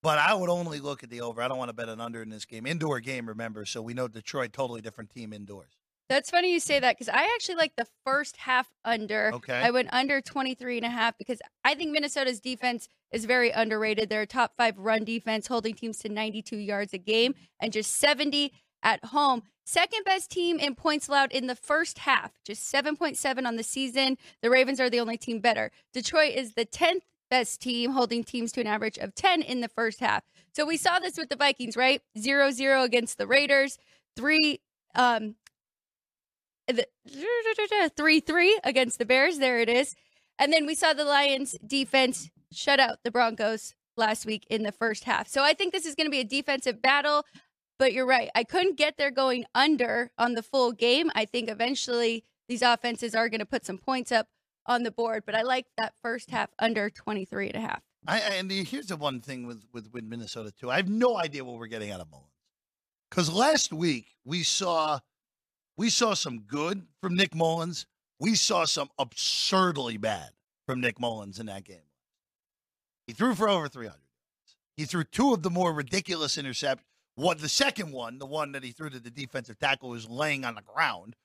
But 0.00 0.18
I 0.20 0.34
would 0.34 0.48
only 0.48 0.78
look 0.78 1.02
at 1.02 1.10
the 1.10 1.22
over. 1.22 1.42
I 1.42 1.48
don't 1.48 1.58
want 1.58 1.70
to 1.70 1.74
bet 1.74 1.88
an 1.88 2.00
under 2.00 2.22
in 2.22 2.30
this 2.30 2.44
game. 2.44 2.66
Indoor 2.66 3.00
game, 3.00 3.26
remember. 3.26 3.64
So 3.64 3.82
we 3.82 3.94
know 3.94 4.06
Detroit, 4.06 4.52
totally 4.52 4.80
different 4.80 5.10
team 5.10 5.32
indoors. 5.32 5.72
That's 6.08 6.30
funny 6.30 6.52
you 6.52 6.60
say 6.60 6.80
that 6.80 6.96
because 6.96 7.12
I 7.12 7.24
actually 7.34 7.56
like 7.56 7.76
the 7.76 7.86
first 8.04 8.38
half 8.38 8.68
under. 8.84 9.30
Okay. 9.34 9.54
I 9.54 9.70
went 9.70 9.88
under 9.92 10.22
23 10.22 10.78
and 10.78 10.86
a 10.86 10.90
half 10.90 11.18
because 11.18 11.40
I 11.64 11.74
think 11.74 11.92
Minnesota's 11.92 12.40
defense 12.40 12.88
is 13.12 13.26
very 13.26 13.50
underrated. 13.50 14.08
They're 14.08 14.22
a 14.22 14.26
top 14.26 14.54
five 14.56 14.78
run 14.78 15.04
defense, 15.04 15.46
holding 15.46 15.74
teams 15.74 15.98
to 15.98 16.08
92 16.08 16.56
yards 16.56 16.94
a 16.94 16.98
game 16.98 17.34
and 17.60 17.72
just 17.72 17.94
70 17.96 18.52
at 18.82 19.04
home. 19.06 19.42
Second 19.66 20.04
best 20.04 20.30
team 20.30 20.58
in 20.58 20.74
points 20.74 21.08
allowed 21.08 21.30
in 21.30 21.46
the 21.46 21.54
first 21.54 21.98
half, 21.98 22.32
just 22.42 22.72
7.7 22.72 23.46
on 23.46 23.56
the 23.56 23.62
season. 23.62 24.16
The 24.40 24.48
Ravens 24.48 24.80
are 24.80 24.88
the 24.88 25.00
only 25.00 25.18
team 25.18 25.40
better. 25.40 25.70
Detroit 25.92 26.32
is 26.34 26.54
the 26.54 26.64
10th 26.64 27.02
best 27.30 27.60
team, 27.60 27.90
holding 27.90 28.24
teams 28.24 28.50
to 28.52 28.62
an 28.62 28.66
average 28.66 28.96
of 28.96 29.14
10 29.14 29.42
in 29.42 29.60
the 29.60 29.68
first 29.68 30.00
half. 30.00 30.24
So 30.54 30.64
we 30.64 30.78
saw 30.78 30.98
this 30.98 31.18
with 31.18 31.28
the 31.28 31.36
Vikings, 31.36 31.76
right? 31.76 32.00
0 32.18 32.50
0 32.50 32.82
against 32.82 33.18
the 33.18 33.26
Raiders, 33.26 33.76
3 34.16 34.58
um, 34.94 35.34
three 37.96 38.20
three 38.20 38.58
against 38.64 38.98
the 38.98 39.04
Bears. 39.04 39.38
There 39.38 39.60
it 39.60 39.68
is. 39.68 39.94
And 40.38 40.52
then 40.52 40.66
we 40.66 40.74
saw 40.74 40.92
the 40.92 41.04
Lions 41.04 41.56
defense 41.66 42.30
shut 42.52 42.78
out 42.78 42.98
the 43.02 43.10
Broncos 43.10 43.74
last 43.96 44.24
week 44.24 44.46
in 44.48 44.62
the 44.62 44.72
first 44.72 45.04
half. 45.04 45.28
So 45.28 45.42
I 45.42 45.52
think 45.52 45.72
this 45.72 45.84
is 45.84 45.94
going 45.94 46.06
to 46.06 46.10
be 46.10 46.20
a 46.20 46.24
defensive 46.24 46.80
battle. 46.80 47.24
But 47.78 47.92
you're 47.92 48.06
right. 48.06 48.28
I 48.34 48.42
couldn't 48.42 48.76
get 48.76 48.96
there 48.96 49.10
going 49.12 49.44
under 49.54 50.10
on 50.18 50.34
the 50.34 50.42
full 50.42 50.72
game. 50.72 51.10
I 51.14 51.24
think 51.24 51.48
eventually 51.48 52.24
these 52.48 52.62
offenses 52.62 53.14
are 53.14 53.28
going 53.28 53.38
to 53.40 53.46
put 53.46 53.64
some 53.64 53.78
points 53.78 54.10
up 54.10 54.26
on 54.66 54.82
the 54.82 54.90
board. 54.90 55.22
But 55.24 55.36
I 55.36 55.42
like 55.42 55.66
that 55.76 55.94
first 56.02 56.30
half 56.30 56.50
under 56.58 56.90
23 56.90 57.50
and 57.50 57.56
a 57.56 57.60
half. 57.60 57.82
I, 58.06 58.18
and 58.20 58.50
here's 58.50 58.86
the 58.86 58.96
one 58.96 59.20
thing 59.20 59.46
with, 59.46 59.64
with, 59.72 59.92
with 59.92 60.04
Minnesota, 60.04 60.50
too. 60.50 60.70
I 60.70 60.76
have 60.76 60.88
no 60.88 61.16
idea 61.18 61.44
what 61.44 61.58
we're 61.58 61.66
getting 61.66 61.90
out 61.90 62.00
of 62.00 62.10
Mullens. 62.10 62.26
Because 63.10 63.32
last 63.32 63.72
week 63.72 64.06
we 64.24 64.42
saw 64.42 64.98
we 65.78 65.88
saw 65.88 66.12
some 66.12 66.40
good 66.40 66.82
from 67.00 67.14
Nick 67.14 67.34
Mullens. 67.34 67.86
We 68.20 68.34
saw 68.34 68.64
some 68.64 68.90
absurdly 68.98 69.96
bad 69.96 70.30
from 70.66 70.80
Nick 70.80 71.00
Mullens 71.00 71.38
in 71.38 71.46
that 71.46 71.64
game. 71.64 71.78
He 73.06 73.12
threw 73.14 73.34
for 73.34 73.48
over 73.48 73.68
300. 73.68 73.96
He 74.76 74.84
threw 74.84 75.04
two 75.04 75.32
of 75.32 75.42
the 75.42 75.50
more 75.50 75.72
ridiculous 75.72 76.36
interceptions. 76.36 76.80
What 77.14 77.38
the 77.38 77.48
second 77.48 77.92
one, 77.92 78.18
the 78.18 78.26
one 78.26 78.52
that 78.52 78.62
he 78.62 78.70
threw 78.70 78.90
to 78.90 79.00
the 79.00 79.10
defensive 79.10 79.58
tackle, 79.58 79.88
was 79.88 80.08
laying 80.08 80.44
on 80.44 80.56
the 80.56 80.62
ground. 80.62 81.16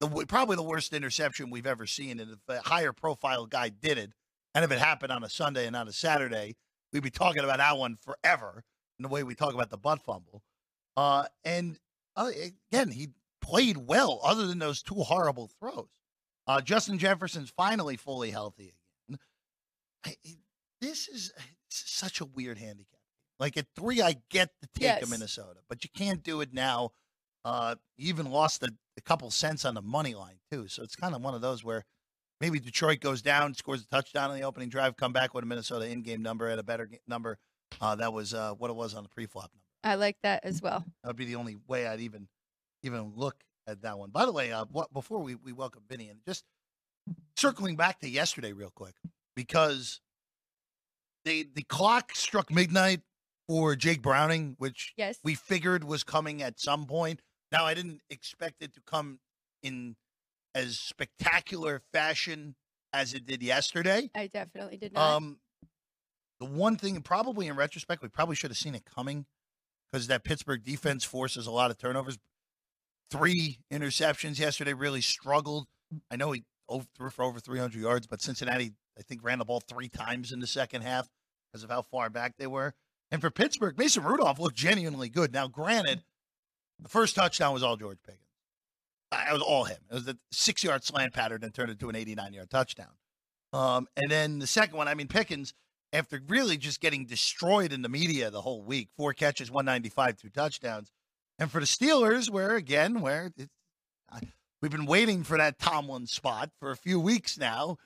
The 0.00 0.08
probably 0.26 0.56
the 0.56 0.62
worst 0.62 0.92
interception 0.92 1.50
we've 1.50 1.66
ever 1.66 1.86
seen. 1.86 2.18
And 2.18 2.32
if 2.32 2.38
a 2.48 2.60
higher 2.68 2.92
profile 2.92 3.46
guy 3.46 3.68
did 3.68 3.98
it, 3.98 4.10
and 4.54 4.64
if 4.64 4.72
it 4.72 4.78
happened 4.78 5.12
on 5.12 5.22
a 5.22 5.28
Sunday 5.28 5.66
and 5.66 5.74
not 5.74 5.86
a 5.86 5.92
Saturday, 5.92 6.56
we'd 6.92 7.02
be 7.02 7.10
talking 7.10 7.44
about 7.44 7.58
that 7.58 7.78
one 7.78 7.96
forever. 7.96 8.64
In 8.98 9.04
the 9.04 9.08
way 9.08 9.22
we 9.22 9.34
talk 9.34 9.54
about 9.54 9.70
the 9.70 9.78
butt 9.78 10.02
fumble. 10.02 10.42
Uh, 10.96 11.24
and 11.44 11.78
uh, 12.16 12.30
again, 12.70 12.90
he 12.90 13.08
played 13.42 13.76
well, 13.76 14.20
other 14.24 14.46
than 14.46 14.58
those 14.58 14.82
two 14.82 14.94
horrible 14.94 15.50
throws. 15.60 15.88
Uh, 16.46 16.60
Justin 16.60 16.98
Jefferson's 16.98 17.50
finally 17.50 17.96
fully 17.96 18.30
healthy 18.30 18.72
again. 19.08 19.18
I, 20.06 20.16
this 20.80 21.08
is 21.08 21.32
such 21.68 22.20
a 22.20 22.24
weird 22.24 22.58
handicap. 22.58 23.00
Like 23.38 23.56
at 23.56 23.66
three, 23.76 24.00
I 24.00 24.16
get 24.30 24.50
the 24.60 24.68
take 24.74 24.82
yes. 24.82 25.02
of 25.02 25.10
Minnesota, 25.10 25.60
but 25.68 25.84
you 25.84 25.90
can't 25.94 26.22
do 26.22 26.40
it 26.40 26.52
now. 26.52 26.90
Uh, 27.44 27.74
you 27.96 28.08
even 28.08 28.30
lost 28.30 28.62
a, 28.62 28.72
a 28.96 29.00
couple 29.00 29.30
cents 29.30 29.64
on 29.64 29.74
the 29.74 29.82
money 29.82 30.14
line 30.14 30.38
too, 30.50 30.68
so 30.68 30.82
it's 30.82 30.96
kind 30.96 31.14
of 31.14 31.22
one 31.22 31.34
of 31.34 31.40
those 31.40 31.64
where 31.64 31.84
maybe 32.40 32.58
Detroit 32.60 33.00
goes 33.00 33.22
down, 33.22 33.54
scores 33.54 33.82
a 33.82 33.86
touchdown 33.86 34.30
on 34.30 34.36
the 34.36 34.44
opening 34.44 34.68
drive, 34.68 34.96
come 34.96 35.12
back 35.12 35.34
with 35.34 35.44
a 35.44 35.46
Minnesota 35.46 35.86
in-game 35.86 36.22
number 36.22 36.48
at 36.48 36.58
a 36.58 36.62
better 36.62 36.88
number. 37.06 37.38
Uh, 37.80 37.94
that 37.96 38.12
was 38.12 38.34
uh, 38.34 38.52
what 38.52 38.70
it 38.70 38.76
was 38.76 38.94
on 38.94 39.02
the 39.02 39.08
pre-flop 39.08 39.50
number. 39.52 39.64
I 39.84 39.96
like 39.96 40.16
that 40.22 40.44
as 40.44 40.60
well. 40.60 40.84
That 41.02 41.08
would 41.08 41.16
be 41.16 41.24
the 41.24 41.36
only 41.36 41.56
way 41.66 41.86
I'd 41.86 42.00
even 42.00 42.28
even 42.82 43.12
look 43.16 43.36
at 43.66 43.82
that 43.82 43.98
one. 43.98 44.10
By 44.10 44.26
the 44.26 44.32
way, 44.32 44.52
uh, 44.52 44.64
what, 44.70 44.92
before 44.92 45.20
we, 45.20 45.34
we 45.34 45.52
welcome 45.52 45.82
Vinny, 45.88 46.08
and 46.08 46.20
just 46.26 46.44
circling 47.36 47.76
back 47.76 48.00
to 48.00 48.08
yesterday 48.08 48.52
real 48.52 48.72
quick, 48.74 48.94
because 49.36 50.00
they 51.24 51.44
the 51.54 51.62
clock 51.62 52.14
struck 52.14 52.50
midnight 52.50 53.00
for 53.48 53.76
Jake 53.76 54.02
Browning, 54.02 54.56
which 54.58 54.92
yes. 54.96 55.18
we 55.22 55.34
figured 55.34 55.84
was 55.84 56.04
coming 56.04 56.42
at 56.42 56.60
some 56.60 56.86
point. 56.86 57.20
Now 57.50 57.64
I 57.64 57.74
didn't 57.74 58.00
expect 58.10 58.62
it 58.62 58.74
to 58.74 58.80
come 58.86 59.18
in 59.62 59.96
as 60.54 60.78
spectacular 60.78 61.82
fashion 61.92 62.54
as 62.92 63.14
it 63.14 63.26
did 63.26 63.42
yesterday. 63.42 64.10
I 64.14 64.26
definitely 64.26 64.76
did 64.76 64.92
not. 64.92 65.16
Um, 65.16 65.38
the 66.40 66.46
one 66.46 66.76
thing, 66.76 67.00
probably 67.02 67.46
in 67.46 67.56
retrospect, 67.56 68.02
we 68.02 68.08
probably 68.08 68.36
should 68.36 68.50
have 68.50 68.58
seen 68.58 68.74
it 68.74 68.84
coming 68.84 69.26
because 69.90 70.08
that 70.08 70.24
Pittsburgh 70.24 70.64
defense 70.64 71.04
forces 71.04 71.46
a 71.46 71.50
lot 71.50 71.70
of 71.70 71.78
turnovers. 71.78 72.18
Three 73.10 73.58
interceptions 73.72 74.38
yesterday, 74.38 74.72
really 74.72 75.00
struggled. 75.00 75.66
I 76.10 76.16
know 76.16 76.32
he 76.32 76.44
threw 76.96 77.10
for 77.10 77.24
over 77.24 77.38
300 77.38 77.80
yards, 77.80 78.06
but 78.06 78.22
Cincinnati, 78.22 78.72
I 78.98 79.02
think, 79.02 79.22
ran 79.22 79.38
the 79.38 79.44
ball 79.44 79.60
three 79.60 79.88
times 79.88 80.32
in 80.32 80.40
the 80.40 80.46
second 80.46 80.82
half 80.82 81.08
because 81.52 81.64
of 81.64 81.70
how 81.70 81.82
far 81.82 82.08
back 82.08 82.36
they 82.38 82.46
were. 82.46 82.74
And 83.10 83.20
for 83.20 83.30
Pittsburgh, 83.30 83.76
Mason 83.76 84.02
Rudolph 84.02 84.38
looked 84.38 84.56
genuinely 84.56 85.10
good. 85.10 85.34
Now, 85.34 85.46
granted, 85.46 86.02
the 86.80 86.88
first 86.88 87.14
touchdown 87.14 87.52
was 87.52 87.62
all 87.62 87.76
George 87.76 87.98
Pickens. 88.02 88.20
It 89.12 89.32
was 89.32 89.42
all 89.42 89.64
him. 89.64 89.76
It 89.90 89.94
was 89.94 90.08
a 90.08 90.16
six 90.30 90.64
yard 90.64 90.84
slant 90.84 91.12
pattern 91.12 91.44
and 91.44 91.52
turned 91.52 91.70
into 91.70 91.90
an 91.90 91.96
89 91.96 92.32
yard 92.32 92.50
touchdown. 92.50 92.94
Um, 93.52 93.86
and 93.96 94.10
then 94.10 94.38
the 94.38 94.46
second 94.46 94.78
one, 94.78 94.88
I 94.88 94.94
mean, 94.94 95.08
Pickens, 95.08 95.52
after 95.92 96.20
really 96.26 96.56
just 96.56 96.80
getting 96.80 97.04
destroyed 97.04 97.72
in 97.72 97.82
the 97.82 97.88
media 97.90 98.30
the 98.30 98.40
whole 98.40 98.62
week, 98.62 98.88
four 98.96 99.12
catches, 99.12 99.50
195, 99.50 100.16
two 100.16 100.30
touchdowns. 100.30 100.90
And 101.42 101.50
for 101.50 101.58
the 101.58 101.66
Steelers, 101.66 102.30
where 102.30 102.54
again, 102.54 103.00
where 103.00 103.32
I, 104.08 104.20
we've 104.60 104.70
been 104.70 104.86
waiting 104.86 105.24
for 105.24 105.36
that 105.36 105.58
Tomlin 105.58 106.06
spot 106.06 106.50
for 106.60 106.70
a 106.70 106.76
few 106.76 107.00
weeks 107.00 107.36
now. 107.36 107.78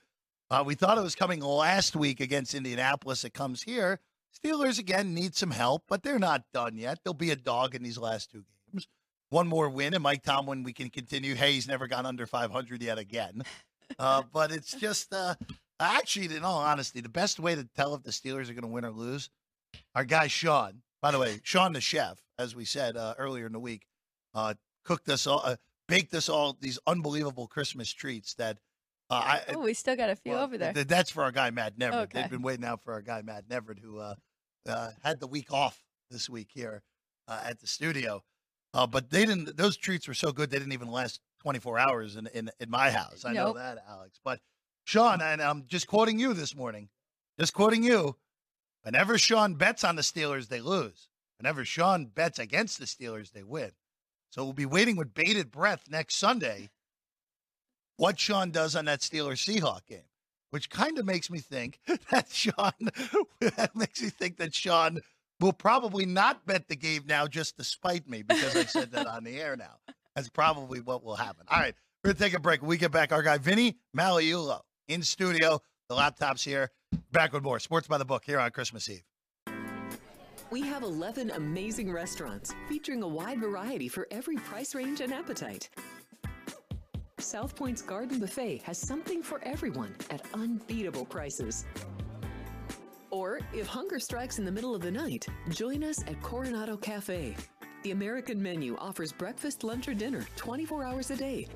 Uh, 0.50 0.62
we 0.66 0.74
thought 0.74 0.98
it 0.98 1.02
was 1.02 1.14
coming 1.14 1.40
last 1.40 1.96
week 1.96 2.20
against 2.20 2.54
Indianapolis. 2.54 3.24
It 3.24 3.32
comes 3.32 3.62
here. 3.62 4.00
Steelers 4.38 4.78
again 4.78 5.14
need 5.14 5.34
some 5.34 5.52
help, 5.52 5.84
but 5.88 6.02
they're 6.02 6.18
not 6.18 6.44
done 6.52 6.76
yet. 6.76 6.98
There'll 7.02 7.14
be 7.14 7.30
a 7.30 7.36
dog 7.36 7.74
in 7.74 7.82
these 7.82 7.96
last 7.96 8.30
two 8.30 8.44
games. 8.70 8.88
One 9.30 9.48
more 9.48 9.70
win, 9.70 9.94
and 9.94 10.02
Mike 10.02 10.22
Tomlin, 10.22 10.62
we 10.62 10.74
can 10.74 10.90
continue. 10.90 11.34
Hey, 11.34 11.52
he's 11.52 11.66
never 11.66 11.86
gone 11.86 12.04
under 12.04 12.26
500 12.26 12.82
yet 12.82 12.98
again. 12.98 13.42
Uh, 13.98 14.20
but 14.34 14.52
it's 14.52 14.72
just, 14.72 15.14
uh, 15.14 15.34
Actually, 15.80 16.36
in 16.36 16.44
all 16.44 16.58
honesty, 16.58 17.00
the 17.00 17.08
best 17.08 17.40
way 17.40 17.54
to 17.54 17.64
tell 17.74 17.94
if 17.94 18.02
the 18.02 18.10
Steelers 18.10 18.50
are 18.50 18.54
going 18.54 18.60
to 18.60 18.68
win 18.68 18.84
or 18.84 18.90
lose, 18.90 19.30
our 19.94 20.04
guy 20.04 20.26
Sean. 20.26 20.82
By 21.06 21.12
the 21.12 21.20
way, 21.20 21.38
Sean 21.44 21.72
the 21.72 21.80
chef, 21.80 22.18
as 22.36 22.56
we 22.56 22.64
said 22.64 22.96
uh, 22.96 23.14
earlier 23.16 23.46
in 23.46 23.52
the 23.52 23.60
week, 23.60 23.86
uh, 24.34 24.54
cooked 24.84 25.08
us 25.08 25.24
all, 25.24 25.40
uh, 25.44 25.54
baked 25.86 26.12
us 26.14 26.28
all 26.28 26.56
these 26.60 26.80
unbelievable 26.84 27.46
Christmas 27.46 27.92
treats 27.92 28.34
that. 28.34 28.58
Uh, 29.08 29.14
I, 29.14 29.40
oh, 29.54 29.60
we 29.60 29.72
still 29.72 29.94
got 29.94 30.10
a 30.10 30.16
few 30.16 30.32
well, 30.32 30.42
over 30.42 30.58
there. 30.58 30.72
Th- 30.72 30.84
that's 30.84 31.12
for 31.12 31.22
our 31.22 31.30
guy 31.30 31.50
Matt 31.50 31.78
Neverett. 31.78 32.06
Okay. 32.06 32.22
They've 32.22 32.30
been 32.30 32.42
waiting 32.42 32.64
out 32.64 32.82
for 32.82 32.92
our 32.92 33.02
guy 33.02 33.22
Matt 33.22 33.48
Neverett, 33.48 33.78
who 33.78 34.00
uh, 34.00 34.16
uh, 34.68 34.90
had 35.04 35.20
the 35.20 35.28
week 35.28 35.52
off 35.52 35.80
this 36.10 36.28
week 36.28 36.48
here 36.52 36.82
at 37.28 37.60
the 37.60 37.68
studio. 37.68 38.24
but 38.72 39.08
they 39.08 39.26
didn't; 39.26 39.56
those 39.56 39.76
treats 39.76 40.08
were 40.08 40.14
so 40.14 40.32
good 40.32 40.50
they 40.50 40.58
didn't 40.58 40.72
even 40.72 40.90
last 40.90 41.20
24 41.42 41.78
hours 41.78 42.16
in 42.16 42.26
in, 42.34 42.50
in 42.58 42.68
my 42.68 42.90
house. 42.90 43.24
I 43.24 43.32
nope. 43.32 43.54
know 43.54 43.62
that, 43.62 43.78
Alex. 43.88 44.18
But 44.24 44.40
Sean, 44.82 45.22
and 45.22 45.40
I'm 45.40 45.66
just 45.68 45.86
quoting 45.86 46.18
you 46.18 46.34
this 46.34 46.56
morning, 46.56 46.88
just 47.38 47.54
quoting 47.54 47.84
you. 47.84 48.16
Whenever 48.86 49.18
Sean 49.18 49.54
bets 49.54 49.82
on 49.82 49.96
the 49.96 50.02
Steelers, 50.02 50.46
they 50.46 50.60
lose. 50.60 51.08
Whenever 51.40 51.64
Sean 51.64 52.06
bets 52.06 52.38
against 52.38 52.78
the 52.78 52.84
Steelers, 52.84 53.32
they 53.32 53.42
win. 53.42 53.72
So 54.30 54.44
we'll 54.44 54.52
be 54.52 54.64
waiting 54.64 54.94
with 54.94 55.12
bated 55.12 55.50
breath 55.50 55.90
next 55.90 56.14
Sunday 56.14 56.70
what 57.96 58.20
Sean 58.20 58.52
does 58.52 58.76
on 58.76 58.84
that 58.84 59.00
Steelers 59.00 59.44
Seahawk 59.44 59.86
game, 59.86 60.04
which 60.50 60.70
kind 60.70 61.00
of 61.00 61.04
makes 61.04 61.30
me 61.30 61.40
think 61.40 61.80
that 62.12 62.30
Sean 62.30 62.70
that 63.40 63.74
makes 63.74 64.00
me 64.00 64.08
think 64.08 64.36
that 64.36 64.54
Sean 64.54 65.00
will 65.40 65.52
probably 65.52 66.06
not 66.06 66.46
bet 66.46 66.68
the 66.68 66.76
game 66.76 67.02
now 67.08 67.26
just 67.26 67.56
to 67.56 67.64
spite 67.64 68.08
me 68.08 68.22
because 68.22 68.54
I 68.54 68.66
said 68.66 68.92
that 68.92 69.08
on 69.08 69.24
the 69.24 69.40
air 69.40 69.56
now. 69.56 69.78
That's 70.14 70.28
probably 70.28 70.80
what 70.80 71.02
will 71.02 71.16
happen. 71.16 71.44
All 71.50 71.58
right, 71.58 71.74
we're 72.04 72.12
gonna 72.12 72.24
take 72.24 72.34
a 72.34 72.40
break. 72.40 72.62
When 72.62 72.68
we 72.68 72.76
get 72.76 72.92
back, 72.92 73.10
our 73.10 73.24
guy 73.24 73.38
Vinny 73.38 73.78
Magliulo 73.96 74.60
in 74.86 75.02
studio. 75.02 75.60
The 75.88 75.94
laptop's 75.96 76.44
here. 76.44 76.70
Back 77.12 77.32
with 77.32 77.42
more 77.42 77.58
Sports 77.58 77.88
by 77.88 77.98
the 77.98 78.04
Book 78.04 78.24
here 78.24 78.38
on 78.38 78.50
Christmas 78.50 78.88
Eve. 78.88 79.02
We 80.50 80.62
have 80.62 80.82
11 80.82 81.32
amazing 81.32 81.92
restaurants 81.92 82.54
featuring 82.68 83.02
a 83.02 83.08
wide 83.08 83.40
variety 83.40 83.88
for 83.88 84.06
every 84.10 84.36
price 84.36 84.74
range 84.74 85.00
and 85.00 85.12
appetite. 85.12 85.68
South 87.18 87.56
Point's 87.56 87.82
Garden 87.82 88.20
Buffet 88.20 88.62
has 88.62 88.78
something 88.78 89.22
for 89.22 89.40
everyone 89.42 89.94
at 90.10 90.22
unbeatable 90.34 91.04
prices. 91.04 91.64
Or 93.10 93.40
if 93.52 93.66
hunger 93.66 93.98
strikes 93.98 94.38
in 94.38 94.44
the 94.44 94.52
middle 94.52 94.74
of 94.74 94.82
the 94.82 94.90
night, 94.90 95.26
join 95.48 95.82
us 95.82 96.02
at 96.02 96.20
Coronado 96.22 96.76
Cafe. 96.76 97.34
The 97.86 97.92
American 97.92 98.42
menu 98.42 98.76
offers 98.78 99.12
breakfast, 99.12 99.62
lunch, 99.62 99.86
or 99.86 99.94
dinner 99.94 100.26
24 100.34 100.82
hours 100.82 101.12
a 101.12 101.16
day 101.16 101.46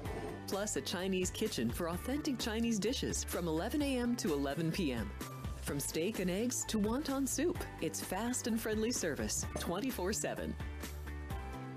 plus 0.47 0.77
a 0.77 0.81
Chinese 0.81 1.29
kitchen 1.29 1.69
for 1.69 1.89
authentic 1.89 2.39
Chinese 2.39 2.79
dishes 2.79 3.25
from 3.25 3.49
11 3.49 3.83
a.m. 3.83 4.15
to 4.15 4.33
11 4.33 4.71
p.m. 4.71 5.11
From 5.63 5.81
steak 5.81 6.21
and 6.21 6.31
eggs 6.31 6.65
to 6.69 6.79
wonton 6.79 7.27
soup, 7.27 7.59
it's 7.81 8.01
fast 8.01 8.47
and 8.47 8.61
friendly 8.61 8.93
service 8.93 9.45
24 9.59 10.13
7. 10.13 10.55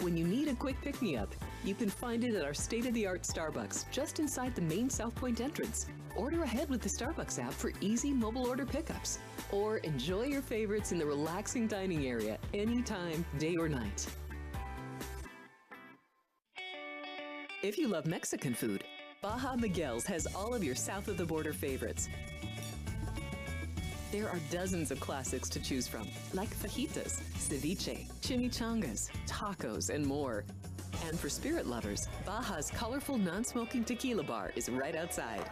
When 0.01 0.15
you 0.15 0.27
need 0.27 0.47
a 0.49 0.53
quick 0.53 0.79
pick 0.83 1.01
me 1.01 1.17
up, 1.17 1.33
You 1.65 1.73
can 1.73 1.89
find 1.89 2.25
it 2.25 2.35
at 2.35 2.43
our 2.43 2.53
state 2.53 2.85
of 2.85 2.93
the 2.93 3.07
art 3.07 3.23
Starbucks 3.23 3.89
just 3.89 4.19
inside 4.19 4.53
the 4.53 4.61
main 4.61 4.89
South 4.89 5.15
Point 5.15 5.39
entrance. 5.39 5.87
Order 6.15 6.43
ahead 6.43 6.69
with 6.69 6.81
the 6.81 6.89
Starbucks 6.89 7.41
app 7.41 7.53
for 7.53 7.71
easy 7.79 8.11
mobile 8.11 8.45
order 8.45 8.65
pickups. 8.65 9.19
Or 9.51 9.77
enjoy 9.77 10.25
your 10.25 10.41
favorites 10.41 10.91
in 10.91 10.99
the 10.99 11.05
relaxing 11.05 11.67
dining 11.67 12.05
area 12.05 12.37
anytime, 12.53 13.25
day 13.39 13.55
or 13.55 13.69
night. 13.69 14.07
If 17.63 17.77
you 17.77 17.87
love 17.87 18.05
Mexican 18.05 18.53
food, 18.53 18.83
Baja 19.21 19.55
Miguel's 19.55 20.03
has 20.03 20.27
all 20.35 20.53
of 20.53 20.65
your 20.65 20.75
south 20.75 21.07
of 21.07 21.15
the 21.15 21.25
border 21.25 21.53
favorites. 21.53 22.09
There 24.11 24.27
are 24.27 24.39
dozens 24.51 24.91
of 24.91 24.99
classics 24.99 25.47
to 25.47 25.61
choose 25.61 25.87
from, 25.87 26.05
like 26.33 26.53
fajitas, 26.53 27.21
ceviche, 27.37 28.05
chimichangas, 28.19 29.09
tacos, 29.25 29.91
and 29.91 30.05
more. 30.05 30.43
And 31.07 31.17
for 31.17 31.29
spirit 31.29 31.65
lovers, 31.65 32.09
Baja's 32.25 32.69
colorful 32.69 33.17
non 33.17 33.45
smoking 33.45 33.85
tequila 33.85 34.23
bar 34.23 34.51
is 34.57 34.67
right 34.67 34.97
outside. 34.97 35.49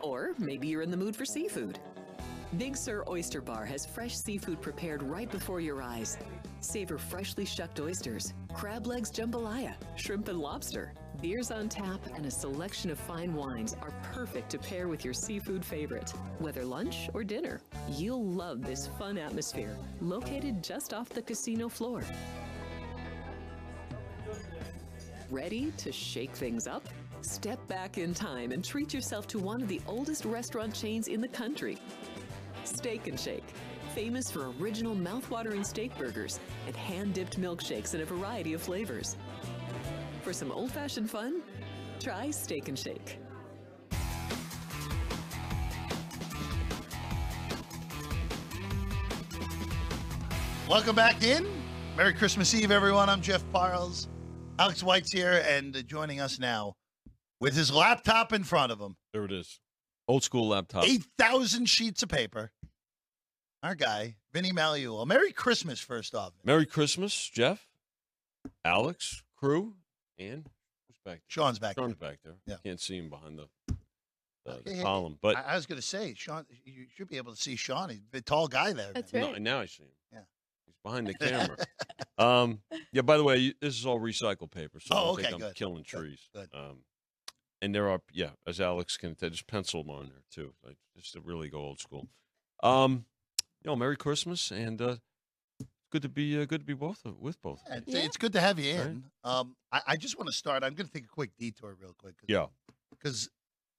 Or 0.00 0.30
maybe 0.36 0.66
you're 0.66 0.82
in 0.82 0.90
the 0.90 0.96
mood 0.96 1.14
for 1.14 1.24
seafood. 1.24 1.78
Big 2.58 2.76
Sur 2.76 3.04
Oyster 3.08 3.40
Bar 3.40 3.64
has 3.64 3.86
fresh 3.86 4.16
seafood 4.16 4.60
prepared 4.60 5.04
right 5.04 5.30
before 5.30 5.60
your 5.60 5.80
eyes. 5.82 6.18
Savor 6.60 6.98
freshly 6.98 7.44
shucked 7.44 7.78
oysters, 7.78 8.34
crab 8.52 8.88
legs 8.88 9.08
jambalaya, 9.12 9.74
shrimp 9.94 10.26
and 10.26 10.40
lobster. 10.40 10.92
Beers 11.22 11.52
on 11.52 11.68
tap 11.68 12.00
and 12.12 12.26
a 12.26 12.30
selection 12.30 12.90
of 12.90 12.98
fine 12.98 13.34
wines 13.34 13.76
are 13.80 13.92
perfect 14.12 14.50
to 14.50 14.58
pair 14.58 14.88
with 14.88 15.04
your 15.04 15.14
seafood 15.14 15.64
favorite. 15.64 16.10
Whether 16.40 16.64
lunch 16.64 17.08
or 17.14 17.22
dinner, 17.22 17.60
you'll 17.88 18.24
love 18.24 18.62
this 18.62 18.88
fun 18.98 19.16
atmosphere, 19.16 19.76
located 20.00 20.64
just 20.64 20.92
off 20.92 21.08
the 21.08 21.22
casino 21.22 21.68
floor. 21.68 22.02
Ready 25.30 25.72
to 25.76 25.92
shake 25.92 26.32
things 26.32 26.66
up? 26.66 26.88
Step 27.22 27.64
back 27.68 27.96
in 27.96 28.12
time 28.12 28.50
and 28.50 28.64
treat 28.64 28.92
yourself 28.92 29.28
to 29.28 29.38
one 29.38 29.62
of 29.62 29.68
the 29.68 29.80
oldest 29.86 30.24
restaurant 30.24 30.74
chains 30.74 31.06
in 31.06 31.20
the 31.20 31.28
country. 31.28 31.78
Steak 32.70 33.08
and 33.08 33.18
Shake, 33.18 33.44
famous 33.94 34.30
for 34.30 34.52
original 34.60 34.94
mouth-watering 34.94 35.64
steak 35.64 35.96
burgers 35.98 36.38
and 36.66 36.76
hand-dipped 36.76 37.40
milkshakes 37.40 37.94
in 37.94 38.00
a 38.00 38.04
variety 38.04 38.54
of 38.54 38.62
flavors. 38.62 39.16
For 40.22 40.32
some 40.32 40.52
old-fashioned 40.52 41.10
fun, 41.10 41.42
try 41.98 42.30
Steak 42.30 42.68
and 42.68 42.78
Shake. 42.78 43.18
Welcome 50.68 50.94
back 50.94 51.22
in. 51.24 51.46
Merry 51.96 52.14
Christmas 52.14 52.54
Eve, 52.54 52.70
everyone. 52.70 53.08
I'm 53.08 53.20
Jeff 53.20 53.44
Parles. 53.52 54.08
Alex 54.60 54.82
White's 54.84 55.10
here, 55.10 55.42
and 55.48 55.84
joining 55.88 56.20
us 56.20 56.38
now 56.38 56.74
with 57.40 57.54
his 57.54 57.72
laptop 57.72 58.32
in 58.32 58.44
front 58.44 58.70
of 58.70 58.78
him, 58.78 58.96
There 59.12 59.24
it 59.24 59.32
is. 59.32 59.58
Old 60.10 60.24
school 60.24 60.48
laptop. 60.48 60.84
8,000 60.84 61.66
sheets 61.66 62.02
of 62.02 62.08
paper. 62.08 62.50
Our 63.62 63.74
guy, 63.76 64.16
Vinny 64.32 64.50
Magliulo. 64.52 65.06
Merry 65.06 65.30
Christmas, 65.32 65.78
first 65.80 66.14
off. 66.14 66.32
Merry 66.44 66.66
Christmas, 66.66 67.14
Jeff, 67.28 67.68
Alex, 68.64 69.22
crew, 69.36 69.74
and 70.18 70.48
who's 70.88 70.96
back 71.04 71.18
there? 71.18 71.20
Sean's 71.28 71.58
back 71.58 71.76
Sean's 71.76 71.94
back 71.94 72.18
there. 72.24 72.36
Yeah. 72.46 72.56
Can't 72.64 72.80
see 72.80 72.96
him 72.98 73.08
behind 73.10 73.38
the, 73.38 73.46
the, 73.68 73.76
the 74.46 74.52
Okay, 74.72 74.82
column. 74.82 75.18
But 75.22 75.36
I, 75.36 75.42
I 75.42 75.54
was 75.56 75.66
going 75.66 75.80
to 75.80 75.86
say, 75.86 76.14
Sean, 76.16 76.44
you 76.64 76.86
should 76.96 77.08
be 77.08 77.16
able 77.18 77.32
to 77.34 77.40
see 77.40 77.54
Sean. 77.56 77.90
He's 77.90 78.00
a 78.12 78.20
tall 78.20 78.48
guy 78.48 78.72
there. 78.72 78.90
That's 78.94 79.12
man. 79.12 79.22
no, 79.32 79.38
now 79.38 79.60
I 79.60 79.66
see 79.66 79.82
him. 79.84 79.90
Yeah. 80.12 80.18
He's 80.66 80.74
behind 80.82 81.06
the 81.06 81.14
camera. 81.18 81.56
um, 82.18 82.60
yeah, 82.92 83.02
by 83.02 83.16
the 83.18 83.24
way, 83.24 83.54
this 83.60 83.78
is 83.78 83.86
all 83.86 84.00
recycled 84.00 84.50
paper, 84.50 84.80
so 84.80 84.94
I 84.94 84.98
Oh, 84.98 85.04
don't 85.04 85.16
think 85.16 85.26
okay, 85.26 85.34
I'm 85.34 85.40
good, 85.40 85.54
killing 85.54 85.76
good, 85.76 85.84
trees. 85.86 86.28
good. 86.34 86.48
Um, 86.54 86.78
and 87.62 87.74
there 87.74 87.88
are, 87.88 88.00
yeah, 88.12 88.30
as 88.46 88.60
Alex 88.60 88.96
can 88.96 89.14
tell, 89.14 89.28
there's 89.28 89.42
pencil 89.42 89.80
on 89.90 90.08
there 90.08 90.22
too. 90.30 90.54
Like, 90.64 90.76
just 90.96 91.12
to 91.14 91.20
really 91.20 91.48
go 91.48 91.58
old 91.58 91.80
school. 91.80 92.08
Um, 92.62 93.04
you 93.62 93.70
know, 93.70 93.76
Merry 93.76 93.96
Christmas, 93.96 94.50
and 94.50 94.80
uh, 94.80 94.96
good 95.90 96.02
to 96.02 96.08
be 96.08 96.40
uh, 96.40 96.44
good 96.44 96.60
to 96.60 96.66
be 96.66 96.74
both 96.74 97.04
of, 97.04 97.18
with 97.18 97.40
both. 97.42 97.60
of 97.68 97.86
you. 97.86 97.96
It's, 97.96 98.06
it's 98.06 98.16
good 98.16 98.32
to 98.34 98.40
have 98.40 98.58
you 98.58 98.76
Right. 98.76 98.86
in. 98.86 99.04
Um, 99.24 99.56
I, 99.72 99.80
I 99.88 99.96
just 99.96 100.18
want 100.18 100.28
to 100.28 100.32
start. 100.34 100.62
I'm 100.64 100.74
going 100.74 100.86
to 100.86 100.92
take 100.92 101.04
a 101.04 101.08
quick 101.08 101.30
detour 101.38 101.76
real 101.80 101.94
quick. 101.98 102.16
Cause, 102.18 102.26
Yeah. 102.28 102.46
Because 102.90 103.28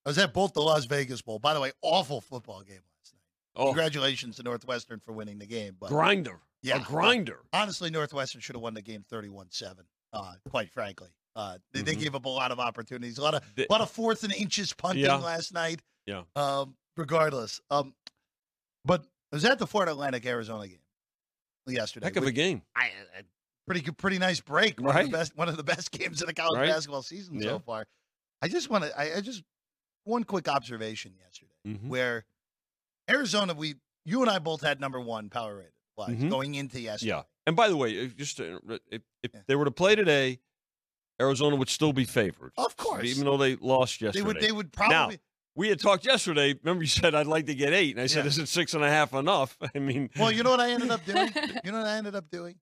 I 0.06 0.10
was 0.10 0.18
at 0.18 0.34
both 0.34 0.54
the 0.54 0.62
Las 0.62 0.86
Vegas 0.86 1.22
Bowl. 1.22 1.40
By 1.40 1.54
the 1.54 1.60
way, 1.62 1.72
awful 1.82 2.22
football 2.22 2.62
game 2.62 2.78
last 2.98 3.14
night. 3.14 3.22
Oh, 3.56 3.66
Congratulations 3.68 4.38
to 4.38 4.44
Northwestern 4.44 5.00
for 5.00 5.12
winning 5.14 5.38
the 5.40 5.46
game. 5.46 5.76
But 5.80 5.90
grinder. 5.90 6.40
Yeah. 6.64 6.80
grinder. 6.80 7.40
honestly, 7.54 7.90
Northwestern 7.90 8.42
should 8.42 8.56
have 8.56 8.62
won 8.64 8.74
the 8.74 8.82
game 8.82 9.04
31 9.10 9.48
7, 9.50 9.84
uh, 10.14 10.34
quite 10.50 10.70
frankly. 10.72 11.10
Uh, 11.36 11.58
they, 11.72 11.82
they 11.82 11.96
Mhm. 11.96 12.00
gave 12.00 12.16
up 12.16 12.26
a 12.26 12.30
lot 12.30 12.52
of 12.52 12.60
opportunities, 12.60 13.18
a 13.18 13.22
lot 13.24 13.34
of 13.36 13.56
The- 13.56 13.66
a 13.70 13.72
lot 13.72 13.82
of 13.82 13.90
fourth 13.90 14.24
and 14.24 14.34
inches 14.34 14.74
punting 14.74 15.06
Yeah. 15.06 15.16
last 15.16 15.54
night. 15.54 15.82
Yeah. 16.06 16.24
Um, 16.36 16.76
regardless, 16.98 17.62
um, 17.70 17.96
but 18.84 19.06
I 19.32 19.36
was 19.38 19.46
at 19.46 19.58
the 19.60 19.68
Florida 19.68 19.92
Atlantic 19.94 20.26
Arizona 20.26 20.68
game 20.68 20.82
yesterday. 21.68 22.06
Heck 22.08 22.16
of 22.18 22.26
a 22.26 22.32
game. 22.32 22.64
I, 22.76 22.92
I- 23.18 23.24
pretty 23.66 23.82
good, 23.82 23.98
pretty 23.98 24.18
nice 24.18 24.42
break. 24.42 24.80
One 24.82 24.90
of 24.90 24.96
Right. 24.96 25.06
the 25.06 25.12
best, 25.12 25.38
one 25.38 25.48
of 25.48 25.56
the 25.56 25.64
best 25.64 25.92
games 25.92 26.22
in 26.22 26.28
the 26.28 26.34
college 26.34 26.58
Right. 26.60 26.68
basketball 26.70 27.04
season 27.04 27.36
Yeah. 27.36 27.50
so 27.52 27.60
far. 27.60 27.86
I 28.42 28.48
just 28.50 28.70
want 28.70 28.84
to, 28.84 29.00
I, 29.00 29.18
I 29.18 29.22
just 29.22 29.44
one 30.04 30.24
quick 30.26 30.48
observation 30.50 31.14
yesterday 31.16 31.54
Mhm. 31.66 31.88
where 31.88 32.26
Arizona, 33.10 33.54
we, 33.54 33.76
you 34.04 34.22
and 34.22 34.30
I 34.30 34.40
both 34.40 34.62
had 34.62 34.80
number 34.82 35.00
one 35.00 35.30
power 35.30 35.56
rated 35.56 35.74
Mhm. 36.20 36.30
going 36.30 36.56
into 36.56 36.82
yesterday. 36.82 37.10
Yeah. 37.12 37.24
And 37.46 37.56
by 37.56 37.68
the 37.70 37.78
way, 37.78 37.94
if, 37.96 38.18
just 38.18 38.40
if, 38.40 38.60
if 38.90 39.02
Yeah. 39.34 39.42
they 39.48 39.56
were 39.56 39.66
to 39.66 39.72
play 39.72 39.96
today, 39.96 40.40
Arizona 41.22 41.56
would 41.56 41.70
still 41.70 41.94
be 41.94 42.04
favored, 42.06 42.52
Of 42.58 42.76
course, 42.76 43.06
even 43.06 43.26
though 43.26 43.38
they 43.38 43.56
lost 43.56 44.02
yesterday. 44.02 44.20
they 44.22 44.28
would, 44.28 44.42
they 44.42 44.52
would 44.52 44.74
probably. 44.74 45.16
Now, 45.16 45.22
we 45.56 45.70
had 45.70 45.80
talked 45.80 46.06
yesterday. 46.06 46.56
Remember, 46.64 46.84
you 46.84 46.90
said 46.90 47.14
I'd 47.14 47.28
like 47.28 47.46
to 47.48 47.56
get 47.56 47.74
eight, 47.74 47.96
and 47.96 48.02
I 48.02 48.08
said, 48.08 48.24
Yeah. 48.26 48.30
"Isn't 48.30 48.48
six 48.48 48.74
and 48.74 48.84
a 48.84 48.90
half 48.90 49.14
enough?" 49.14 49.58
I 49.76 49.80
mean, 49.80 50.10
Well, 50.20 50.32
you 50.32 50.44
know 50.44 50.50
what 50.52 50.60
I 50.60 50.72
ended 50.72 50.92
up 50.92 51.06
doing? 51.06 51.30
you 51.64 51.72
know 51.72 51.78
what 51.80 51.88
I 51.88 51.98
ended 51.98 52.16
up 52.16 52.30
doing? 52.32 52.56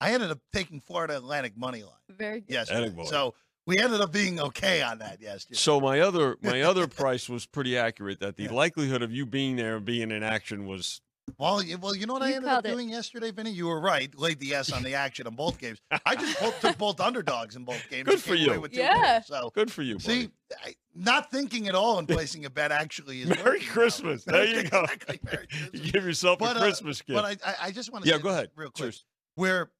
I 0.00 0.12
ended 0.12 0.30
up 0.30 0.40
taking 0.52 0.80
Florida 0.80 1.16
Atlantic 1.16 1.56
money 1.56 1.82
line 1.82 1.92
Very 2.10 2.40
good. 2.40 2.52
yesterday. 2.52 2.94
So 3.04 3.34
we 3.66 3.78
ended 3.78 4.00
up 4.00 4.12
being 4.12 4.40
okay 4.40 4.82
on 4.82 4.98
that 4.98 5.20
yesterday. 5.20 5.56
so 5.56 5.80
my 5.80 6.00
other 6.00 6.36
my 6.42 6.62
other 6.62 6.86
price 7.02 7.28
was 7.28 7.46
pretty 7.46 7.76
accurate. 7.78 8.20
That 8.20 8.36
the 8.36 8.44
Yeah. 8.44 8.52
likelihood 8.52 9.02
of 9.02 9.12
you 9.12 9.24
being 9.26 9.56
there 9.56 9.76
and 9.76 9.84
being 9.84 10.10
in 10.10 10.22
action 10.22 10.66
was 10.66 11.00
well, 11.38 11.62
you, 11.62 11.78
well, 11.78 11.94
you 11.94 12.06
know 12.06 12.12
what 12.14 12.22
I 12.22 12.32
ended 12.32 12.48
up 12.50 12.64
it. 12.64 12.70
doing 12.70 12.88
yesterday, 12.90 13.30
Vinny? 13.30 13.50
You 13.50 13.66
were 13.66 13.80
right. 13.80 14.14
Laid 14.18 14.38
the 14.40 14.54
S 14.54 14.70
on 14.72 14.82
the 14.82 14.94
action 14.94 15.26
in 15.26 15.34
both 15.34 15.58
games. 15.58 15.80
I 16.06 16.14
just 16.16 16.38
both, 16.40 16.60
took 16.60 16.78
both 16.78 17.00
underdogs 17.00 17.56
in 17.56 17.64
both 17.64 17.82
games. 17.90 18.08
Good 18.08 18.20
for 18.22 18.34
you. 18.34 18.60
with 18.60 18.72
Yeah. 18.72 18.94
winners. 18.94 19.26
So 19.26 19.50
good 19.54 19.72
for 19.72 19.82
you. 19.82 19.98
see, 19.98 20.30
I, 20.64 20.74
not 20.94 21.30
thinking 21.30 21.66
at 21.68 21.74
all 21.74 21.98
and 21.98 22.06
placing 22.08 22.44
a 22.44 22.50
bet 22.50 22.70
actually 22.72 23.22
is 23.22 23.28
Merry 23.36 23.42
working 23.44 23.66
now. 23.66 23.72
Christmas. 23.72 24.24
There 24.26 24.44
you 24.44 24.68
go. 24.68 24.82
Exactly. 24.82 25.20
Merry 25.24 25.46
buddy. 25.72 25.90
Give 25.90 26.04
yourself 26.04 26.38
But, 26.38 26.56
a 26.56 26.60
uh, 26.60 26.62
Christmas 26.62 27.02
gift. 27.02 27.14
But 27.20 27.24
I, 27.24 27.50
I, 27.50 27.54
I 27.66 27.70
just 27.72 27.92
want 27.92 28.04
to 28.04 28.10
yeah, 28.10 28.16
say 28.16 28.22
go 28.22 28.28
ahead. 28.30 28.50
real 28.56 28.68
quick. 28.70 28.76
Cheers. 28.92 29.04
where 29.34 29.70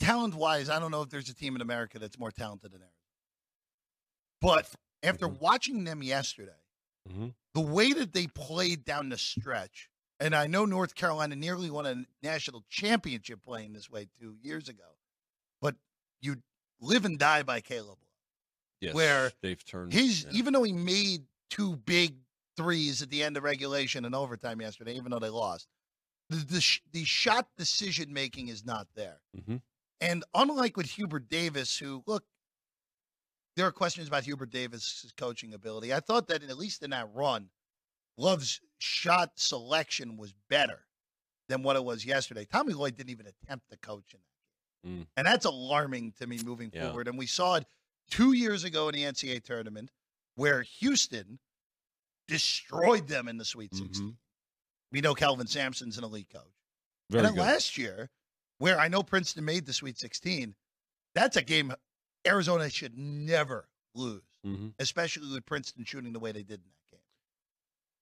talent 0.00 0.34
wise, 0.34 0.68
I 0.70 0.78
don't 0.78 0.90
know 0.90 1.02
if 1.02 1.10
there's 1.10 1.28
a 1.28 1.34
team 1.34 1.54
in 1.56 1.60
America 1.62 1.98
that's 1.98 2.18
more 2.18 2.30
talented 2.30 2.72
than 2.72 2.80
Arizona. 2.80 2.90
But 4.40 4.68
after 5.02 5.28
Mhm. 5.28 5.40
watching 5.40 5.84
them 5.84 6.02
yesterday, 6.02 6.52
Mhm. 7.08 7.34
the 7.54 7.60
way 7.60 7.92
that 7.92 8.12
they 8.12 8.26
played 8.26 8.84
down 8.84 9.08
the 9.08 9.18
stretch, 9.18 9.88
and 10.20 10.34
I 10.34 10.46
know 10.46 10.64
North 10.64 10.94
Carolina 10.94 11.36
nearly 11.36 11.70
won 11.70 11.86
a 11.86 12.04
national 12.22 12.64
championship 12.68 13.42
playing 13.42 13.72
this 13.72 13.90
way 13.90 14.08
two 14.18 14.36
years 14.42 14.68
ago, 14.68 14.96
but 15.60 15.76
you 16.20 16.36
live 16.80 17.04
and 17.04 17.18
die 17.18 17.42
by 17.42 17.60
Caleb. 17.60 17.98
Yes, 18.80 18.94
where 18.94 19.32
they've 19.42 19.64
turned. 19.64 19.92
He's 19.92 20.24
yeah. 20.24 20.30
even 20.32 20.52
though 20.52 20.62
he 20.62 20.72
made 20.72 21.22
two 21.50 21.76
big 21.76 22.16
threes 22.56 23.02
at 23.02 23.10
the 23.10 23.22
end 23.22 23.36
of 23.36 23.42
regulation 23.42 24.04
and 24.04 24.14
overtime 24.14 24.60
yesterday, 24.60 24.94
even 24.94 25.10
though 25.10 25.18
they 25.18 25.30
lost, 25.30 25.68
the 26.28 26.36
the, 26.36 26.78
the 26.92 27.04
shot 27.04 27.48
decision 27.56 28.12
making 28.12 28.48
is 28.48 28.64
not 28.64 28.88
there. 28.94 29.20
Mhm. 29.36 29.62
And 30.00 30.24
unlike 30.34 30.76
with 30.76 30.86
Hubert 30.90 31.28
Davis, 31.28 31.78
who 31.78 32.02
look, 32.06 32.24
there 33.56 33.66
are 33.66 33.72
questions 33.72 34.08
about 34.08 34.24
Hubert 34.24 34.50
Davis' 34.50 35.12
coaching 35.16 35.54
ability. 35.54 35.94
I 35.94 36.00
thought 36.00 36.28
that 36.28 36.42
at 36.42 36.58
least 36.58 36.82
in 36.82 36.90
that 36.90 37.08
run, 37.14 37.48
Love's 38.16 38.60
shot 38.78 39.32
selection 39.38 40.16
was 40.16 40.32
better 40.48 40.86
than 41.48 41.62
what 41.62 41.76
it 41.76 41.84
was 41.84 42.04
yesterday. 42.04 42.44
Tommy 42.44 42.72
Lloyd 42.72 42.96
didn't 42.96 43.10
even 43.10 43.26
attempt 43.26 43.68
to 43.70 43.76
coach 43.78 44.14
in 44.14 44.20
that 44.20 44.88
game. 44.88 45.02
Mm. 45.02 45.06
And 45.16 45.26
that's 45.26 45.44
alarming 45.46 46.12
to 46.18 46.26
me 46.26 46.38
moving 46.44 46.70
Yeah. 46.72 46.86
forward. 46.88 47.08
And 47.08 47.18
we 47.18 47.26
saw 47.26 47.56
it 47.56 47.66
two 48.10 48.32
years 48.32 48.64
ago 48.64 48.88
in 48.88 48.94
the 48.94 49.04
NCAA 49.04 49.40
tournament 49.40 49.90
where 50.36 50.62
Houston 50.62 51.38
destroyed 52.28 53.06
them 53.08 53.28
in 53.28 53.36
the 53.36 53.44
Sweet 53.44 53.74
16. 53.74 54.12
Mhm. 54.12 54.16
We 54.90 55.00
know 55.00 55.14
Kelvin 55.14 55.46
Sampson's 55.46 55.98
an 55.98 56.04
elite 56.04 56.30
coach. 56.30 56.42
Very 57.10 57.20
and 57.20 57.26
then 57.28 57.34
good. 57.34 57.40
last 57.42 57.76
year, 57.76 58.10
where 58.58 58.78
I 58.78 58.88
know 58.88 59.02
Princeton 59.02 59.44
made 59.44 59.66
the 59.66 59.72
Sweet 59.72 59.98
16, 59.98 60.54
that's 61.14 61.36
a 61.36 61.42
game 61.42 61.74
Arizona 62.26 62.70
should 62.70 62.96
never 62.96 63.68
lose, 63.94 64.22
Mhm. 64.44 64.74
especially 64.78 65.30
with 65.30 65.44
Princeton 65.44 65.84
shooting 65.84 66.12
the 66.12 66.18
way 66.20 66.32
they 66.32 66.42
did 66.42 66.60
in 66.60 66.64
that 66.70 66.70
game. 66.70 66.83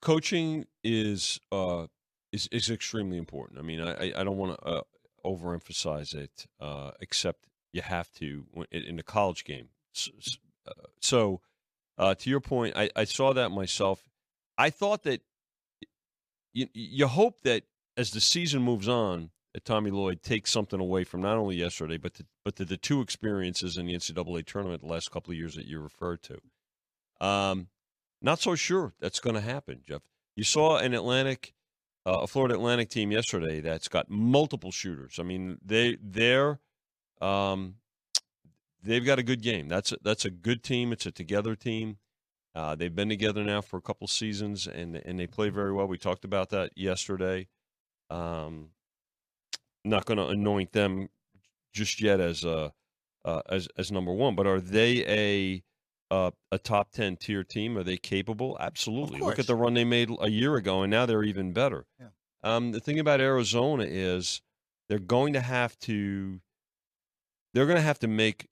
Coaching 0.03 0.67
is 0.85 1.41
uh 1.51 1.87
is 2.33 2.49
is 2.53 2.69
extremely 2.71 3.17
important. 3.17 3.59
I 3.59 3.63
mean, 3.63 3.81
I 3.81 4.13
I- 4.15 4.25
don't 4.25 4.37
want 4.37 4.59
to 4.59 4.67
uh, 4.67 4.83
overemphasize 5.25 6.15
it, 6.15 6.47
uh, 6.61 6.91
except 7.01 7.47
you 7.73 7.81
have 7.81 8.13
to 8.15 8.45
in 8.71 8.97
the 8.97 9.03
college 9.03 9.45
game. 9.45 9.69
Uh, 10.67 10.73
So, 11.01 11.41
uh, 11.99 12.15
to 12.15 12.29
your 12.31 12.41
point, 12.41 12.77
I, 12.77 12.91
I 12.95 13.05
saw 13.05 13.33
that 13.33 13.51
myself. 13.51 14.09
I 14.59 14.71
thought 14.71 15.05
that 15.05 15.23
you 16.53 16.69
you 16.75 17.07
hope 17.07 17.41
that 17.43 17.65
as 17.97 18.11
the 18.11 18.21
season 18.21 18.63
moves 18.63 18.89
on, 18.89 19.31
that 19.55 19.65
Tommy 19.65 19.91
Lloyd 19.91 20.23
takes 20.23 20.51
something 20.51 20.81
away 20.81 21.05
from 21.05 21.21
not 21.21 21.37
only 21.37 21.57
yesterday, 21.57 21.99
but 21.99 22.15
the, 22.15 22.27
but 22.45 22.57
the, 22.57 22.65
the 22.65 22.77
two 22.77 23.01
experiences 23.01 23.77
in 23.77 23.87
the 23.87 23.95
NCAA 23.95 24.47
tournament 24.47 24.83
the 24.83 24.89
last 24.89 25.11
couple 25.11 25.31
of 25.33 25.37
years 25.37 25.55
that 25.55 25.67
you 25.67 25.81
referred 25.81 26.23
to. 26.23 26.39
Um, 27.27 27.69
not 28.23 28.41
so 28.41 28.55
sure 28.55 28.95
that's 29.01 29.21
going 29.21 29.35
to 29.35 29.43
happen, 29.43 29.83
Jeff. 29.87 30.03
You 30.37 30.45
saw 30.45 30.79
an 30.79 30.95
Atlantic, 30.95 31.53
uh, 32.07 32.21
a 32.23 32.27
Florida 32.27 32.55
Atlantic 32.55 32.89
team 32.89 33.13
yesterday 33.13 33.61
that's 33.61 33.89
got 33.89 34.09
multiple 34.09 34.71
shooters. 34.71 35.19
I 35.19 35.23
mean, 35.23 35.59
they 35.65 35.99
they're 36.01 36.61
um, 37.21 37.77
they've 38.83 39.05
got 39.05 39.19
a 39.19 39.23
good 39.23 39.43
game. 39.43 39.69
That's 39.69 39.93
a, 39.93 39.97
that's 40.03 40.25
a 40.25 40.31
good 40.31 40.63
team. 40.63 40.93
It's 40.93 41.07
a 41.07 41.11
together 41.11 41.55
team. 41.55 41.99
Uh, 42.55 42.75
they've 42.75 42.95
been 42.95 43.09
together 43.09 43.43
now 43.45 43.61
for 43.61 43.77
a 43.79 43.83
couple 43.83 44.07
seasons, 44.07 44.67
and 44.67 44.97
and 44.97 45.19
they 45.19 45.27
play 45.27 45.49
very 45.49 45.73
well. 45.73 45.87
We 45.87 45.99
talked 45.99 46.25
about 46.25 46.51
that 46.51 46.73
yesterday. 46.77 47.49
Um, 48.11 48.71
not 49.85 50.05
going 50.05 50.19
to 50.19 50.27
anoint 50.27 50.73
them 50.73 51.09
just 51.73 52.01
yet 52.01 52.21
as 52.21 52.45
a 52.45 52.73
uh, 53.25 53.43
as 53.49 53.69
as 53.77 53.91
number 53.91 54.13
one, 54.13 54.35
but 54.35 54.47
are 54.47 54.61
they 54.61 55.05
a 55.07 55.63
uh, 56.13 56.31
a 56.53 56.59
top 56.59 56.93
ten 56.93 57.17
tier 57.17 57.43
team? 57.43 57.77
Are 57.79 57.83
they 57.83 57.97
capable? 57.97 58.57
Absolutely. 58.61 59.19
Look 59.21 59.39
at 59.39 59.47
the 59.47 59.57
run 59.57 59.75
they 59.75 59.85
made 59.85 60.11
a 60.21 60.29
year 60.31 60.57
ago, 60.57 60.83
and 60.83 60.91
now 60.91 61.07
they're 61.07 61.25
even 61.25 61.53
better. 61.53 61.87
Yeah. 61.99 62.09
Um, 62.45 62.73
the 62.73 62.81
thing 62.81 62.99
about 62.99 63.21
Arizona 63.21 63.85
is 63.89 64.43
they're 64.89 64.99
going 64.99 65.33
to 65.33 65.41
have 65.41 65.79
to 65.81 66.41
they're 67.55 67.67
going 67.67 67.77
to 67.77 67.83
have 67.83 67.99
to 68.01 68.09
make 68.09 68.49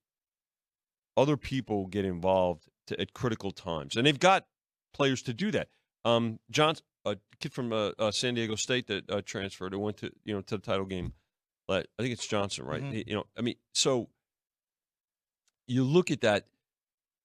other 1.17 1.37
people 1.37 1.87
get 1.87 2.05
involved 2.05 2.67
to, 2.87 2.99
at 2.99 3.13
critical 3.13 3.51
times, 3.51 3.95
and 3.95 4.05
they've 4.07 4.19
got 4.19 4.45
players 4.93 5.21
to 5.23 5.33
do 5.33 5.51
that. 5.51 5.67
Um, 6.03 6.39
John, 6.49 6.75
a 7.05 7.17
kid 7.39 7.53
from 7.53 7.71
uh, 7.73 7.91
uh, 7.99 8.11
San 8.11 8.33
Diego 8.33 8.55
State 8.55 8.87
that 8.87 9.09
uh, 9.09 9.21
transferred, 9.23 9.73
who 9.73 9.79
went 9.79 9.97
to 9.97 10.11
you 10.25 10.33
know 10.33 10.41
to 10.41 10.57
the 10.57 10.63
title 10.63 10.85
game. 10.85 11.13
Like 11.67 11.85
I 11.99 12.01
think 12.03 12.13
it's 12.13 12.25
Johnson, 12.27 12.65
right? 12.65 12.81
Mhm. 12.81 12.93
He- 12.93 13.03
you 13.07 13.13
know, 13.15 13.25
I 13.37 13.41
mean, 13.41 13.55
so 13.73 14.09
you 15.67 15.83
look 15.83 16.09
at 16.11 16.21
that. 16.21 16.47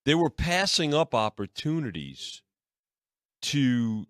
They 0.06 0.14
were 0.14 0.30
passing 0.30 0.94
up 0.94 1.16
opportunities 1.16 2.40
to 3.42 4.06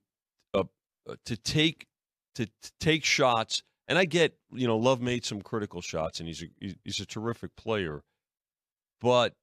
uh, 0.53 0.65
uh, 1.09 1.17
to 1.25 1.37
take 1.39 1.87
to, 2.35 2.45
to 2.45 2.73
take 2.79 3.03
shots, 3.03 3.63
and 3.89 3.99
I 3.99 4.05
get 4.05 4.37
you 4.53 4.67
know 4.67 4.77
Love 4.77 5.01
made 5.01 5.25
some 5.25 5.41
critical 5.41 5.81
shots, 5.81 6.21
and 6.21 6.29
he's 6.29 6.43
a, 6.43 6.75
he's- 6.85 7.01
a 7.01 7.07
terrific 7.07 7.57
player, 7.57 8.03
but 9.01 9.35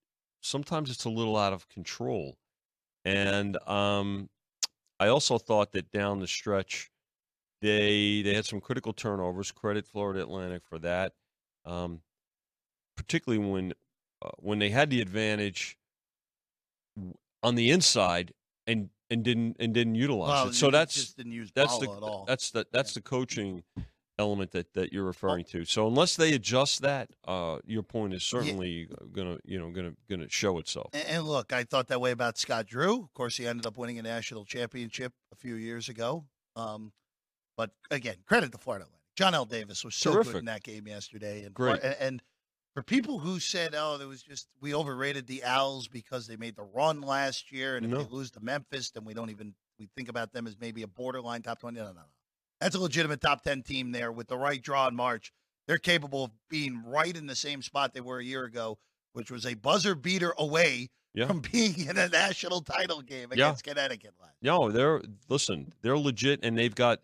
sometimes 0.42 0.92
it's 0.92 1.06
a 1.06 1.10
little 1.10 1.36
out 1.38 1.54
of 1.54 1.68
control. 1.70 2.38
And 3.04 3.58
um, 3.68 4.30
I 5.00 5.08
also 5.08 5.40
thought 5.40 5.72
that 5.72 5.92
down 5.92 6.20
the 6.20 6.28
stretch, 6.28 6.92
they 7.62 8.22
they 8.22 8.36
had 8.36 8.46
some 8.46 8.62
critical 8.62 8.94
turnovers. 8.94 9.52
Credit 9.52 9.88
Florida 9.88 10.22
Atlantic 10.22 10.62
for 10.70 10.78
that, 10.80 11.14
um, 11.66 12.02
particularly 12.96 13.44
when 13.44 13.74
uh, 14.24 14.30
when 14.38 14.60
they 14.60 14.70
had 14.70 14.92
the 14.92 15.02
advantage 15.02 15.78
on 17.42 17.56
the 17.56 17.72
inside 17.72 18.34
and 18.68 18.90
and 19.10 19.24
didn't 19.24 19.58
and 19.60 19.74
didn't 19.74 19.96
utilize 19.96 20.30
Well, 20.30 20.48
it. 20.50 20.54
So 20.56 20.72
that's 20.72 20.96
just 20.96 21.18
didn't 21.18 21.34
use 21.34 21.52
that's 21.54 21.78
Ballo 21.78 21.86
the 21.86 21.98
at 21.98 22.04
all. 22.04 22.26
that's 22.28 22.52
the 22.52 22.66
that's 22.72 22.94
the 22.94 23.02
coaching 23.02 23.64
element 24.20 24.52
that 24.52 24.74
that 24.74 24.94
you're 24.94 25.04
referring 25.04 25.44
to. 25.46 25.66
So 25.66 25.88
unless 25.88 26.16
they 26.16 26.34
adjust 26.34 26.82
that, 26.82 27.10
uh, 27.28 27.58
your 27.66 27.84
point 27.84 28.14
is 28.14 28.24
certainly 28.24 28.88
gonna 29.12 29.38
you 29.44 29.60
know 29.60 29.70
gonna 29.72 29.94
gonna 30.10 30.30
show 30.30 30.58
itself. 30.60 30.90
And, 30.94 31.06
and 31.08 31.24
look, 31.26 31.52
I 31.54 31.64
thought 31.64 31.88
that 31.88 32.02
way 32.02 32.12
about 32.12 32.38
Scott 32.38 32.68
Drew. 32.68 33.04
Of 33.04 33.14
course, 33.14 33.38
he 33.38 33.46
ended 33.48 33.66
up 33.66 33.78
winning 33.78 34.00
a 34.00 34.04
national 34.04 34.46
championship 34.46 35.14
a 35.32 35.36
few 35.36 35.56
years 35.56 35.90
ago. 35.90 36.26
Um, 36.56 36.92
but 37.58 37.72
again, 37.92 38.16
credit 38.28 38.52
to 38.52 38.58
Florida 38.58 38.86
Atlantic. 38.86 39.00
Johnell 39.16 39.48
Davis 39.48 39.86
was 39.86 39.96
so 39.96 40.12
good 40.12 40.24
Terrific. 40.24 40.40
in 40.40 40.46
that 40.46 40.64
game 40.64 40.88
yesterday. 40.88 41.44
And, 41.44 41.54
Great. 41.54 41.84
And, 41.84 41.96
and 42.00 42.24
for 42.74 42.82
people 42.84 43.20
who 43.20 43.40
said, 43.40 43.76
"Oh, 43.78 43.98
there 43.98 44.08
was 44.08 44.24
just 44.24 44.48
we 44.62 44.74
overrated 44.74 45.28
the 45.28 45.44
Owls 45.44 45.88
because 45.88 46.28
they 46.28 46.36
made 46.36 46.56
the 46.56 46.64
run 46.64 47.02
last 47.02 47.52
year, 47.52 47.78
and 47.78 47.86
if 47.86 47.92
No. 47.92 48.04
they 48.04 48.10
lose 48.10 48.32
to 48.32 48.40
Memphis, 48.40 48.92
then 48.92 49.06
we 49.06 49.14
don't 49.14 49.30
even 49.30 49.54
we 49.80 49.88
think 49.96 50.10
about 50.10 50.32
them 50.34 50.48
as 50.48 50.58
maybe 50.60 50.82
a 50.84 50.88
borderline 50.88 51.42
top 51.42 51.60
twenty. 51.60 51.80
No, 51.80 51.88
no, 51.88 51.94
no. 51.94 52.02
That's 52.60 52.76
a 52.76 52.80
legitimate 52.80 53.22
top 53.22 53.44
ten 53.44 53.62
team 53.64 53.92
there 53.92 54.12
with 54.12 54.28
the 54.28 54.38
right 54.38 54.62
draw 54.62 54.88
in 54.88 54.96
March. 54.96 55.32
They're 55.68 55.78
capable 55.78 56.26
of 56.26 56.32
being 56.50 56.84
right 56.86 57.16
in 57.16 57.26
the 57.28 57.36
same 57.36 57.62
spot 57.62 57.94
they 57.94 58.02
were 58.02 58.20
a 58.20 58.24
year 58.24 58.44
ago, 58.46 58.78
which 59.14 59.32
was 59.32 59.46
a 59.46 59.54
buzzer 59.54 59.96
beater 59.96 60.34
away 60.38 60.90
Yeah. 61.14 61.28
from 61.28 61.40
being 61.52 61.80
in 61.88 61.98
a 61.98 62.10
national 62.10 62.62
title 62.62 63.02
game 63.02 63.30
Yeah. 63.32 63.48
against 63.48 63.64
Connecticut 63.64 64.14
last. 64.22 64.34
No, 64.42 64.72
they're 64.72 65.02
listen. 65.30 65.74
They're 65.82 65.98
legit, 65.98 66.44
and 66.44 66.58
they've 66.58 66.76
got 66.76 67.02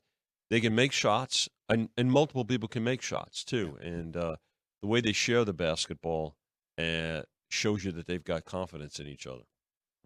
they 0.49 0.59
can 0.61 0.73
make 0.73 0.91
shots, 0.91 1.47
and 1.69 1.89
and 1.97 2.11
multiple 2.11 2.43
people 2.45 2.67
can 2.67 2.83
make 2.83 3.01
shots 3.01 3.43
too. 3.43 3.77
And 3.81 4.17
uh, 4.17 4.35
the 4.81 4.87
way 4.87 5.01
they 5.01 5.11
share 5.13 5.43
the 5.45 5.53
basketball 5.53 6.35
uh, 6.77 7.21
shows 7.49 7.83
you 7.83 7.91
that 7.93 8.07
they've 8.07 8.23
got 8.23 8.45
confidence 8.45 8.99
in 8.99 9.07
each 9.07 9.27
other. 9.27 9.43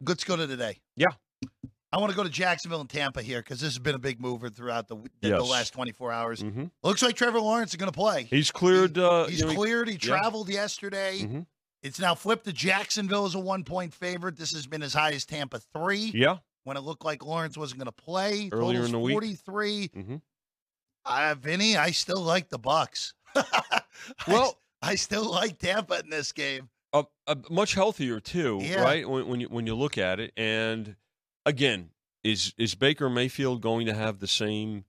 Let's 0.06 0.24
go 0.24 0.36
to 0.36 0.48
today. 0.48 0.80
Yeah. 0.96 1.10
I 1.92 1.98
want 1.98 2.10
to 2.10 2.16
go 2.16 2.24
to 2.24 2.30
Jacksonville 2.30 2.82
and 2.82 2.90
Tampa 2.90 3.22
here 3.22 3.40
because 3.40 3.60
this 3.60 3.70
has 3.74 3.80
been 3.80 3.94
a 3.94 4.00
big 4.00 4.20
mover 4.20 4.50
throughout 4.50 4.88
the 4.88 4.96
the, 5.22 5.30
the 5.30 5.44
last 5.44 5.74
24 5.74 6.12
hours. 6.12 6.42
hmm 6.42 6.66
Looks 6.82 7.04
like 7.04 7.16
Trevor 7.16 7.40
Lawrence 7.40 7.72
is 7.72 7.76
going 7.78 7.92
to 7.92 7.96
play. 7.96 8.24
He's 8.24 8.50
cleared. 8.50 8.98
Uh, 8.98 9.26
He's 9.26 9.40
you 9.40 9.46
know, 9.46 9.52
he- 9.52 9.58
cleared. 9.58 9.88
He 9.88 9.94
yeah. 9.94 10.00
traveled 10.00 10.50
yesterday. 10.50 11.20
Mhm. 11.22 11.46
It's 11.84 12.00
now 12.00 12.16
flipped 12.16 12.46
to 12.46 12.54
Jacksonville 12.54 13.26
as 13.26 13.36
a 13.36 13.40
one 13.40 13.64
point 13.64 13.94
favorite. 13.94 14.38
This 14.38 14.54
has 14.54 14.66
been 14.66 14.82
as 14.82 14.94
high 14.94 15.12
as 15.12 15.26
Tampa 15.26 15.60
three 15.60 16.12
Yeah. 16.16 16.38
when 16.64 16.78
it 16.78 16.80
looked 16.80 17.06
like 17.06 17.24
Lawrence 17.24 17.58
wasn't 17.58 17.80
going 17.80 17.86
to 17.94 18.04
play. 18.04 18.50
Earlier 18.52 18.80
Total's 18.80 18.86
in 18.88 18.92
the 18.94 19.00
week. 19.00 19.14
43. 19.14 19.92
hmm 19.94 20.16
Uh, 21.06 21.36
Vinny, 21.40 21.78
I 21.78 21.92
still 21.92 22.22
like 22.22 22.50
the 22.50 22.58
Bucs. 22.60 23.14
Well- 24.28 24.58
I, 24.84 24.96
still 24.96 25.30
like 25.32 25.58
Tampa 25.60 26.00
in 26.00 26.10
this 26.10 26.32
game. 26.32 26.70
uh, 26.94 27.04
uh, 27.28 27.36
much 27.50 27.74
healthier 27.74 28.20
too, 28.20 28.60
Yeah. 28.62 28.82
right? 28.84 29.08
When, 29.10 29.28
when 29.28 29.40
you 29.40 29.48
when 29.48 29.66
you 29.68 29.76
look 29.76 29.98
at 29.98 30.20
it, 30.20 30.32
and 30.38 30.96
again, 31.46 31.90
is 32.24 32.54
is 32.58 32.76
Baker 32.76 33.10
Mayfield 33.10 33.62
going 33.62 33.86
to 33.88 33.94
have 33.94 34.20
the 34.20 34.28
same 34.28 34.86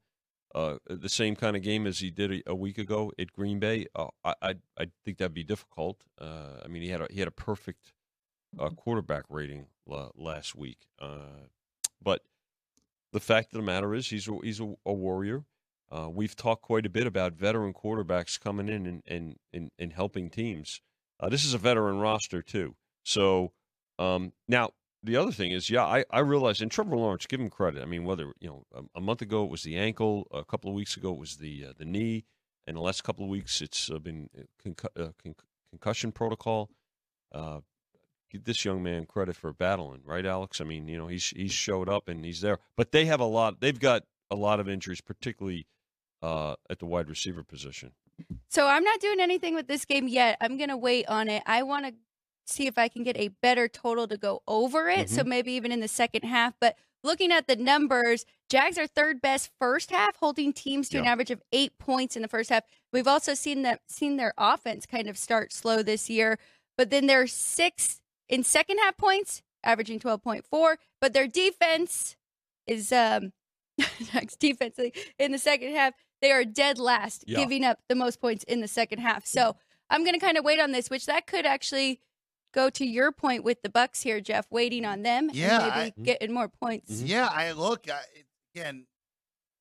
uh, 0.54 0.76
the 0.87 1.09
same 1.09 1.35
kind 1.35 1.57
of 1.57 1.62
game 1.62 1.87
as 1.87 1.98
he 1.98 2.11
did 2.11 2.30
a, 2.33 2.50
a 2.50 2.54
week 2.54 2.78
ago 2.78 3.12
at 3.18 3.33
Green 3.33 3.59
Bay? 3.59 3.87
Uh, 3.94 4.09
I, 4.24 4.35
I 4.42 4.54
I 4.78 4.87
think 5.04 5.18
that'd 5.18 5.35
be 5.35 5.42
difficult. 5.44 6.02
Uh, 6.20 6.61
I 6.64 6.68
mean, 6.68 6.83
he 6.83 6.90
had 6.90 7.00
a, 7.00 7.09
he 7.11 7.18
had 7.20 7.28
a 7.28 7.33
perfect 7.33 7.92
uh, 8.59 8.68
quarterback 8.70 9.24
rating 9.28 9.66
la- 9.87 10.11
last 10.16 10.54
week, 10.54 10.87
uh, 11.00 11.48
but 12.02 12.22
the 13.12 13.20
fact 13.20 13.52
of 13.52 13.59
the 13.59 13.64
matter 13.66 13.94
is, 13.94 14.09
he's 14.11 14.28
a, 14.28 14.37
he's 14.42 14.61
a, 14.61 14.74
a 14.87 14.92
warrior. 14.92 15.44
Uh, 15.94 16.09
we've 16.09 16.35
talked 16.35 16.62
quite 16.62 16.85
a 16.85 16.90
bit 16.90 17.07
about 17.07 17.35
veteran 17.35 17.72
quarterbacks 17.72 18.40
coming 18.40 18.68
in 18.68 18.87
and 18.87 19.02
and, 19.07 19.37
and, 19.52 19.70
and 19.78 19.92
helping 19.92 20.28
teams. 20.28 20.80
Uh, 21.20 21.28
this 21.28 21.44
is 21.44 21.54
a 21.54 21.59
veteran 21.59 22.00
roster 22.00 22.42
too. 22.42 22.74
So 23.04 23.52
um, 23.98 24.33
now 24.48 24.70
the 25.04 25.16
other 25.16 25.30
thing 25.30 25.52
is, 25.52 25.70
yeah, 25.70 25.85
I, 25.85 26.04
I 26.11 26.20
realize, 26.20 26.61
and 26.61 26.70
Trevor 26.70 26.96
Lawrence, 26.96 27.26
give 27.26 27.38
him 27.38 27.50
credit. 27.50 27.83
I 27.83 27.85
mean, 27.85 28.04
whether 28.04 28.33
you 28.40 28.48
know, 28.48 28.64
a, 28.74 28.98
a 28.98 29.00
month 29.00 29.22
ago 29.22 29.44
it 29.44 29.50
was 29.50 29.62
the 29.62 29.76
ankle, 29.76 30.26
a 30.33 30.44
couple 30.44 30.68
of 30.68 30.74
weeks 30.74 30.96
ago 30.96 31.12
it 31.12 31.18
was 31.18 31.37
the 31.37 31.66
uh, 31.66 31.72
the 31.76 31.85
knee, 31.85 32.24
and 32.66 32.76
the 32.76 32.80
last 32.80 33.04
couple 33.04 33.24
of 33.24 33.30
weeks 33.30 33.62
it's 33.62 33.88
uh, 33.88 34.00
been 34.00 34.28
concu- 34.64 35.00
uh, 35.00 35.12
con- 35.22 35.37
concussion 35.70 36.11
protocol. 36.11 36.70
Uh, 37.30 37.61
give 38.33 38.44
this 38.44 38.64
young 38.64 38.83
man 38.83 39.07
credit 39.07 39.37
for 39.37 39.52
battling, 39.52 40.00
right, 40.04 40.26
Alex? 40.26 40.61
I 40.61 40.64
mean, 40.64 40.88
you 40.88 40.98
know, 40.98 41.07
he's 41.07 41.28
he's 41.37 41.52
showed 41.52 41.88
up 41.88 42.09
and 42.09 42.24
he's 42.24 42.40
there, 42.40 42.59
but 42.76 42.90
they 42.90 43.04
have 43.04 43.20
a 43.20 43.26
lot. 43.26 43.61
They've 43.61 43.78
got 43.78 44.02
a 44.28 44.35
lot 44.35 44.59
of 44.59 44.68
injuries, 44.68 45.00
particularly 45.00 45.68
uh, 46.24 46.56
at 46.70 46.78
the 46.78 46.87
wide 46.87 47.10
receiver 47.10 47.42
position. 47.42 47.92
So 48.48 48.66
I'm 48.66 48.82
not 48.82 49.00
doing 49.00 49.20
anything 49.20 49.54
with 49.54 49.68
this 49.68 49.84
game 49.84 50.08
yet. 50.08 50.38
I'm 50.40 50.56
going 50.56 50.70
to 50.70 50.76
wait 50.76 51.06
on 51.06 51.28
it. 51.28 51.42
I 51.44 51.62
want 51.62 51.84
to 51.87 51.94
see 52.46 52.66
if 52.66 52.78
I 52.78 52.88
can 52.88 53.02
get 53.02 53.18
a 53.18 53.28
better 53.28 53.68
total 53.68 54.08
to 54.08 54.16
go 54.16 54.42
over 54.48 54.88
it. 54.88 55.10
So 55.10 55.22
maybe 55.22 55.52
even 55.52 55.70
in 55.70 55.80
the 55.80 55.88
second 55.88 56.22
half. 56.22 56.54
But 56.60 56.76
looking 57.02 57.30
at 57.30 57.46
the 57.46 57.56
numbers, 57.56 58.24
Jags 58.48 58.78
are 58.78 58.87
third 58.87 59.20
best 59.20 59.50
first 59.58 59.90
half, 59.90 60.16
holding 60.16 60.52
teams 60.52 60.88
to 60.90 60.98
an 60.98 61.06
average 61.06 61.30
of 61.30 61.42
eight 61.52 61.78
points 61.78 62.16
in 62.16 62.22
the 62.22 62.28
first 62.28 62.49
half. 62.49 62.64
We've 62.92 63.09
also 63.09 63.34
seen 63.34 63.62
that 63.62 63.80
seen 63.88 64.16
their 64.16 64.32
offense 64.38 64.86
kind 64.86 65.09
of 65.09 65.18
start 65.18 65.53
slow 65.53 65.82
this 65.82 66.09
year, 66.09 66.38
but 66.78 66.90
then 66.90 67.07
they're 67.07 67.26
six 67.26 68.01
in 68.28 68.44
second 68.44 68.78
half 68.78 68.96
points, 68.96 69.42
averaging 69.62 69.99
12.4. 70.01 70.76
But 71.01 71.12
their 71.12 71.26
defense 71.26 72.16
is 72.66 72.92
um 72.92 73.32
Jags 74.12 74.36
defense 74.36 74.78
in 75.18 75.32
the 75.32 75.38
second 75.38 75.74
half. 75.74 75.94
They 76.25 76.33
are 76.33 76.43
dead 76.47 76.79
last, 76.79 77.25
Yeah. 77.27 77.37
giving 77.41 77.64
up 77.66 77.81
the 77.87 77.95
most 77.95 78.18
points 78.18 78.45
in 78.45 78.62
the 78.62 78.66
second 78.68 79.01
half. 79.01 79.27
So 79.27 79.57
I'm 79.91 80.05
going 80.05 80.14
to 80.14 80.18
kind 80.18 80.39
of 80.39 80.45
wait 80.45 80.59
on 80.59 80.72
this, 80.72 80.89
which 80.89 81.05
that 81.05 81.27
could 81.27 81.45
actually 81.45 82.01
go 82.55 82.70
to 82.70 82.87
your 82.87 83.12
point 83.12 83.45
with 83.45 83.61
the 83.61 83.68
Bucs 83.68 84.01
here, 84.03 84.22
Jeff, 84.22 84.47
waiting 84.51 84.87
on 84.87 85.03
them 85.03 85.29
Yeah, 85.35 85.61
and 85.66 85.75
maybe 85.77 85.93
I- 85.99 86.03
getting 86.03 86.33
more 86.33 86.49
points. 86.49 86.93
Mhm. 87.03 87.09
Yeah, 87.09 87.27
I 87.31 87.53
look 87.53 87.91
I, 87.91 88.01
again. 88.55 88.87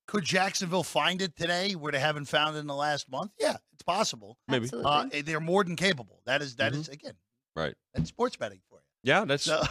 Could 0.06 0.24
Jacksonville 0.24 0.82
find 0.84 1.20
it 1.20 1.36
today 1.36 1.74
where 1.74 1.92
they 1.92 1.98
haven't 2.00 2.26
found 2.26 2.56
it 2.56 2.60
in 2.60 2.66
the 2.66 2.74
last 2.74 3.10
month? 3.10 3.32
Yeah, 3.38 3.56
it's 3.74 3.82
possible. 3.82 4.38
Maybe. 4.48 4.70
Uh, 4.72 5.06
they're 5.22 5.40
more 5.40 5.64
than 5.64 5.76
capable. 5.76 6.22
That 6.24 6.40
is 6.40 6.56
that 6.56 6.72
is 6.74 6.88
Mhm. 6.88 6.92
again 6.94 7.14
Right. 7.54 7.74
that's 7.92 8.08
sports 8.08 8.36
betting 8.36 8.60
for 8.70 8.76
you. 8.78 8.84
Yeah, 9.12 9.26
that's. 9.26 9.44
So, 9.44 9.62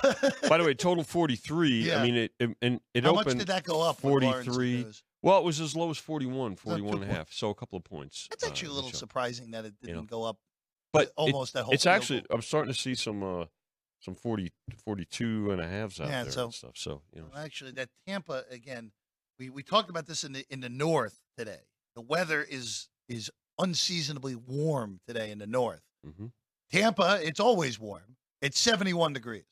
By 0.47 0.59
the 0.59 0.63
way, 0.63 0.73
total 0.75 1.03
forty 1.03 1.35
three. 1.35 1.85
Yeah. 1.87 1.99
I 1.99 2.03
mean, 2.03 2.15
it, 2.15 2.33
it 2.39 2.55
and 2.61 2.79
it 2.93 3.03
how 3.03 3.11
opened. 3.13 3.25
much 3.25 3.37
did 3.39 3.47
that 3.47 3.63
go 3.63 3.81
up? 3.81 4.03
with 4.03 4.23
Lawrence 4.23 4.45
and 4.47 4.55
43. 4.55 4.83
News? 4.83 5.03
Well, 5.23 5.39
it 5.39 5.43
was 5.43 5.59
as 5.61 5.75
low 5.75 5.89
as 5.89 5.97
41, 5.97 6.57
41 6.57 6.95
and 7.01 7.03
a 7.09 7.13
half. 7.13 7.31
So 7.31 7.49
a 7.49 7.55
couple 7.55 7.77
of 7.77 7.83
points. 7.85 8.27
That's 8.29 8.43
uh, 8.43 8.47
actually 8.47 8.69
a 8.69 8.73
little 8.73 8.91
surprising 8.91 9.51
that 9.51 9.65
it 9.65 9.73
didn't 9.81 9.95
know. 9.95 10.01
go 10.03 10.23
up. 10.25 10.37
But 10.91 11.07
it- 11.07 11.13
almost 11.15 11.53
that 11.53 11.63
whole. 11.63 11.73
it's 11.73 11.85
actually 11.87 12.19
goal. 12.21 12.35
I'm 12.35 12.41
starting 12.41 12.71
to 12.73 12.79
see 12.79 12.93
some 12.93 13.23
uh 13.23 13.45
some 14.01 14.15
40 14.15 14.51
42 14.83 15.51
and 15.51 15.61
a 15.61 15.67
halves 15.67 15.99
out 16.01 16.09
Yeah, 16.09 16.23
there 16.23 16.31
so- 16.31 16.43
and 16.45 16.53
stuff. 16.53 16.73
So, 16.75 17.01
you 17.15 17.21
know. 17.21 17.29
Actually, 17.35 17.71
that 17.71 17.89
Tampa 18.05 18.43
again. 18.51 18.91
We 19.39 19.49
we 19.49 19.63
talked 19.63 19.89
about 19.89 20.05
this 20.05 20.23
in 20.23 20.33
the 20.33 20.45
in 20.51 20.59
the 20.59 20.69
north 20.69 21.17
today. 21.37 21.61
The 21.95 22.01
weather 22.01 22.43
is 22.47 22.89
is 23.07 23.31
unseasonably 23.59 24.35
warm 24.35 24.99
today 25.07 25.31
in 25.31 25.39
the 25.39 25.47
north. 25.47 25.81
Mhm. 26.05 26.31
Tampa, 26.71 27.19
it's 27.23 27.39
always 27.39 27.79
warm. 27.79 28.17
It's 28.41 28.59
71 28.59 29.13
degrees 29.13 29.45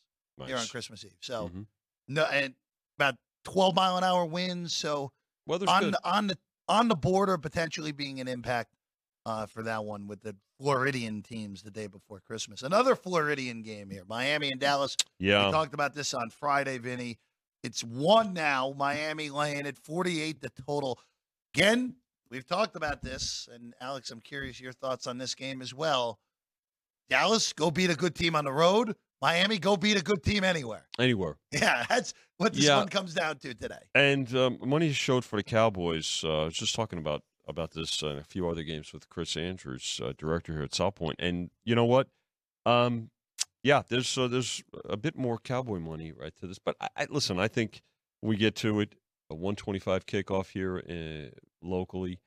here 0.46 0.58
on 0.58 0.68
Christmas 0.68 1.04
Eve. 1.06 1.16
So 1.22 1.50
Mhm. 1.50 1.66
no, 2.10 2.26
and 2.26 2.56
about 2.98 3.16
12 3.46 3.74
mile 3.76 3.98
an 3.98 4.04
hour 4.04 4.26
winds. 4.26 4.74
So 4.76 5.12
Weather's 5.52 5.68
on 5.68 5.84
good. 5.84 5.94
the, 5.96 6.10
on 6.10 6.28
the 6.28 6.38
on 6.70 6.88
the 6.88 6.96
border 6.96 7.38
potentially 7.38 7.92
being 7.92 8.22
an 8.22 8.30
impact 8.30 8.74
uh, 9.26 9.46
for 9.46 9.64
that 9.64 9.84
one 9.84 10.08
with 10.08 10.22
the 10.22 10.34
Floridian 10.58 11.22
teams 11.22 11.62
the 11.62 11.72
day 11.72 11.88
before 11.88 12.22
Christmas. 12.22 12.64
Another 12.64 12.96
Floridian 12.96 13.62
game 13.62 13.90
here, 13.90 14.04
Miami 14.08 14.50
and 14.50 14.62
Dallas. 14.62 14.96
yeah. 15.20 15.46
We 15.46 15.52
talked 15.52 15.74
about 15.74 15.94
this 15.94 16.14
on 16.14 16.30
Friday, 16.30 16.78
Vinny. 16.78 17.20
It's 17.64 17.84
one 17.84 18.34
now. 18.34 18.74
Miami 18.78 19.30
laying 19.30 19.68
at 19.68 19.78
48 19.78 20.40
the 20.40 20.50
total. 20.66 20.98
Again, 21.54 21.96
we've 22.30 22.48
talked 22.48 22.78
about 22.78 23.02
this, 23.02 23.50
and 23.54 23.74
Alex, 23.82 24.10
I'm 24.10 24.22
curious 24.22 24.60
your 24.62 24.72
thoughts 24.72 25.06
on 25.06 25.18
this 25.18 25.36
game 25.36 25.62
as 25.62 25.74
well. 25.74 26.18
Dallas, 27.10 27.52
go 27.52 27.70
beat 27.70 27.90
a 27.90 27.96
good 27.96 28.16
team 28.16 28.38
on 28.38 28.46
the 28.46 28.54
road. 28.54 28.96
Miami, 29.22 29.60
go 29.60 29.78
beat 29.78 29.98
a 29.98 30.04
good 30.04 30.24
team 30.24 30.44
anywhere. 30.44 30.88
Anywhere. 31.00 31.38
Yeah, 31.52 31.86
that's 31.88 32.14
what 32.38 32.54
this 32.54 32.66
Yeah. 32.66 32.78
one 32.78 32.88
comes 32.90 33.14
down 33.14 33.38
to 33.40 33.54
today. 33.54 33.76
And 33.94 34.34
um, 34.36 34.58
money 34.64 34.92
showed 34.94 35.24
for 35.24 35.36
the 35.38 35.44
Cowboys. 35.44 36.24
Uh, 36.24 36.42
I 36.42 36.46
was 36.46 36.56
just 36.56 36.76
talking 36.76 37.00
about 37.00 37.24
about 37.48 37.72
this 37.72 38.02
and 38.02 38.20
a 38.20 38.24
few 38.24 38.48
other 38.48 38.64
games 38.64 38.94
with 38.94 39.10
Chris 39.10 39.36
Andrews, 39.36 40.00
uh, 40.04 40.14
director 40.18 40.54
here 40.54 40.62
at 40.64 40.74
South 40.74 40.96
Point. 40.96 41.18
And 41.20 41.50
you 41.66 41.76
know 41.76 41.86
what? 41.86 42.08
Um, 42.66 43.10
yeah, 43.64 43.82
there's 43.88 44.18
uh, 44.18 44.28
there's 44.28 44.64
a 44.90 44.98
bit 44.98 45.16
more 45.18 45.38
Cowboy 45.38 45.80
money 45.80 46.12
right 46.12 46.34
to 46.40 46.48
this. 46.48 46.60
But 46.60 46.76
I, 46.82 46.88
I 46.98 47.08
listen. 47.10 47.40
I 47.40 47.48
think 47.48 47.82
we 48.22 48.36
get 48.38 48.56
to 48.58 48.80
it. 48.80 48.96
A 49.30 49.36
125 49.36 50.06
kickoff 50.08 50.50
here 50.50 50.84
uh, 50.90 51.30
locally. 51.62 52.20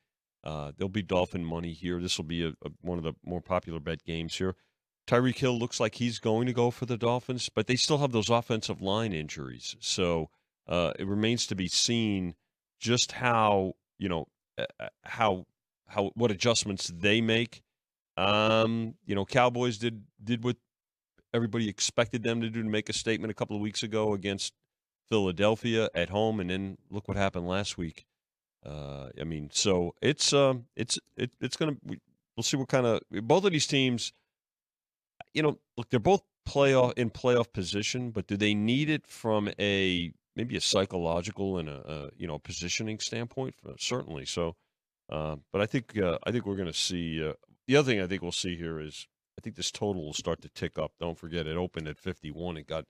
Uh, 0.42 0.72
there'll 0.76 0.88
be 0.88 1.02
Dolphin 1.02 1.44
money 1.44 1.72
here. 1.72 2.00
This 2.00 2.16
will 2.18 2.24
be 2.24 2.44
a, 2.44 2.48
a, 2.64 2.70
one 2.80 2.98
of 2.98 3.04
the 3.04 3.14
more 3.24 3.40
popular 3.40 3.80
bet 3.80 4.04
games 4.04 4.34
here. 4.36 4.54
Tyreek 5.06 5.38
Hill 5.38 5.58
looks 5.58 5.80
like 5.80 5.96
he's 5.96 6.18
going 6.18 6.46
to 6.46 6.52
go 6.52 6.70
for 6.70 6.86
the 6.86 6.96
Dolphins, 6.96 7.48
but 7.48 7.66
they 7.66 7.76
still 7.76 7.98
have 7.98 8.12
those 8.12 8.30
offensive 8.30 8.80
line 8.80 9.12
injuries. 9.12 9.76
So 9.80 10.30
uh, 10.66 10.92
it 10.98 11.06
remains 11.06 11.46
to 11.48 11.54
be 11.54 11.68
seen 11.68 12.34
just 12.78 13.12
how 13.12 13.74
you 13.98 14.08
know 14.08 14.28
uh, 14.58 14.64
uh, 14.80 14.88
how 15.02 15.46
how 15.88 16.10
what 16.14 16.30
adjustments 16.30 16.90
they 16.94 17.20
make. 17.20 17.62
Um, 18.16 18.94
you 19.04 19.14
know, 19.14 19.24
Cowboys 19.24 19.78
did 19.78 20.04
did 20.22 20.44
what 20.44 20.56
everybody 21.32 21.68
expected 21.68 22.22
them 22.22 22.40
to 22.40 22.48
do 22.48 22.62
to 22.62 22.68
make 22.68 22.88
a 22.88 22.92
statement 22.92 23.30
a 23.30 23.34
couple 23.34 23.56
of 23.56 23.62
weeks 23.62 23.82
ago 23.82 24.14
against 24.14 24.54
Philadelphia 25.08 25.90
at 25.94 26.08
home, 26.08 26.40
and 26.40 26.48
then 26.48 26.78
look 26.90 27.08
what 27.08 27.16
happened 27.16 27.46
last 27.46 27.76
week. 27.76 28.06
Uh, 28.64 29.08
I 29.20 29.24
mean, 29.24 29.50
so 29.52 29.94
it's 30.00 30.32
um, 30.32 30.66
it's 30.76 30.98
it, 31.16 31.30
it's 31.40 31.56
gonna 31.56 31.76
we, 31.84 32.00
we'll 32.36 32.44
see 32.44 32.56
what 32.56 32.68
kind 32.68 32.86
of 32.86 33.00
both 33.10 33.44
of 33.44 33.52
these 33.52 33.66
teams. 33.66 34.12
You 35.32 35.42
know, 35.42 35.58
look, 35.76 35.90
they're 35.90 36.00
both 36.00 36.22
playoff 36.48 36.92
in 36.96 37.10
playoff 37.10 37.52
position, 37.52 38.10
but 38.10 38.26
do 38.26 38.36
they 38.36 38.54
need 38.54 38.90
it 38.90 39.06
from 39.06 39.50
a 39.58 40.12
maybe 40.36 40.56
a 40.56 40.60
psychological 40.60 41.58
and 41.58 41.68
a, 41.68 41.90
a 41.90 42.10
you 42.16 42.26
know 42.26 42.38
positioning 42.38 42.98
standpoint? 42.98 43.54
Certainly. 43.78 44.26
So, 44.26 44.56
uh, 45.10 45.36
but 45.52 45.60
I 45.60 45.66
think 45.66 45.98
uh, 45.98 46.18
I 46.24 46.30
think 46.30 46.46
we're 46.46 46.56
going 46.56 46.72
to 46.72 46.78
see. 46.78 47.24
Uh, 47.24 47.34
the 47.66 47.76
other 47.76 47.90
thing 47.90 48.00
I 48.00 48.06
think 48.06 48.22
we'll 48.22 48.32
see 48.32 48.56
here 48.56 48.78
is 48.78 49.06
I 49.38 49.40
think 49.40 49.56
this 49.56 49.70
total 49.70 50.04
will 50.04 50.14
start 50.14 50.42
to 50.42 50.48
tick 50.48 50.78
up. 50.78 50.92
Don't 51.00 51.18
forget, 51.18 51.46
it 51.46 51.56
opened 51.56 51.88
at 51.88 51.98
51. 51.98 52.58
It 52.58 52.66
got 52.66 52.84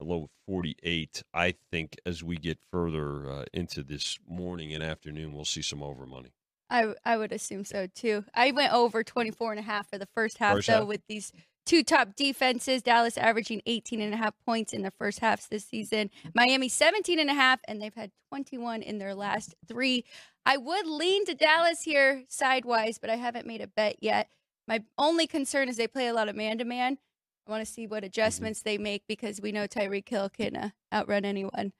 a 0.00 0.04
low 0.04 0.24
of 0.24 0.30
48. 0.46 1.22
I 1.32 1.54
think 1.70 1.96
as 2.04 2.24
we 2.24 2.36
get 2.36 2.58
further 2.70 3.30
uh, 3.30 3.44
into 3.52 3.82
this 3.82 4.18
morning 4.28 4.74
and 4.74 4.82
afternoon, 4.82 5.32
we'll 5.32 5.44
see 5.44 5.62
some 5.62 5.82
over 5.82 6.06
money. 6.06 6.32
I 6.70 6.94
I 7.04 7.16
would 7.16 7.32
assume 7.32 7.64
so 7.64 7.86
too. 7.86 8.24
I 8.34 8.52
went 8.52 8.72
over 8.72 9.02
24 9.02 9.52
and 9.52 9.60
a 9.60 9.62
half 9.62 9.90
for 9.90 9.98
the 9.98 10.08
first 10.14 10.38
half 10.38 10.56
First 10.56 10.68
though 10.68 10.74
half? 10.74 10.86
with 10.86 11.02
these 11.08 11.32
two 11.66 11.82
top 11.82 12.16
defenses, 12.16 12.82
Dallas 12.82 13.18
averaging 13.18 13.62
18 13.66 14.00
and 14.00 14.14
a 14.14 14.16
half 14.16 14.34
points 14.46 14.72
in 14.72 14.82
the 14.82 14.90
first 14.92 15.18
halves 15.18 15.48
this 15.48 15.64
season. 15.64 16.10
Miami 16.34 16.68
17 16.68 17.18
and 17.18 17.30
a 17.30 17.34
half 17.34 17.60
and 17.68 17.80
they've 17.80 17.94
had 17.94 18.10
21 18.30 18.82
in 18.82 18.98
their 18.98 19.14
last 19.14 19.54
3. 19.68 20.04
I 20.46 20.56
would 20.56 20.86
lean 20.86 21.26
to 21.26 21.34
Dallas 21.34 21.82
here 21.82 22.24
sidewise, 22.28 22.98
but 22.98 23.10
I 23.10 23.16
haven't 23.16 23.46
made 23.46 23.60
a 23.60 23.66
bet 23.66 23.96
yet. 24.00 24.28
My 24.66 24.82
only 24.96 25.26
concern 25.26 25.68
is 25.68 25.76
they 25.76 25.86
play 25.86 26.06
a 26.06 26.14
lot 26.14 26.28
of 26.28 26.36
man 26.36 26.58
to 26.58 26.64
man. 26.64 26.98
I 27.46 27.50
want 27.50 27.66
to 27.66 27.72
see 27.72 27.86
what 27.86 28.04
adjustments 28.04 28.62
they 28.62 28.78
make 28.78 29.02
because 29.08 29.40
we 29.40 29.52
know 29.52 29.66
Tyreek 29.66 30.08
Hill 30.08 30.28
can 30.28 30.56
uh, 30.56 30.70
outrun 30.92 31.24
anyone. 31.24 31.72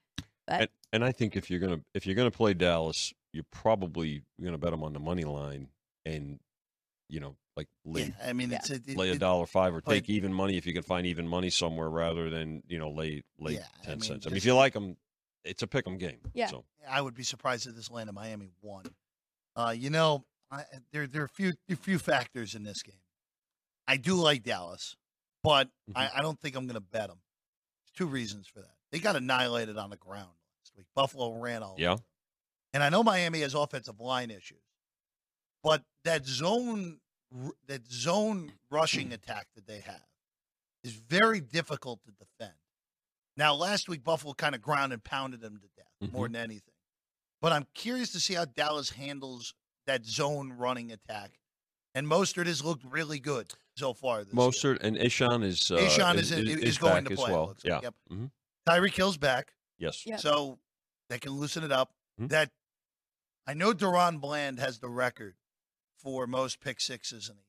But 0.45 0.61
And, 0.61 0.69
and 0.93 1.05
I 1.05 1.11
think 1.11 1.35
if 1.35 1.49
you're 1.49 1.59
gonna 1.59 1.81
if 1.93 2.05
you're 2.05 2.15
gonna 2.15 2.31
play 2.31 2.53
Dallas, 2.53 3.13
you're 3.33 3.45
probably 3.51 4.23
gonna 4.43 4.57
bet 4.57 4.71
them 4.71 4.83
on 4.83 4.93
the 4.93 4.99
money 4.99 5.23
line 5.23 5.67
and 6.05 6.39
you 7.09 7.19
know 7.19 7.35
like 7.57 7.67
lay, 7.85 8.03
Yeah, 8.05 8.29
I 8.29 8.33
mean, 8.33 8.51
it's 8.53 8.69
a, 8.69 8.75
it, 8.75 8.95
lay 8.95 9.09
a 9.09 9.17
dollar 9.17 9.45
five 9.45 9.73
or 9.73 9.81
like- 9.85 10.05
take 10.05 10.09
even 10.09 10.33
money 10.33 10.57
if 10.57 10.65
you 10.65 10.73
can 10.73 10.83
find 10.83 11.05
even 11.07 11.27
money 11.27 11.49
somewhere 11.49 11.89
rather 11.89 12.29
than 12.29 12.63
you 12.67 12.79
know 12.79 12.89
lay 12.91 13.23
lay 13.39 13.53
Yeah, 13.55 13.65
I 13.81 13.85
ten 13.85 13.93
mean, 13.99 14.01
cents. 14.01 14.25
I 14.27 14.29
mean, 14.29 14.37
if 14.37 14.45
you 14.45 14.55
like 14.55 14.73
them, 14.73 14.95
it's 15.43 15.61
a 15.61 15.67
pick 15.67 15.85
'em 15.87 15.97
game. 15.97 16.19
Yeah. 16.33 16.47
So 16.47 16.63
I 16.89 17.01
would 17.01 17.13
be 17.13 17.23
surprised 17.23 17.67
if 17.67 17.75
this 17.75 17.91
land 17.91 18.07
of 18.09 18.15
Miami 18.15 18.49
won. 18.61 18.85
Uh, 19.55 19.73
you 19.77 19.89
know, 19.89 20.23
I, 20.49 20.63
there 20.93 21.07
there 21.07 21.21
are 21.23 21.25
a 21.25 21.29
few 21.29 21.53
a 21.69 21.75
few 21.75 21.99
factors 21.99 22.55
in 22.55 22.63
this 22.63 22.83
game. 22.83 22.95
I 23.87 23.97
do 23.97 24.13
like 24.15 24.43
Dallas, 24.43 24.95
but 25.43 25.67
I, 25.93 26.05
Mm-hmm. 26.05 26.17
I 26.19 26.21
don't 26.21 26.39
think 26.39 26.55
I'm 26.55 26.65
going 26.65 26.75
to 26.75 26.79
bet 26.79 27.09
them. 27.09 27.19
There's 27.83 27.91
two 27.97 28.05
reasons 28.07 28.47
for 28.47 28.59
that. 28.61 28.71
They 28.93 28.99
got 28.99 29.15
annihilated 29.17 29.77
on 29.77 29.89
the 29.89 29.97
ground 29.97 30.29
last 30.61 30.71
week. 30.77 30.85
Buffalo 30.95 31.33
ran 31.33 31.63
all. 31.63 31.75
yeah, 31.77 31.95
them. 31.95 32.03
And 32.73 32.81
I 32.83 32.89
know 32.89 33.03
Miami 33.03 33.41
has 33.41 33.53
offensive 33.53 33.99
line 33.99 34.31
issues, 34.31 34.61
but 35.63 35.83
that 36.05 36.25
zone 36.25 36.99
that 37.67 37.87
zone 37.89 38.51
rushing 38.69 39.13
attack 39.13 39.47
that 39.55 39.65
they 39.67 39.79
have 39.79 40.05
is 40.83 40.93
very 40.93 41.39
difficult 41.39 41.99
to 42.03 42.11
defend. 42.11 42.55
Now, 43.37 43.55
last 43.55 43.87
week 43.87 44.03
Buffalo 44.03 44.33
kind 44.33 44.53
of 44.55 44.61
ground 44.61 44.91
and 44.93 45.03
pounded 45.03 45.39
them 45.41 45.57
to 45.61 45.67
death 45.77 46.11
more 46.13 46.27
than 46.27 46.35
anything. 46.35 46.73
But 47.41 47.53
I'm 47.53 47.65
curious 47.73 48.11
to 48.11 48.19
see 48.19 48.33
how 48.33 48.45
Dallas 48.45 48.91
handles 48.91 49.53
that 49.87 50.05
zone 50.05 50.53
running 50.57 50.91
attack. 50.91 51.39
And 51.95 52.05
Mostert 52.07 52.45
has 52.47 52.63
looked 52.63 52.83
really 52.85 53.19
good 53.19 53.53
so 53.75 53.93
far. 53.93 54.23
This 54.23 54.33
year. 54.33 54.43
Mostert 54.43 54.81
and 54.81 54.97
Achane 54.97 55.43
is 55.43 55.71
uh, 55.71 55.75
Achane 55.77 56.15
is, 56.15 56.31
is 56.31 56.47
is, 56.49 56.61
is 56.63 56.77
going 56.77 56.95
back 56.95 57.05
to 57.05 57.13
as 57.13 57.19
play, 57.19 57.29
it 57.29 57.33
well. 57.33 57.45
looks 57.47 57.65
like. 57.65 57.71
Yeah, 57.71 57.79
Yep. 57.83 57.95
hmm 58.09 58.25
Tyreek 58.67 58.93
Hill's 58.95 59.17
back. 59.17 59.53
yes, 59.79 60.05
Yeah. 60.05 60.17
So 60.17 60.59
they 61.09 61.17
can 61.19 61.31
loosen 61.31 61.63
it 61.63 61.71
up. 61.71 61.91
Mhm. 62.19 62.29
That 62.29 62.51
I 63.51 63.53
know 63.53 63.73
DaRon 63.73 64.21
Bland 64.21 64.59
has 64.59 64.79
the 64.79 64.87
record 64.87 65.35
for 65.97 66.25
most 66.25 66.61
pick 66.61 66.79
sixes 66.79 67.27
in 67.27 67.33
a 67.33 67.35
year. 67.35 67.43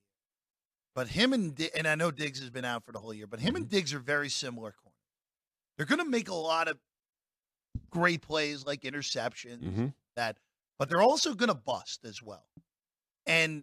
But 0.96 1.06
him 1.06 1.32
and 1.32 1.54
Di- 1.54 1.70
and 1.76 1.86
I 1.86 1.94
know 1.94 2.10
Diggs 2.10 2.40
has 2.40 2.50
been 2.50 2.64
out 2.64 2.84
for 2.84 2.90
the 2.90 2.98
whole 2.98 3.14
year, 3.14 3.28
but 3.28 3.38
him 3.38 3.54
and 3.54 3.68
Diggs 3.68 3.94
are 3.94 4.00
very 4.00 4.28
similar 4.28 4.74
corners. 4.82 4.96
They're 5.76 5.86
going 5.86 6.00
to 6.00 6.10
make 6.10 6.28
a 6.28 6.34
lot 6.34 6.66
of 6.66 6.76
great 7.88 8.20
plays 8.20 8.66
like 8.66 8.80
interceptions 8.80 9.62
hmm 9.62 9.86
that, 10.16 10.38
but 10.76 10.88
they're 10.88 11.00
also 11.00 11.34
going 11.34 11.50
to 11.50 11.54
bust 11.54 12.04
as 12.04 12.20
well. 12.20 12.48
And 13.24 13.62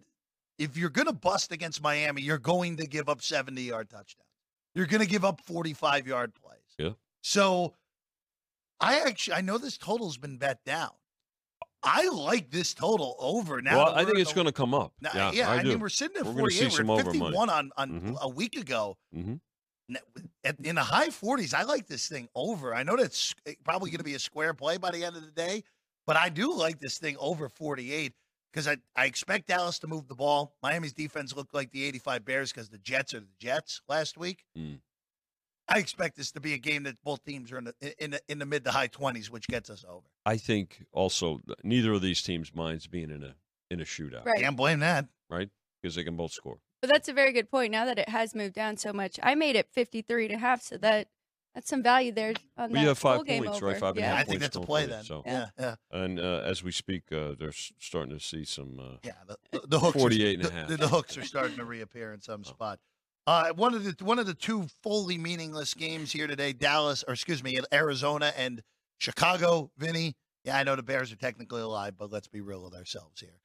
if 0.58 0.78
you're 0.78 0.88
going 0.88 1.08
to 1.08 1.12
bust 1.12 1.52
against 1.52 1.82
Miami, 1.82 2.22
you're 2.22 2.38
going 2.38 2.78
to 2.78 2.86
give 2.86 3.10
up 3.10 3.20
70 3.20 3.60
yard 3.60 3.90
touchdowns. 3.90 4.26
You're 4.74 4.86
going 4.86 5.02
to 5.02 5.06
give 5.06 5.26
up 5.26 5.42
45 5.42 6.06
yard 6.06 6.32
plays. 6.34 6.58
Yeah. 6.78 6.92
So 7.20 7.74
I 8.80 9.00
actually, 9.00 9.34
I 9.34 9.42
know 9.42 9.58
this 9.58 9.76
total's 9.76 10.16
been 10.16 10.38
bet 10.38 10.64
down. 10.64 10.90
I 11.82 12.08
like 12.08 12.50
this 12.50 12.74
total 12.74 13.16
over 13.18 13.62
now. 13.62 13.78
well, 13.84 13.94
I 13.94 14.04
think 14.04 14.18
it's 14.18 14.32
going 14.32 14.46
to 14.46 14.52
come 14.52 14.74
up. 14.74 14.92
Now, 15.00 15.30
yeah, 15.32 15.50
I, 15.50 15.62
do. 15.62 15.70
mean, 15.70 15.80
we're 15.80 15.88
sitting 15.88 16.16
at 16.18 16.26
We're 16.26 16.32
gonna 16.34 16.50
see 16.50 16.68
48. 16.68 16.72
some 16.76 16.86
We're 16.88 16.94
at 16.94 17.00
over 17.06 17.18
money. 17.18 17.30
51 17.36 17.50
on, 17.50 17.70
on 17.76 17.90
Mhm. 18.00 18.20
a 18.20 18.28
week 18.28 18.56
ago. 18.56 18.96
hmm 19.12 19.34
in 20.62 20.76
the 20.76 20.82
high 20.84 21.08
40s, 21.08 21.52
I 21.52 21.64
like 21.64 21.88
this 21.88 22.06
thing 22.08 22.28
over. 22.36 22.72
I 22.72 22.84
know 22.84 22.96
that's 22.96 23.34
probably 23.64 23.90
going 23.90 23.98
to 23.98 24.04
be 24.04 24.14
a 24.14 24.20
square 24.20 24.54
play 24.54 24.76
by 24.76 24.92
the 24.92 25.04
end 25.04 25.16
of 25.16 25.22
the 25.24 25.32
day, 25.32 25.64
but 26.06 26.16
I 26.16 26.28
do 26.28 26.54
like 26.54 26.78
this 26.78 26.98
thing 26.98 27.16
over 27.18 27.48
48 27.48 28.12
because 28.52 28.68
I, 28.68 28.76
I 28.94 29.06
expect 29.06 29.48
Dallas 29.48 29.80
to 29.80 29.88
move 29.88 30.06
the 30.06 30.14
ball. 30.14 30.54
Miami's 30.62 30.92
defense 30.92 31.34
looked 31.34 31.54
like 31.54 31.72
the 31.72 31.82
85 31.84 32.24
Bears 32.24 32.52
because 32.52 32.68
the 32.68 32.78
Jets 32.78 33.14
are 33.14 33.20
the 33.20 33.26
Jets 33.40 33.80
last 33.88 34.16
week. 34.16 34.44
Mm. 34.56 34.78
I 35.70 35.78
expect 35.78 36.16
this 36.16 36.32
to 36.32 36.40
be 36.40 36.52
a 36.54 36.58
game 36.58 36.82
that 36.82 36.96
both 37.04 37.24
teams 37.24 37.52
are 37.52 37.58
in 37.58 37.64
the 37.64 38.04
in 38.04 38.10
the, 38.12 38.20
in 38.28 38.38
the 38.38 38.46
mid 38.46 38.64
to 38.64 38.70
high 38.72 38.88
twenties, 38.88 39.30
which 39.30 39.46
gets 39.48 39.70
us 39.70 39.84
over. 39.88 40.06
I 40.26 40.36
think 40.36 40.84
also 40.92 41.40
neither 41.62 41.92
of 41.92 42.02
these 42.02 42.22
teams 42.22 42.54
minds 42.54 42.86
being 42.86 43.10
in 43.10 43.22
a 43.22 43.34
in 43.70 43.80
a 43.80 43.84
shootout, 43.84 44.24
Right. 44.26 44.40
Can't 44.40 44.56
blame 44.56 44.80
that. 44.80 45.06
right? 45.28 45.48
Because 45.80 45.94
they 45.94 46.02
can 46.04 46.16
both 46.16 46.32
score. 46.32 46.58
But 46.82 46.90
that's 46.90 47.08
a 47.08 47.12
very 47.12 47.32
good 47.32 47.50
point. 47.50 47.70
Now 47.72 47.84
that 47.84 47.98
it 47.98 48.08
has 48.08 48.34
moved 48.34 48.54
down 48.54 48.76
so 48.78 48.92
much, 48.92 49.20
I 49.22 49.34
made 49.34 49.54
it 49.54 49.68
53 49.72 50.26
and 50.26 50.34
a 50.34 50.38
half, 50.38 50.60
so 50.62 50.76
that 50.78 51.08
that's 51.54 51.68
some 51.68 51.82
value 51.82 52.10
there 52.12 52.30
on 52.30 52.34
Well, 52.56 52.68
that 52.70 52.80
you 52.80 52.88
have 52.88 52.98
five 52.98 53.24
game 53.26 53.42
points, 53.44 53.58
over. 53.58 53.66
right? 53.66 53.76
Five 53.78 53.96
and 53.96 54.04
a 54.04 54.08
half 54.08 54.18
I 54.18 54.22
think 54.24 54.28
points 54.40 54.42
that's 54.42 54.56
a 54.56 54.58
going 54.58 54.66
play 54.66 54.86
then. 54.86 55.04
so- 55.04 55.22
Yeah, 55.26 55.46
yeah, 55.58 55.74
And 55.90 56.18
uh, 56.20 56.42
as 56.44 56.62
we 56.64 56.70
speak, 56.72 57.10
uh, 57.12 57.34
they're 57.38 57.52
starting 57.52 58.16
to 58.16 58.20
see 58.24 58.44
some. 58.44 58.78
Uh, 58.80 58.96
yeah. 59.04 59.12
The, 59.28 59.36
the, 59.52 59.66
the 59.66 59.80
hooks, 59.80 59.98
48 59.98 60.38
and 60.38 60.46
are, 60.46 60.48
a 60.48 60.52
half. 60.52 60.68
The, 60.68 60.76
the 60.78 60.88
hooks 60.88 61.16
are 61.18 61.24
starting 61.24 61.56
to 61.56 61.64
reappear 61.64 62.12
in 62.12 62.20
some 62.20 62.42
Oh. 62.46 62.48
spot. 62.50 62.78
Uh, 63.26 63.52
one 63.52 63.74
of 63.74 63.84
the 63.84 64.04
one 64.04 64.18
of 64.18 64.26
the 64.26 64.34
two 64.34 64.66
fully 64.82 65.18
meaningless 65.18 65.74
games 65.74 66.10
here 66.10 66.26
today, 66.26 66.52
Dallas, 66.52 67.04
or 67.06 67.14
excuse 67.14 67.42
me, 67.42 67.58
Arizona 67.72 68.32
and 68.36 68.62
Chicago. 68.98 69.70
Vinny, 69.78 70.16
yeah, 70.44 70.56
I 70.56 70.62
know 70.62 70.74
the 70.74 70.82
Bears 70.82 71.12
are 71.12 71.16
technically 71.16 71.60
alive, 71.60 71.94
but 71.98 72.10
let's 72.10 72.28
be 72.28 72.40
real 72.40 72.62
with 72.62 72.74
ourselves 72.74 73.20
here. 73.20 73.40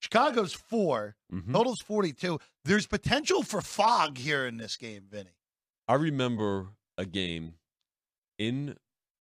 Chicago's 0.00 0.52
four, 0.52 1.16
mhm. 1.32 1.52
total's 1.52 1.80
forty-two. 1.80 2.38
There's 2.64 2.86
potential 2.86 3.42
for 3.42 3.60
fog 3.60 4.18
here 4.18 4.46
in 4.46 4.56
this 4.56 4.76
game, 4.76 5.04
Vinny. 5.10 5.36
I 5.86 5.94
remember 5.94 6.68
a 6.96 7.04
game 7.04 7.54
in 8.38 8.76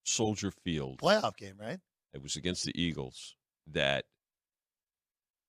Soldier 0.03 0.51
Field. 0.51 0.99
Playoff 0.99 1.35
game, 1.37 1.55
right? 1.59 1.79
It 2.13 2.21
was 2.21 2.35
against 2.35 2.65
the 2.65 2.79
Eagles 2.79 3.35
that 3.67 4.05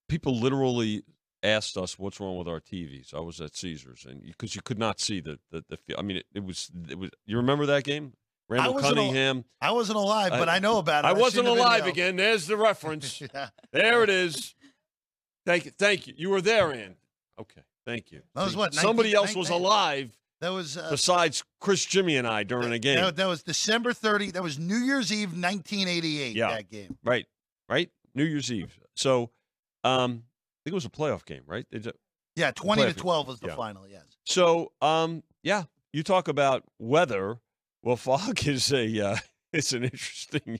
people 0.09 0.39
literally 0.39 1.03
asked 1.47 1.77
us 1.77 1.99
what's 1.99 2.21
wrong 2.21 2.37
with 2.39 2.49
our 2.49 2.61
TVs. 2.61 3.15
I 3.15 3.21
was 3.21 3.41
at 3.41 3.57
Caesars, 3.57 4.07
and 4.09 4.23
because 4.23 4.55
you 4.55 4.63
could 4.63 4.79
not 4.79 5.01
see 5.01 5.21
the 5.21 5.39
the, 5.51 5.65
the 5.69 5.77
field. 5.77 5.99
I 5.99 6.03
mean, 6.03 6.19
it, 6.19 6.27
it 6.35 6.45
was 6.45 6.71
it 6.89 6.99
was. 6.99 7.11
You 7.25 7.37
remember 7.39 7.67
that 7.67 7.85
game? 7.85 8.13
Randall 8.49 8.77
al- 8.77 8.81
Cunningham. 8.81 9.45
I 9.61 9.73
wasn't 9.73 9.99
alive, 9.99 10.31
but 10.31 10.49
I- 10.49 10.57
I 10.57 10.59
know 10.61 10.79
about 10.79 11.05
it. 11.05 11.09
I 11.09 11.11
I've 11.11 11.19
wasn't 11.19 11.49
alive 11.49 11.87
again. 11.87 12.17
There's 12.17 12.47
the 12.47 12.57
reference. 12.57 13.21
Yeah. 13.35 13.49
there 13.73 14.03
it 14.05 14.11
is. 14.11 14.55
Thank 15.45 15.65
you. 15.65 15.71
Thank 15.73 16.07
you. 16.07 16.15
You 16.17 16.31
were 16.31 16.41
there, 16.41 16.73
Ann. 16.73 16.97
Okay. 17.41 17.63
Thank 17.85 18.11
you. 18.13 18.23
That 18.35 18.45
was 18.45 18.57
what, 18.57 18.75
Somebody 18.75 19.13
19 19.13 19.17
else 19.29 19.37
was 19.37 19.51
alive 19.51 20.11
That 20.41 20.49
was 20.49 20.77
uh, 20.77 20.89
besides 20.91 21.45
Chris, 21.61 21.85
Jimmy, 21.85 22.17
and 22.17 22.27
I 22.27 22.43
during 22.43 22.73
a 22.73 22.79
game. 22.79 22.97
That, 22.97 23.17
that 23.17 23.27
was 23.27 23.43
December 23.45 23.93
30. 23.93 24.33
That 24.33 24.43
was 24.43 24.59
New 24.59 24.77
Year's 24.77 25.13
Eve, 25.13 25.29
1988. 25.31 26.35
Yeah. 26.35 26.51
That 26.51 26.69
game. 26.71 26.99
Right, 27.05 27.27
right. 27.69 27.91
New 28.15 28.25
Year's 28.25 28.51
Eve. 28.51 28.77
So, 28.95 29.31
um, 29.85 30.25
I 30.25 30.36
think 30.67 30.73
it 30.73 30.75
was 30.75 30.85
a 30.85 30.89
playoff 30.91 31.25
game, 31.25 31.43
right? 31.47 31.65
They 31.71 31.79
ju- 31.79 31.93
Yeah, 32.35 32.51
20 32.51 32.83
to 32.83 32.89
Playoff 32.89 32.95
game. 32.95 33.03
12 33.03 33.29
was 33.29 33.41
the 33.41 33.47
Yeah. 33.49 33.57
final. 33.57 33.87
Yes. 33.89 34.05
So, 34.25 34.73
um, 34.83 35.23
yeah, 35.45 35.65
you 35.93 36.03
talk 36.03 36.27
about 36.27 36.65
weather. 36.81 37.39
Well, 37.83 37.97
fog 37.97 38.45
is 38.49 38.73
a 38.73 39.01
uh, 39.01 39.17
it's 39.53 39.73
an 39.73 39.85
interesting 39.85 40.59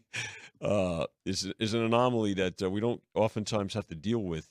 uh, 0.61 1.07
is 1.25 1.53
is 1.59 1.75
an 1.75 1.83
anomaly 1.83 2.35
that 2.35 2.63
uh, 2.63 2.71
we 2.71 2.81
don't 2.81 3.03
oftentimes 3.15 3.75
have 3.75 3.89
to 3.89 3.97
deal 3.97 4.21
with. 4.23 4.49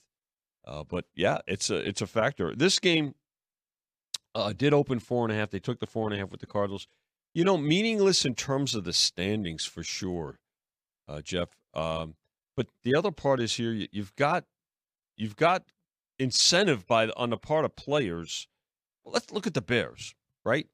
Uh, 0.66 0.84
but 0.84 1.06
yeah, 1.16 1.40
it's 1.48 1.70
a 1.70 1.78
it's 1.78 2.02
a 2.02 2.08
factor. 2.08 2.54
This 2.54 2.78
game 2.80 3.16
uh, 4.34 4.52
did 4.52 4.74
open 4.74 5.00
four 5.00 5.24
and 5.24 5.32
a 5.32 5.36
half. 5.36 5.52
They 5.52 5.60
took 5.60 5.80
the 5.80 5.88
four 5.88 6.06
and 6.08 6.14
a 6.16 6.18
half 6.20 6.32
with 6.32 6.42
the 6.42 6.48
Cardinals. 6.48 6.88
You 7.34 7.46
know, 7.46 7.58
meaningless 7.58 8.26
in 8.26 8.36
terms 8.36 8.76
of 8.76 8.84
the 8.84 8.94
standings 8.94 9.64
for 9.66 9.84
sure, 9.84 10.40
uh, 11.08 11.22
Jeff. 11.22 11.50
Um, 11.74 12.16
but 12.58 12.68
the 12.84 12.96
other 12.96 13.12
part 13.12 13.40
is 13.42 13.54
here. 13.54 13.72
You, 13.74 13.88
you've 13.92 14.16
got 14.16 14.46
you've 15.18 15.36
got 15.36 15.64
incentive 16.20 16.88
by 16.88 17.10
on 17.10 17.30
the 17.30 17.38
part 17.38 17.66
of 17.66 17.76
players. 17.76 18.48
Let's 19.06 19.32
look 19.32 19.48
at 19.48 19.54
the 19.54 19.62
Bears, 19.62 20.16
right? 20.44 20.68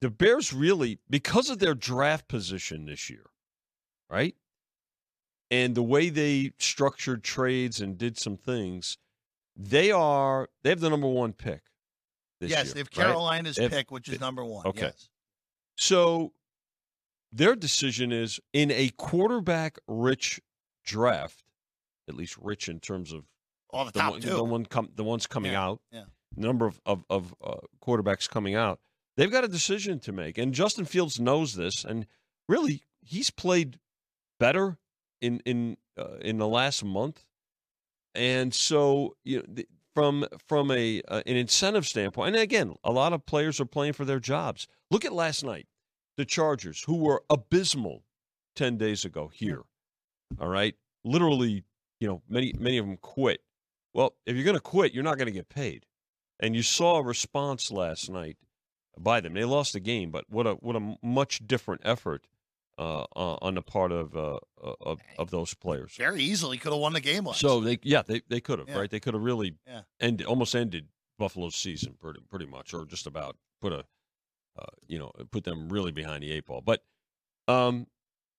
The 0.00 0.10
Bears 0.10 0.52
really, 0.52 0.98
because 1.08 1.50
of 1.50 1.58
their 1.58 1.74
draft 1.74 2.28
position 2.28 2.86
this 2.86 3.10
year, 3.10 3.26
right? 4.10 4.34
And 5.50 5.74
the 5.74 5.82
way 5.82 6.10
they 6.10 6.52
structured 6.58 7.24
trades 7.24 7.80
and 7.80 7.96
did 7.96 8.18
some 8.18 8.36
things, 8.36 8.98
they 9.56 9.90
are 9.90 10.48
they 10.62 10.70
have 10.70 10.80
the 10.80 10.90
number 10.90 11.08
one 11.08 11.32
pick. 11.32 11.62
This 12.40 12.50
yes, 12.50 12.66
year, 12.66 12.74
they 12.74 12.80
have? 12.80 12.90
Carolina's 12.90 13.58
have- 13.58 13.70
pick, 13.70 13.90
which 13.90 14.08
is 14.08 14.20
number 14.20 14.44
one. 14.44 14.66
Okay. 14.66 14.86
Yes. 14.86 15.08
So 15.76 16.32
their 17.32 17.56
decision 17.56 18.12
is 18.12 18.40
in 18.52 18.70
a 18.70 18.90
quarterback 18.90 19.78
rich 19.86 20.40
draft, 20.84 21.44
at 22.08 22.14
least 22.14 22.36
rich 22.38 22.68
in 22.68 22.80
terms 22.80 23.12
of 23.12 23.24
All 23.70 23.84
the 23.84 23.92
the 23.92 24.00
top 24.00 24.12
one, 24.12 24.20
two. 24.20 24.30
the 24.30 24.44
one 24.44 24.66
com- 24.66 24.90
the 24.94 25.04
ones 25.04 25.26
coming 25.26 25.52
Yeah, 25.52 25.62
out, 25.64 25.80
yeah. 25.92 26.04
number 26.36 26.66
of 26.66 26.80
of, 26.86 27.04
of 27.10 27.34
uh, 27.44 27.56
quarterbacks 27.84 28.28
coming 28.28 28.54
out, 28.54 28.80
they've 29.16 29.30
got 29.30 29.44
a 29.44 29.48
decision 29.48 29.98
to 30.00 30.12
make, 30.12 30.38
and 30.38 30.54
Justin 30.54 30.84
Fields 30.84 31.18
knows 31.20 31.54
this, 31.54 31.84
and 31.84 32.06
really 32.48 32.82
he's 33.02 33.30
played 33.30 33.78
better 34.40 34.78
in 35.20 35.40
in 35.44 35.76
uh, 35.98 36.16
in 36.20 36.38
the 36.38 36.48
last 36.48 36.84
month, 36.84 37.24
and 38.14 38.54
so 38.54 39.16
you 39.24 39.38
know. 39.38 39.44
The, 39.48 39.66
from 39.94 40.26
from 40.46 40.70
a 40.70 41.02
uh, 41.08 41.22
an 41.26 41.36
incentive 41.36 41.84
standpoint, 41.84 42.36
and 42.36 42.42
again, 42.42 42.76
a 42.84 42.92
lot 42.92 43.12
of 43.12 43.26
players 43.26 43.58
are 43.60 43.64
playing 43.64 43.94
for 43.94 44.04
their 44.04 44.20
jobs. 44.20 44.68
Look 44.92 45.04
at 45.04 45.12
last 45.12 45.42
night, 45.42 45.66
the 46.16 46.24
Chargers, 46.24 46.84
who 46.84 46.98
were 46.98 47.24
abysmal 47.28 48.04
ten 48.54 48.76
days 48.76 49.04
ago 49.04 49.26
here. 49.26 49.62
All 50.40 50.46
right, 50.50 50.76
literally, 51.04 51.64
you 51.98 52.06
know, 52.06 52.22
many 52.28 52.52
many 52.60 52.78
of 52.78 52.86
them 52.86 52.96
quit. 52.98 53.40
Well, 53.94 54.14
if 54.26 54.36
you're 54.36 54.44
going 54.44 54.54
to 54.56 54.60
quit, 54.60 54.92
you're 54.94 55.04
not 55.04 55.16
going 55.18 55.26
to 55.26 55.32
get 55.32 55.48
paid. 55.48 55.86
And 56.40 56.54
you 56.54 56.62
saw 56.62 56.98
a 56.98 57.02
response 57.02 57.70
last 57.70 58.08
night 58.10 58.36
by 58.98 59.20
them. 59.20 59.34
They 59.34 59.44
lost 59.44 59.72
the 59.72 59.80
game, 59.80 60.10
but 60.10 60.24
what 60.28 60.46
a 60.46 60.52
what 60.54 60.76
a 60.76 60.96
much 61.02 61.46
different 61.46 61.82
effort 61.84 62.26
uh, 62.78 63.06
on 63.16 63.54
the 63.56 63.62
part 63.62 63.90
of, 63.90 64.16
uh, 64.16 64.38
of 64.80 65.00
of 65.18 65.30
those 65.30 65.54
players. 65.54 65.96
Very 65.96 66.22
easily 66.22 66.58
could 66.58 66.72
have 66.72 66.80
won 66.80 66.92
the 66.92 67.00
game 67.00 67.24
last. 67.24 67.40
So 67.40 67.60
they 67.60 67.78
yeah 67.82 68.02
they, 68.06 68.22
they 68.28 68.40
could 68.40 68.60
have 68.60 68.68
Yeah. 68.68 68.78
right 68.78 68.90
they 68.90 69.00
could 69.00 69.14
have 69.14 69.22
really 69.22 69.54
Yeah. 69.66 69.82
ended 70.00 70.26
almost 70.28 70.54
ended 70.54 70.86
Buffalo's 71.18 71.56
season 71.56 71.96
pretty 71.98 72.20
pretty 72.30 72.46
much 72.46 72.72
or 72.72 72.84
just 72.84 73.08
about 73.08 73.36
put 73.60 73.72
a 73.72 73.84
uh, 74.56 74.66
you 74.86 74.98
know 75.00 75.10
put 75.32 75.42
them 75.42 75.68
really 75.70 75.90
behind 75.90 76.22
the 76.22 76.30
eight 76.30 76.46
ball. 76.46 76.60
But 76.60 76.84
um 77.48 77.88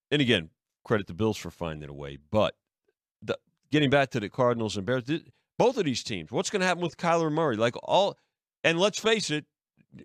and 0.09 0.21
again 0.21 0.51
credit 0.85 1.07
the 1.07 1.13
Bills 1.13 1.35
for 1.37 1.51
finding 1.51 1.89
a 1.89 1.93
way. 1.93 2.17
But 2.31 2.55
the, 3.21 3.37
getting 3.71 3.89
back 3.89 4.11
to 4.11 4.21
the 4.21 4.29
Cardinals 4.29 4.77
and 4.77 4.85
Bears, 4.85 5.03
th- 5.03 5.25
both 5.59 5.77
of 5.77 5.85
these 5.85 6.01
teams, 6.03 6.31
what's 6.31 6.49
going 6.49 6.61
to 6.61 6.65
happen 6.65 6.81
with 6.81 6.97
Kyler 6.97 7.31
Murray? 7.31 7.55
Like 7.57 7.75
all 7.83 8.17
and 8.63 8.79
let's 8.79 8.97
face 8.99 9.29
it, 9.29 9.45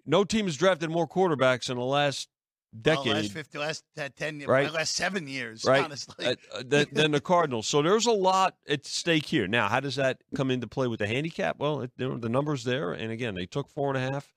no 0.05 0.25
team 0.25 0.45
has 0.45 0.57
drafted 0.59 0.91
more 0.91 1.09
quarterbacks 1.09 1.71
in 1.71 1.77
the 1.79 1.83
last 1.85 2.29
Well, 2.73 2.97
decade. 2.97 3.15
last 3.15 3.33
50, 3.33 3.59
last 3.59 3.85
uh, 3.99 4.09
10 4.17 4.41
years, 4.41 4.49
Right. 4.49 4.73
last 4.73 4.95
seven 4.95 5.27
years, 5.27 5.65
Right. 5.65 5.83
honestly. 5.85 6.27
uh, 6.27 6.35
uh, 6.53 6.63
than, 6.67 6.87
than 6.93 7.11
the 7.13 7.21
Cardinals. 7.21 7.67
So 7.67 7.83
there's 7.83 8.07
a 8.07 8.13
lot 8.13 8.57
at 8.69 8.85
stake 8.87 9.27
here. 9.27 9.47
Now, 9.49 9.69
how 9.69 9.81
does 9.81 9.97
that 9.97 10.19
come 10.37 10.51
into 10.51 10.67
play 10.67 10.87
with 10.89 10.99
the 11.01 11.07
handicap? 11.07 11.57
Well, 11.59 11.81
it, 11.83 11.91
you 11.97 12.09
know, 12.09 12.19
the 12.19 12.29
numbers 12.29 12.65
there, 12.65 12.93
and 12.93 13.11
again, 13.13 13.35
they 13.35 13.47
took 13.47 13.69
four 13.71 13.95
and 13.95 13.97
a 13.97 14.13
half. 14.13 14.33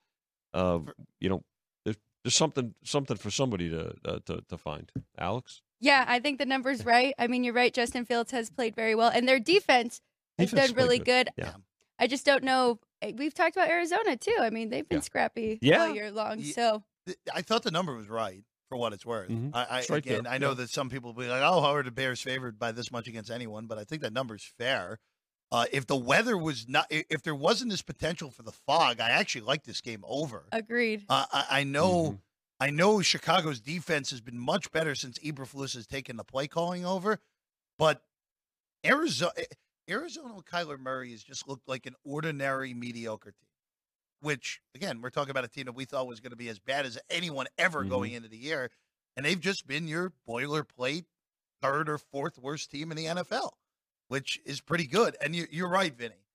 Uh, 0.53 0.79
you 1.19 1.29
know, 1.29 1.43
there's, 1.83 1.97
there's 2.23 2.35
something 2.35 2.73
something 2.83 3.17
for 3.17 3.29
somebody 3.31 3.69
to, 3.69 3.93
uh, 4.05 4.19
to 4.25 4.41
to 4.49 4.57
find. 4.57 4.91
Alex, 5.17 5.61
Yeah, 5.79 6.05
I 6.07 6.19
think 6.19 6.39
the 6.39 6.45
number's 6.45 6.83
right. 6.95 7.13
I 7.19 7.27
mean, 7.27 7.43
you're 7.43 7.53
right. 7.53 7.73
Justin 7.73 8.05
Fields 8.05 8.31
has 8.31 8.49
played 8.49 8.75
very 8.75 8.95
well, 8.95 9.09
and 9.13 9.27
their 9.27 9.39
defense 9.39 10.01
has 10.37 10.49
Defense 10.51 10.71
done 10.71 10.77
really 10.77 10.99
good. 10.99 11.29
good. 11.35 11.45
Yeah. 11.45 11.53
I 11.99 12.07
just 12.07 12.25
don't 12.25 12.43
know. 12.43 12.79
eh, 13.01 13.13
We've 13.15 13.33
talked 13.33 13.55
about 13.55 13.69
Arizona 13.69 14.15
too. 14.17 14.37
I 14.39 14.49
mean, 14.49 14.69
they've 14.69 14.87
been 14.87 14.99
Yeah. 14.99 15.03
scrappy 15.03 15.59
Yeah. 15.61 15.81
all 15.83 15.95
year 15.95 16.11
long. 16.11 16.43
So 16.43 16.83
I 17.33 17.41
thought 17.41 17.63
the 17.63 17.71
number 17.71 17.95
was 17.95 18.07
right 18.07 18.43
for 18.69 18.77
what 18.77 18.93
it's 18.93 19.05
worth. 19.05 19.29
Mhm. 19.29 19.51
I, 19.53 19.63
I 19.63 19.75
right 19.89 19.91
again, 20.05 20.23
there, 20.23 20.33
I 20.33 20.37
know 20.37 20.49
yeah. 20.49 20.55
that 20.55 20.69
some 20.69 20.89
people 20.89 21.13
will 21.13 21.21
be 21.23 21.29
like, 21.29 21.41
"Oh, 21.41 21.61
how 21.61 21.73
are 21.73 21.83
the 21.83 21.91
Bears 21.91 22.21
favored 22.21 22.59
by 22.59 22.71
this 22.71 22.91
much 22.91 23.07
against 23.07 23.31
anyone?" 23.31 23.65
But 23.65 23.77
I 23.77 23.83
think 23.85 24.01
that 24.01 24.11
number's 24.13 24.43
fair. 24.57 24.99
Uh, 25.51 25.65
if 25.71 25.87
the 25.87 25.95
weather 25.95 26.37
was 26.37 26.67
not, 26.67 26.85
if 26.89 27.23
there 27.23 27.33
wasn't 27.33 27.71
this 27.71 27.81
potential 27.81 28.29
for 28.29 28.43
the 28.43 28.51
fog, 28.51 28.99
I 28.99 29.09
actually 29.11 29.41
like 29.45 29.63
this 29.63 29.79
game 29.79 30.03
over. 30.05 30.45
agreed. 30.51 31.05
Uh, 31.07 31.25
I, 31.31 31.45
I 31.61 31.63
know, 31.63 32.11
Mhm. 32.11 32.21
I 32.59 32.69
know 32.71 33.01
Chicago's 33.01 33.61
defense 33.61 34.09
has 34.09 34.19
been 34.19 34.37
much 34.37 34.69
better 34.73 34.93
since 34.93 35.17
Eberflus 35.19 35.73
has 35.75 35.87
taken 35.87 36.17
the 36.17 36.25
play 36.25 36.47
calling 36.49 36.85
over, 36.85 37.21
but 37.79 38.03
Arizona, 38.85 39.31
Arizona 39.89 40.33
with 40.33 40.45
Kyler 40.45 40.79
Murray 40.79 41.11
has 41.11 41.23
just 41.23 41.47
looked 41.47 41.67
like 41.67 41.85
an 41.85 41.95
ordinary 42.03 42.73
mediocre 42.73 43.31
team. 43.31 43.47
Which 44.21 44.61
again, 44.73 45.01
we're 45.01 45.09
talking 45.11 45.31
about 45.31 45.45
a 45.45 45.47
team 45.47 45.65
that 45.65 45.73
we 45.75 45.85
thought 45.85 46.07
was 46.07 46.19
going 46.19 46.31
to 46.31 46.35
be 46.37 46.49
as 46.49 46.59
bad 46.59 46.85
as 46.85 46.97
anyone 47.09 47.45
ever 47.57 47.83
Mhm. 47.85 47.89
going 47.89 48.13
into 48.13 48.27
the 48.27 48.37
year, 48.37 48.71
and 49.15 49.25
they've 49.25 49.39
just 49.39 49.67
been 49.67 49.87
your 49.87 50.11
boilerplate 50.27 51.05
third 51.61 51.87
or 51.87 51.97
fourth 51.97 52.37
worst 52.39 52.71
team 52.71 52.89
in 52.91 52.97
the 52.97 53.05
NFL, 53.05 53.57
which 54.07 54.39
is 54.43 54.59
pretty 54.59 54.87
good. 54.87 55.15
And 55.21 55.35
you, 55.35 55.47
you're 55.51 55.69
right, 55.69 55.93
Vinny. 55.93 56.25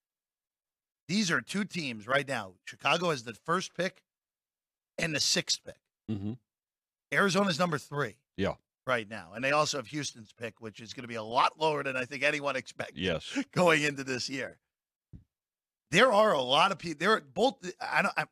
These 1.08 1.30
are 1.30 1.40
two 1.40 1.64
teams 1.64 2.06
right 2.06 2.26
now. 2.26 2.54
Chicago 2.64 3.10
has 3.10 3.24
the 3.24 3.34
first 3.34 3.74
pick 3.74 4.02
and 4.96 5.14
the 5.14 5.20
sixth 5.20 5.62
pick. 5.64 5.80
Mhm. 6.08 6.38
Arizona's 7.12 7.58
number 7.58 7.78
three. 7.78 8.16
Yeah. 8.36 8.56
Right 8.86 9.08
now. 9.08 9.30
And 9.34 9.44
they 9.44 9.52
also 9.52 9.76
have 9.76 9.86
Houston's 9.86 10.32
pick, 10.32 10.60
which 10.60 10.80
is 10.80 10.92
going 10.92 11.02
to 11.02 11.08
be 11.08 11.14
a 11.14 11.22
lot 11.22 11.52
lower 11.58 11.84
than 11.84 11.96
I 11.96 12.04
think 12.04 12.24
anyone 12.24 12.56
expected 12.62 12.98
yes, 12.98 13.38
going 13.52 13.82
into 13.82 14.02
this 14.02 14.28
year. 14.28 14.58
There 15.92 16.10
are 16.12 16.32
a 16.32 16.40
lot 16.40 16.72
of 16.72 16.78
people. 16.78 16.98
There 16.98 17.12
are 17.12 17.20
both. 17.20 17.54
I 17.80 18.02
don't. 18.02 18.14
I, 18.16 18.24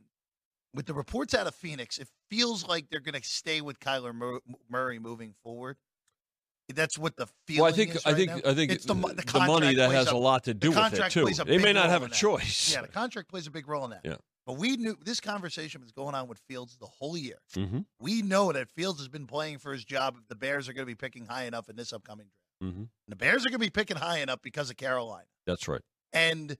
with 0.74 0.86
the 0.86 0.94
reports 0.94 1.34
out 1.34 1.46
of 1.46 1.54
Phoenix, 1.54 1.98
it 1.98 2.08
feels 2.30 2.66
like 2.66 2.88
they're 2.90 3.00
going 3.00 3.20
to 3.20 3.28
stay 3.28 3.60
with 3.60 3.78
Kyler 3.80 4.40
Murray 4.68 4.98
moving 4.98 5.34
forward. 5.42 5.76
That's 6.74 6.96
what 6.96 7.16
the 7.16 7.26
feeling 7.46 7.62
Well, 7.62 7.72
I 7.72 7.76
think 7.76 7.96
is 7.96 8.06
I 8.06 8.14
think 8.14 8.30
now. 8.30 8.50
I 8.50 8.54
think 8.54 8.70
it's 8.70 8.84
the, 8.84 8.94
the, 8.94 9.14
the 9.14 9.40
money 9.40 9.74
that 9.74 9.90
has 9.90 10.08
a 10.08 10.16
lot 10.16 10.44
to 10.44 10.54
do 10.54 10.70
with 10.70 10.94
it 10.94 11.10
too. 11.10 11.26
They 11.44 11.58
may 11.58 11.72
not 11.72 11.90
have 11.90 12.02
a 12.02 12.08
choice. 12.08 12.72
Yeah, 12.72 12.82
the 12.82 12.88
contract 12.88 13.28
plays 13.28 13.46
a 13.46 13.50
big 13.50 13.68
role 13.68 13.84
in 13.84 13.90
that. 13.90 14.00
Yeah. 14.04 14.16
But 14.50 14.58
we 14.58 14.76
knew 14.76 14.96
this 15.04 15.20
conversation 15.20 15.80
was 15.80 15.92
going 15.92 16.16
on 16.16 16.26
with 16.26 16.40
Fields 16.48 16.76
the 16.76 16.86
whole 16.86 17.16
year. 17.16 17.38
hmm 17.54 17.82
We 18.00 18.20
know 18.20 18.50
that 18.50 18.68
Fields 18.68 18.98
has 18.98 19.06
been 19.06 19.28
playing 19.28 19.58
for 19.58 19.72
his 19.72 19.84
job 19.84 20.16
if 20.18 20.26
the 20.26 20.34
Bears 20.34 20.68
are 20.68 20.72
going 20.72 20.82
to 20.82 20.90
be 20.90 20.96
picking 20.96 21.24
high 21.26 21.44
enough 21.44 21.68
in 21.68 21.76
this 21.76 21.92
upcoming 21.92 22.26
draft. 22.60 22.74
hmm 22.74 22.84
the 23.06 23.14
Bears 23.14 23.46
are 23.46 23.48
going 23.48 23.60
to 23.60 23.64
be 23.66 23.70
picking 23.70 23.96
high 23.96 24.18
enough 24.18 24.42
because 24.42 24.68
of 24.68 24.76
Carolina. 24.76 25.28
That's 25.46 25.68
right. 25.68 25.82
And 26.12 26.50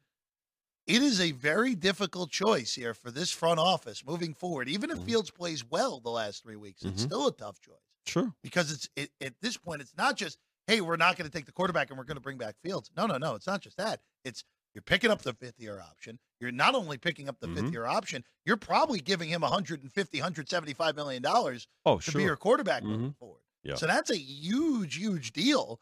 it 0.87 1.03
is 1.03 1.21
a 1.21 1.33
very 1.33 1.75
difficult 1.75 2.31
choice 2.31 2.77
here 2.77 2.95
for 2.95 3.11
this 3.11 3.33
front 3.33 3.59
office 3.59 4.05
moving 4.07 4.35
forward. 4.35 4.69
Even 4.69 4.91
if 4.91 4.99
Mhm. 4.99 5.07
Fields 5.07 5.33
plays 5.33 5.65
well 5.65 5.99
the 5.99 6.11
last 6.11 6.45
three 6.45 6.55
weeks, 6.57 6.85
it's 6.85 7.03
Mhm. 7.03 7.07
still 7.07 7.27
a 7.27 7.33
tough 7.33 7.59
choice 7.61 7.83
Sure. 8.07 8.33
because 8.45 8.71
it's 8.71 8.89
it, 8.95 9.11
at 9.21 9.35
this 9.41 9.57
point, 9.57 9.83
it's 9.83 9.97
not 9.97 10.17
just, 10.17 10.39
hey, 10.69 10.81
we're 10.81 10.97
not 10.97 11.17
going 11.17 11.29
to 11.29 11.37
take 11.37 11.47
the 11.47 11.53
quarterback 11.53 11.91
and 11.91 11.99
we're 11.99 12.05
going 12.05 12.17
to 12.19 12.21
bring 12.21 12.39
back 12.39 12.55
Fields. 12.63 12.89
No, 12.97 13.07
no, 13.07 13.19
no. 13.19 13.35
It's 13.35 13.49
not 13.49 13.61
just 13.63 13.77
that. 13.79 14.01
It's 14.25 14.45
you're 14.75 14.83
picking 14.83 15.11
up 15.11 15.23
the 15.23 15.35
fifth 15.35 15.59
year 15.59 15.81
option. 15.81 16.19
You're 16.41 16.53
not 16.53 16.75
only 16.75 16.97
picking 16.99 17.29
up 17.29 17.39
the 17.41 17.49
fifth 17.49 17.65
Mhm. 17.67 17.73
year 17.73 17.87
option, 17.87 18.25
you're 18.45 18.57
probably 18.57 19.01
giving 19.01 19.29
him 19.29 19.43
150, 19.43 20.19
175 20.19 20.97
million 20.97 21.23
dollars 21.23 21.67
Oh, 21.85 21.97
to 21.97 22.03
sure. 22.03 22.19
be 22.21 22.25
your 22.25 22.37
quarterback 22.37 22.83
moving 22.83 23.11
Mhm. 23.11 23.17
forward. 23.19 23.43
Yeah. 23.63 23.75
So 23.75 23.87
that's 23.87 24.11
a 24.11 24.17
huge, 24.19 24.97
huge 24.97 25.33
deal 25.33 25.81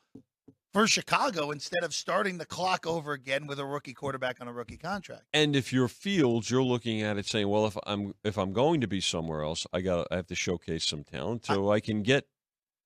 for 0.72 0.86
Chicago 0.86 1.50
instead 1.50 1.84
of 1.84 1.94
starting 1.94 2.38
the 2.38 2.46
clock 2.46 2.86
over 2.86 3.12
again 3.12 3.46
with 3.46 3.58
a 3.58 3.64
rookie 3.64 3.94
quarterback 3.94 4.40
on 4.40 4.48
a 4.48 4.52
rookie 4.52 4.76
contract. 4.76 5.24
And 5.32 5.54
if 5.56 5.72
you're 5.72 5.88
Fields, 5.88 6.50
you're 6.50 6.62
looking 6.62 7.02
at 7.02 7.16
it 7.16 7.26
saying, 7.26 7.48
"Well, 7.48 7.66
if 7.66 7.76
I'm 7.86 8.14
if 8.24 8.36
I'm 8.36 8.52
going 8.52 8.80
to 8.80 8.88
be 8.88 9.00
somewhere 9.00 9.42
else, 9.42 9.66
I 9.72 9.80
got 9.80 10.08
I 10.10 10.16
have 10.16 10.26
to 10.28 10.34
showcase 10.34 10.84
some 10.86 11.04
talent 11.04 11.46
so 11.46 11.70
I, 11.70 11.80
can 11.80 12.02
get 12.02 12.28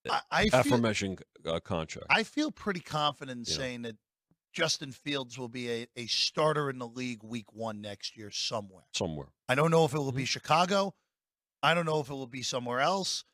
I, 0.08 0.20
I 0.30 0.62
feel, 0.62 0.74
uh, 1.46 1.60
contract." 1.60 2.06
I 2.10 2.22
feel 2.24 2.50
pretty 2.50 2.80
confident 2.80 3.48
in 3.48 3.52
You 3.52 3.58
know. 3.58 3.62
saying 3.62 3.82
that 3.82 3.96
Justin 4.52 4.92
Fields 4.92 5.38
will 5.38 5.48
be 5.48 5.70
a, 5.70 5.86
a 5.96 6.06
starter 6.06 6.68
in 6.70 6.78
the 6.78 6.86
league 6.86 7.22
week 7.22 7.52
one 7.52 7.80
next 7.80 8.16
year 8.16 8.30
somewhere. 8.30 8.84
somewhere. 8.92 9.28
I 9.48 9.54
don't 9.54 9.70
know 9.70 9.84
if 9.84 9.94
it 9.94 9.98
will 9.98 10.08
Mm-hmm. 10.08 10.16
be 10.18 10.24
Chicago. 10.24 10.94
I 11.62 11.74
don't 11.74 11.86
know 11.86 12.00
if 12.00 12.08
it 12.10 12.14
will 12.14 12.26
be 12.26 12.42
somewhere 12.42 12.80
else. 12.80 13.24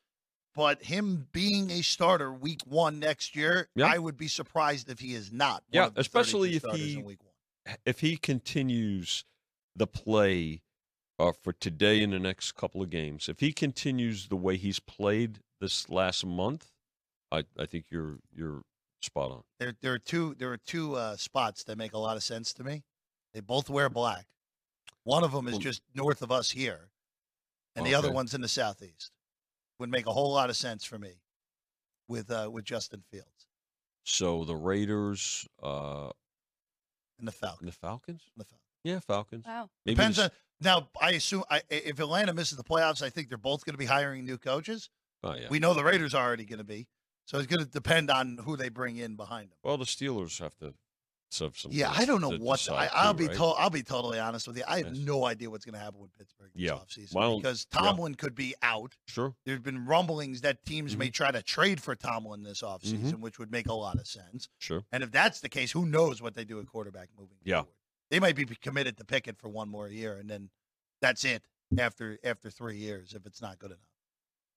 But 0.55 0.83
him 0.83 1.27
being 1.31 1.69
a 1.71 1.81
starter 1.83 2.33
week 2.33 2.61
one 2.65 2.99
next 2.99 3.35
year, 3.35 3.69
Yeah. 3.75 3.85
I 3.87 3.97
would 3.97 4.17
be 4.17 4.27
surprised 4.27 4.89
if 4.89 4.99
he 4.99 5.13
is 5.13 5.31
not. 5.31 5.63
Yeah, 5.71 5.89
especially 5.95 6.55
if 6.55 6.63
he- 6.73 6.93
in 6.95 7.03
week 7.03 7.19
one. 7.23 7.77
If 7.85 7.99
he 7.99 8.17
continues 8.17 9.25
the 9.75 9.85
play 9.87 10.63
uh, 11.19 11.33
for 11.33 11.53
today 11.53 12.01
and 12.01 12.11
the 12.13 12.19
next 12.19 12.53
couple 12.53 12.81
of 12.81 12.89
games, 12.89 13.29
if 13.29 13.41
he 13.41 13.51
continues 13.53 14.27
the 14.29 14.35
way 14.35 14.57
he's 14.57 14.79
played 14.79 15.39
this 15.61 15.87
last 15.89 16.25
month, 16.25 16.71
I 17.31 17.43
I 17.59 17.65
think 17.67 17.85
you're 17.91 18.17
you're 18.33 18.63
spot 19.01 19.31
on. 19.31 19.41
There, 19.59 19.73
there 19.81 19.93
are 19.93 19.99
two. 19.99 20.35
There 20.37 20.51
are 20.51 20.57
two 20.57 20.95
uh, 20.95 21.15
spots 21.17 21.63
that 21.65 21.77
make 21.77 21.93
a 21.93 21.97
lot 21.97 22.17
of 22.17 22.23
sense 22.23 22.53
to 22.53 22.63
me. 22.63 22.83
They 23.33 23.39
both 23.41 23.69
wear 23.69 23.89
black. 23.89 24.25
One 25.03 25.23
of 25.23 25.31
them 25.31 25.47
is 25.47 25.57
just 25.57 25.81
north 25.95 26.21
of 26.21 26.31
us 26.31 26.51
here, 26.51 26.89
and 27.75 27.85
the 27.85 27.95
other 27.95 28.11
one's 28.11 28.33
in 28.33 28.41
the 28.41 28.47
southeast. 28.47 29.11
Would 29.79 29.89
make 29.89 30.07
a 30.07 30.11
whole 30.11 30.33
lot 30.33 30.49
of 30.49 30.57
sense 30.57 30.83
for 30.83 30.97
me 30.99 31.21
with 32.07 32.29
uh, 32.29 32.49
with 32.51 32.65
Justin 32.65 33.01
Fields 33.09 33.47
So 34.03 34.43
the 34.43 34.55
Raiders 34.55 35.47
uh, 35.63 36.09
and 37.17 37.27
the 37.27 37.31
Falcons. 37.31 37.59
and 37.61 37.67
the 37.69 37.73
Falcons, 37.75 38.21
The 38.35 38.43
Falcons. 38.43 38.61
yeah, 38.83 38.99
Falcons. 38.99 39.45
Wow. 39.45 39.69
Maybe 39.85 39.95
Depends 39.95 40.17
the- 40.17 40.23
on 40.25 40.29
now. 40.61 40.89
I 41.01 41.11
assume 41.11 41.43
I, 41.49 41.61
if 41.69 41.97
Atlanta 41.99 42.33
misses 42.33 42.57
the 42.57 42.63
playoffs, 42.63 43.01
I 43.01 43.09
think 43.09 43.29
they're 43.29 43.37
both 43.37 43.63
going 43.63 43.73
to 43.73 43.77
be 43.79 43.85
hiring 43.85 44.25
new 44.25 44.37
coaches. 44.37 44.89
oh, 45.23 45.33
yeah. 45.35 45.47
We 45.49 45.59
know 45.59 45.73
the 45.73 45.83
Raiders 45.83 46.13
are 46.13 46.25
already 46.25 46.43
going 46.45 46.57
to 46.59 46.65
be, 46.65 46.87
so 47.29 47.37
it's 47.37 47.47
going 47.47 47.63
to 47.63 47.69
depend 47.69 48.09
on 48.09 48.39
who 48.43 48.57
they 48.57 48.69
bring 48.69 48.97
in 48.97 49.15
behind 49.15 49.51
them. 49.51 49.57
Well, 49.63 49.77
the 49.77 49.85
Steelers 49.85 50.39
have 50.39 50.55
to 50.57 50.73
some. 51.31 51.51
Yeah, 51.69 51.93
I 51.95 52.05
don't 52.05 52.21
know 52.21 52.31
to 52.31 52.43
what. 52.43 52.57
decide 52.57 52.89
I, 52.91 53.03
I'll 53.03 53.13
too, 53.13 53.19
be 53.19 53.27
right? 53.27 53.35
told. 53.37 53.55
I'll 53.59 53.69
be 53.69 53.83
totally 53.83 54.19
honest 54.19 54.47
with 54.47 54.57
you. 54.57 54.63
I 54.67 54.77
have 54.79 54.95
Yes. 54.95 55.05
no 55.05 55.25
idea 55.25 55.47
what's 55.49 55.63
going 55.63 55.73
to 55.75 55.79
happen 55.79 55.99
with 56.01 56.11
Pittsburgh 56.17 56.49
this 56.55 56.63
Yeah. 56.63 56.71
offseason 56.71 57.13
Well, 57.13 57.37
because 57.39 57.67
yeah. 57.71 57.79
Tomlin 57.81 58.15
could 58.15 58.33
be 58.33 58.55
out. 58.63 58.95
Sure. 59.07 59.35
There's 59.45 59.59
been 59.59 59.85
rumblings 59.85 60.41
that 60.41 60.65
teams 60.65 60.93
Mm-hmm. 60.93 60.99
may 60.99 61.09
try 61.11 61.29
to 61.29 61.43
trade 61.43 61.81
for 61.81 61.95
Tomlin 61.95 62.41
this 62.41 62.63
offseason, 62.63 63.19
which 63.19 63.37
would 63.37 63.51
make 63.51 63.67
a 63.67 63.73
lot 63.73 63.99
of 63.99 64.07
sense. 64.07 64.49
Sure. 64.57 64.81
And 64.91 65.03
if 65.03 65.11
that's 65.11 65.39
the 65.39 65.49
case, 65.49 65.71
who 65.71 65.85
knows 65.85 66.19
what 66.19 66.33
they 66.33 66.45
do 66.45 66.59
at 66.59 66.65
quarterback 66.65 67.09
moving 67.15 67.37
Yeah. 67.43 67.57
forward? 67.57 67.73
They 68.09 68.19
might 68.19 68.35
be 68.35 68.45
committed 68.45 68.97
to 68.97 69.05
Pickett 69.05 69.37
for 69.37 69.49
one 69.49 69.69
more 69.69 69.87
year, 69.87 70.17
and 70.17 70.27
then 70.27 70.49
that's 70.99 71.23
it 71.25 71.43
after 71.77 72.17
after 72.23 72.49
three 72.49 72.77
years 72.77 73.13
if 73.13 73.27
it's 73.27 73.39
not 73.39 73.59
good 73.59 73.69
enough. 73.69 73.81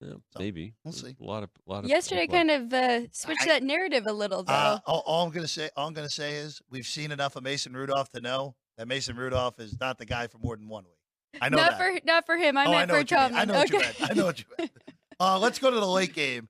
Yeah, 0.03 0.14
So, 0.30 0.38
maybe. 0.38 0.74
we'll 0.84 0.92
see. 0.92 1.14
A 1.20 1.24
lot 1.24 1.42
of 1.42 1.50
a 1.66 1.70
lot 1.70 1.84
of 1.84 1.90
Yesterday 1.90 2.22
people- 2.22 2.36
kind 2.36 2.50
of 2.50 2.72
uh, 2.72 3.00
switched 3.12 3.42
I- 3.42 3.46
that 3.46 3.62
narrative 3.62 4.07
a 4.07 4.12
little, 4.12 4.42
though. 4.42 4.53
Uh, 4.53 4.78
all, 4.86 5.03
all 5.07 5.26
I'm 5.26 5.30
gonna 5.32 5.46
say, 5.48 5.70
all 5.76 5.86
I'm 5.88 5.94
gonna 5.94 6.09
say 6.11 6.34
is 6.34 6.61
we've 6.70 6.86
seen 6.86 7.12
enough 7.12 7.36
of 7.36 7.42
Mason 7.44 7.72
Rudolph 7.72 8.11
to 8.12 8.20
know 8.20 8.55
that 8.78 8.88
Mason 8.88 9.16
Rudolph 9.16 9.61
is 9.61 9.78
not 9.78 9.98
the 9.98 10.07
guy 10.07 10.26
for 10.26 10.38
more 10.38 10.57
than 10.57 10.68
one 10.68 10.84
week. 10.84 11.40
I 11.40 11.48
know 11.48 11.57
not 11.59 11.72
that. 11.72 11.78
for 11.78 12.00
not 12.07 12.26
for 12.26 12.36
him. 12.36 12.57
I 12.57 12.64
oh, 12.66 12.68
I 12.72 12.72
meant 12.72 12.88
know 12.88 12.94
for 12.94 12.98
what 13.00 13.11
you 13.11 13.16
mean. 13.16 13.28
Tomlin. 13.30 13.40
I 13.40 13.44
know 13.53 13.59
what 13.59 13.70
you 13.70 13.78
okay. 13.78 13.86
meant. 14.00 14.11
I 14.11 14.14
know 14.14 14.24
what 14.26 14.38
you 14.38 14.44
meant. 14.59 14.70
Uh, 15.20 15.38
let's 15.38 15.61
go 15.61 15.70
to 15.70 15.78
the 15.78 15.86
late 15.86 16.14
game. 16.14 16.48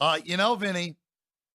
Uh, 0.00 0.16
you 0.24 0.36
know, 0.36 0.54
Vinny, 0.54 0.94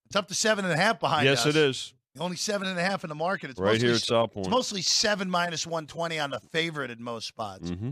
it's 0.08 0.16
up 0.18 0.28
to 0.28 0.34
seven 0.34 0.66
and 0.66 0.74
a 0.74 0.78
half 0.78 1.00
behind 1.00 1.24
Yes, 1.26 1.42
us. 1.46 1.48
it 1.48 1.56
is. 1.56 1.94
Only 2.20 2.36
seven 2.36 2.68
and 2.68 2.78
a 2.78 2.84
half 2.84 3.06
in 3.06 3.10
the 3.10 3.16
market. 3.16 3.52
It's 3.52 3.60
right 3.60 3.74
mostly, 3.74 3.88
here 3.88 3.96
at 3.96 4.02
South 4.02 4.34
Point. 4.34 4.48
It's 4.48 4.52
mostly 4.52 4.82
seven 4.82 5.30
minus 5.30 5.66
one 5.66 5.88
twenty 5.88 6.20
on 6.20 6.30
the 6.30 6.42
favorite 6.52 6.92
in 6.92 7.02
most 7.02 7.28
spots. 7.28 7.70
hmm 7.70 7.92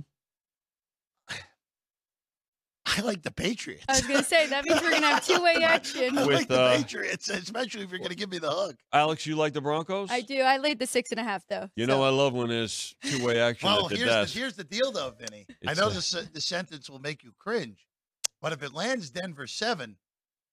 I 2.85 3.01
like 3.01 3.23
the 3.23 3.31
Patriots. 3.31 3.83
I 3.89 3.93
was 3.93 4.01
gonna 4.01 4.23
say 4.23 4.47
that 4.47 4.63
means 4.63 4.81
we're 4.81 4.91
gonna 4.91 5.07
have 5.07 5.25
two 5.25 5.41
way 5.41 5.55
action. 5.63 6.17
I 6.17 6.25
With, 6.25 6.35
like 6.35 6.47
the 6.47 6.61
uh, 6.61 6.77
Patriots, 6.77 7.29
especially 7.29 7.83
if 7.83 7.89
you're 7.89 7.99
going 7.99 8.09
to 8.11 8.15
give 8.15 8.29
me 8.29 8.37
the 8.37 8.51
hook. 8.51 8.75
Alex, 8.93 9.25
you 9.25 9.35
like 9.35 9.53
the 9.53 9.61
Broncos? 9.61 10.09
I 10.11 10.21
do. 10.21 10.41
I 10.41 10.57
laid 10.57 10.79
the 10.79 10.85
six 10.87 11.11
and 11.11 11.19
a 11.19 11.23
half 11.23 11.43
though. 11.47 11.69
You 11.75 11.85
so- 11.85 11.91
know, 11.91 12.03
I 12.03 12.09
love 12.09 12.33
when 12.33 12.49
there's 12.49 12.95
two 13.03 13.25
way 13.25 13.39
action 13.39 13.67
Well, 13.67 13.85
at 13.85 13.89
the 13.91 13.97
here's 13.97 14.33
the, 14.33 14.39
here's 14.39 14.53
the 14.55 14.63
deal, 14.63 14.91
though, 14.91 15.13
Vinny. 15.19 15.45
I 15.67 15.73
know 15.73 15.89
this 15.89 16.13
uh, 16.13 16.25
the 16.33 16.41
sentence 16.41 16.89
will 16.89 16.99
make 16.99 17.23
you 17.23 17.33
cringe, 17.39 17.87
but 18.41 18.53
if 18.53 18.61
it 18.61 18.73
lands 18.73 19.09
Denver 19.09 19.47
seven, 19.47 19.97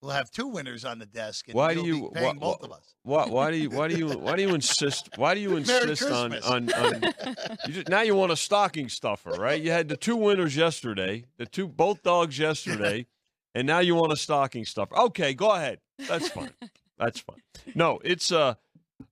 we'll 0.02 0.10
have 0.12 0.30
two 0.30 0.48
winners 0.48 0.84
on 0.84 0.98
the 0.98 1.06
desk, 1.06 1.46
and 1.48 1.54
Why 1.54 1.74
do 1.74 1.86
you- 1.86 2.10
be 2.10 2.20
paying 2.20 2.40
wha- 2.40 2.52
both 2.56 2.64
of 2.64 2.72
us? 2.72 2.94
Why, 3.04 3.26
why 3.26 3.50
do 3.50 3.56
you 3.56 3.70
why 3.70 3.88
do 3.88 3.96
you 3.96 4.08
why 4.18 4.36
do 4.36 4.42
you 4.42 4.54
insist 4.54 5.08
why 5.16 5.34
do 5.34 5.40
you 5.40 5.56
insist 5.56 6.02
on, 6.04 6.34
on, 6.44 6.72
on 6.72 7.02
you 7.66 7.72
just, 7.72 7.88
now 7.88 8.02
you 8.02 8.14
want 8.14 8.30
a 8.32 8.36
stocking 8.36 8.88
stuffer 8.88 9.30
right? 9.30 9.60
You 9.60 9.70
had 9.70 9.88
the 9.88 9.96
two 9.96 10.16
winners 10.16 10.56
yesterday 10.56 11.24
the 11.38 11.46
two 11.46 11.66
both 11.68 12.02
dogs 12.02 12.38
yesterday 12.38 13.06
and 13.54 13.66
now 13.66 13.80
you 13.80 13.94
want 13.94 14.12
a 14.12 14.16
stocking 14.16 14.64
stuffer. 14.64 14.96
Okay 14.96 15.34
go 15.34 15.50
ahead. 15.50 15.78
That's 16.08 16.28
fine. 16.28 16.50
That's 16.98 17.20
fine. 17.20 17.42
No 17.74 17.98
it's 18.04 18.30
uh 18.30 18.54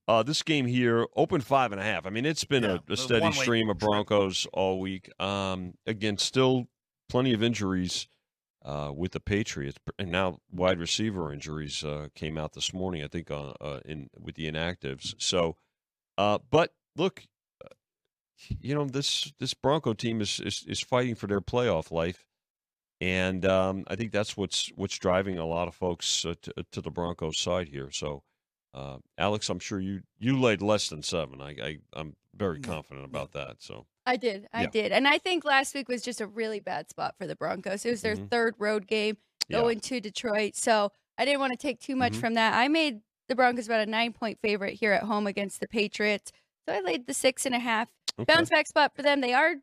uh 0.06 0.22
this 0.22 0.42
game 0.44 0.66
here 0.66 1.06
open 1.16 1.40
five 1.40 1.72
and 1.72 1.80
a 1.80 1.84
half. 1.84 2.06
I 2.06 2.10
mean 2.10 2.24
it's 2.26 2.44
been 2.44 2.62
Yeah, 2.62 2.78
a, 2.88 2.92
a 2.92 2.96
steady 2.96 3.32
stream 3.32 3.70
of. 3.70 3.78
Broncos 3.78 4.46
all 4.52 4.78
week. 4.78 5.10
Um 5.20 5.74
again 5.86 6.16
still 6.18 6.68
plenty 7.08 7.32
of 7.34 7.42
injuries 7.42 8.06
uh, 8.64 8.92
with 8.94 9.12
the 9.12 9.20
Patriots, 9.20 9.78
and 9.98 10.10
now 10.10 10.38
wide 10.50 10.78
receiver 10.78 11.32
injuries 11.32 11.82
uh, 11.82 12.08
came 12.14 12.36
out 12.36 12.52
this 12.52 12.72
morning. 12.72 13.02
I 13.02 13.08
think 13.08 13.30
uh, 13.30 13.52
uh, 13.60 13.80
in 13.84 14.10
with 14.18 14.34
the 14.34 14.50
inactives. 14.50 15.14
So, 15.18 15.56
uh, 16.18 16.38
but 16.50 16.74
look, 16.96 17.24
you 18.60 18.74
know 18.74 18.84
this 18.84 19.32
this 19.38 19.54
Bronco 19.54 19.94
team 19.94 20.20
is 20.20 20.40
is, 20.40 20.64
is 20.68 20.80
fighting 20.80 21.14
for 21.14 21.26
their 21.26 21.40
playoff 21.40 21.90
life, 21.90 22.26
and 23.00 23.44
um, 23.46 23.84
I 23.88 23.96
think 23.96 24.12
that's 24.12 24.36
what's 24.36 24.70
what's 24.76 24.98
driving 24.98 25.38
a 25.38 25.46
lot 25.46 25.68
of 25.68 25.74
folks 25.74 26.24
uh, 26.24 26.34
to, 26.42 26.52
to 26.72 26.80
the 26.80 26.90
Broncos 26.90 27.38
side 27.38 27.68
here. 27.68 27.90
So, 27.90 28.22
uh, 28.74 28.98
Alex, 29.16 29.48
I'm 29.48 29.58
sure 29.58 29.80
you 29.80 30.02
you 30.18 30.38
laid 30.38 30.62
less 30.62 30.88
than 30.88 31.02
seven. 31.02 31.40
I, 31.40 31.56
I 31.62 31.78
I'm 31.94 32.16
very 32.34 32.60
confident 32.60 33.06
about 33.06 33.32
that. 33.32 33.56
So, 33.60 33.86
I 34.06 34.16
did. 34.16 34.48
I 34.52 34.62
Yeah. 34.62 34.70
did. 34.70 34.92
And 34.92 35.06
I 35.06 35.18
think 35.18 35.44
last 35.44 35.74
week 35.74 35.88
was 35.88 36.02
just 36.02 36.20
a 36.20 36.26
really 36.26 36.60
bad 36.60 36.88
spot 36.90 37.14
for 37.18 37.26
the 37.26 37.36
Broncos. 37.36 37.84
It 37.84 37.90
was 37.90 38.02
their 38.02 38.16
Mhm. 38.16 38.30
third 38.30 38.54
road 38.58 38.86
game 38.86 39.18
yeah. 39.48 39.60
going 39.60 39.80
to 39.80 40.00
Detroit. 40.00 40.56
So 40.56 40.92
I 41.18 41.24
didn't 41.24 41.40
want 41.40 41.52
to 41.52 41.58
take 41.58 41.80
too 41.80 41.96
much 41.96 42.14
Mhm. 42.14 42.20
from 42.20 42.34
that. 42.34 42.54
I 42.54 42.68
made 42.68 43.02
the 43.28 43.34
Broncos 43.36 43.66
about 43.66 43.80
a 43.80 43.86
nine 43.86 44.12
point 44.12 44.38
favorite 44.40 44.74
here 44.74 44.92
at 44.92 45.02
home 45.04 45.26
against 45.26 45.60
the 45.60 45.68
Patriots. 45.68 46.32
So 46.66 46.74
I 46.74 46.80
laid 46.80 47.06
the 47.06 47.14
six 47.14 47.46
and 47.46 47.54
a 47.54 47.58
half. 47.58 47.88
Okay. 48.18 48.24
Bounce 48.32 48.50
back 48.50 48.66
spot 48.66 48.94
for 48.96 49.02
them. 49.02 49.20
They 49.20 49.32
are 49.34 49.56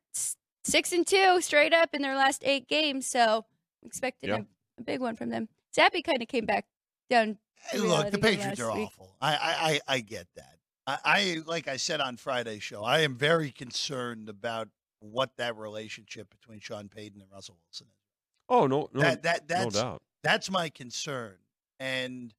six 0.64 0.92
and 0.94 1.06
two 1.06 1.42
straight 1.42 1.74
up 1.74 1.94
in 1.94 2.02
their 2.02 2.16
last 2.16 2.44
eight 2.46 2.68
games. 2.68 3.08
So 3.08 3.46
I'm 3.82 3.88
expecting 3.88 4.30
Yeah. 4.30 4.36
a, 4.38 4.82
a 4.82 4.84
big 4.84 5.00
one 5.02 5.16
from 5.16 5.30
them. 5.30 5.50
Zappe 5.76 6.04
kind 6.04 6.22
of 6.22 6.28
came 6.28 6.46
back 6.46 6.66
down. 7.10 7.38
Hey, 7.56 7.80
look, 7.80 8.12
the 8.12 8.18
Patriots 8.20 8.60
are 8.60 8.74
week. 8.74 8.88
awful. 8.88 9.16
I, 9.20 9.34
I, 9.36 9.72
I, 9.88 9.96
I 9.96 10.00
get 10.00 10.28
that. 10.36 10.57
I, 10.88 10.98
I, 11.04 11.38
like 11.46 11.68
I 11.68 11.78
said 11.78 12.00
on 12.00 12.18
Friday's 12.18 12.64
show, 12.64 12.84
I 12.84 13.02
am 13.02 13.16
very 13.16 13.52
concerned 13.52 14.30
about 14.30 14.70
what 15.00 15.32
that 15.38 15.58
relationship 15.58 16.30
between 16.30 16.60
Sean 16.60 16.88
Payton 16.88 17.22
and 17.22 17.30
Russell 17.32 17.58
Wilson 17.66 17.88
is. 17.88 18.04
oh 18.50 18.68
no, 18.68 18.90
no, 18.94 19.02
that, 19.02 19.24
that, 19.24 19.42
no 19.50 19.56
that's, 19.56 19.76
doubt. 19.76 20.02
that's 20.24 20.50
my 20.50 20.70
concern. 20.70 21.36
And 21.80 22.34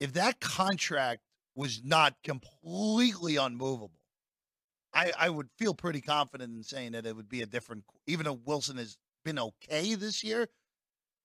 if 0.00 0.12
that 0.14 0.40
contract 0.40 1.22
was 1.54 1.82
not 1.84 2.16
completely 2.22 3.36
unmovable, 3.36 3.92
I, 4.92 5.12
I 5.18 5.30
would 5.30 5.48
feel 5.56 5.74
pretty 5.74 6.00
confident 6.00 6.54
in 6.54 6.62
saying 6.62 6.92
that 6.92 7.06
it 7.06 7.16
would 7.16 7.28
be 7.28 7.42
a 7.42 7.46
different. 7.46 7.84
Even 8.06 8.24
though 8.24 8.40
Wilson 8.44 8.76
has 8.78 8.98
been 9.24 9.38
okay 9.38 9.94
this 9.94 10.24
year, 10.24 10.48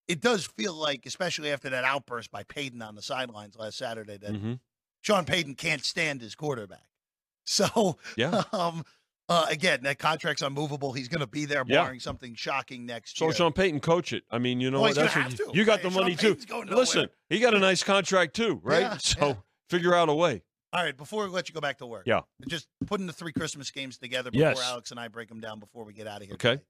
it 0.08 0.22
does 0.22 0.46
feel 0.46 0.74
like, 0.74 1.06
especially 1.06 1.52
after 1.52 1.70
that 1.70 1.84
outburst 1.84 2.32
by 2.32 2.44
Payton 2.44 2.82
on 2.82 2.96
the 2.96 3.02
sidelines 3.02 3.56
last 3.58 3.78
Saturday, 3.78 4.18
that 4.18 4.36
hmm 4.36 4.54
Sean 5.02 5.26
Payton 5.26 5.56
can't 5.56 5.84
stand 5.84 6.22
his 6.22 6.36
quarterback. 6.36 6.84
So, 7.46 7.98
Yeah. 8.16 8.44
um, 8.54 8.86
uh, 9.28 9.46
again, 9.50 9.82
that 9.84 9.98
contract's 9.98 10.42
unmovable. 10.44 10.94
He's 10.94 11.08
going 11.08 11.20
to 11.22 11.28
be 11.28 11.46
there, 11.46 11.64
Yeah. 11.68 11.84
barring 11.84 12.00
something 12.00 12.36
shocking 12.36 12.86
next 12.86 13.18
So 13.18 13.26
year. 13.26 13.34
Sean 13.34 13.52
Payton 13.52 13.80
coach 13.82 14.14
it. 14.14 14.24
I 14.30 14.38
mean, 14.38 14.62
you 14.62 14.70
know 14.72 14.80
Well, 14.80 14.92
what? 14.92 14.96
That's 14.96 15.16
what 15.16 15.40
you, 15.56 15.62
you 15.62 15.66
got 15.66 15.82
the 15.82 15.90
Sean 15.90 16.02
money 16.04 16.16
too. 16.16 16.36
Payton's 16.36 16.46
going. 16.46 16.68
Listen, 16.70 17.10
he 17.30 17.40
got 17.40 17.54
a 17.56 17.60
nice 17.60 17.84
contract 17.84 18.36
too, 18.36 18.60
right? 18.64 18.82
Yeah, 18.82 18.98
so 18.98 19.28
yeah. 19.28 19.34
figure 19.70 19.94
out 19.96 20.08
a 20.08 20.14
way. 20.14 20.44
All 20.72 20.84
right, 20.84 20.96
before 20.96 21.26
we 21.26 21.32
let 21.32 21.50
you 21.50 21.54
go 21.56 21.60
back 21.62 21.80
to 21.80 21.86
work, 21.86 22.04
Yeah. 22.06 22.22
just 22.48 22.68
putting 22.86 23.08
the 23.08 23.12
three 23.14 23.34
Christmas 23.34 23.72
games 23.72 23.98
together 23.98 24.32
before 24.32 24.50
Yes. 24.50 24.62
Alex 24.64 24.92
and 24.92 25.00
I 25.00 25.08
break 25.10 25.28
them 25.28 25.42
down 25.42 25.60
before 25.60 25.84
we 25.84 25.94
get 25.94 26.08
out 26.08 26.22
of 26.22 26.28
here. 26.28 26.36
Okay. 26.36 26.52
today. 26.52 26.64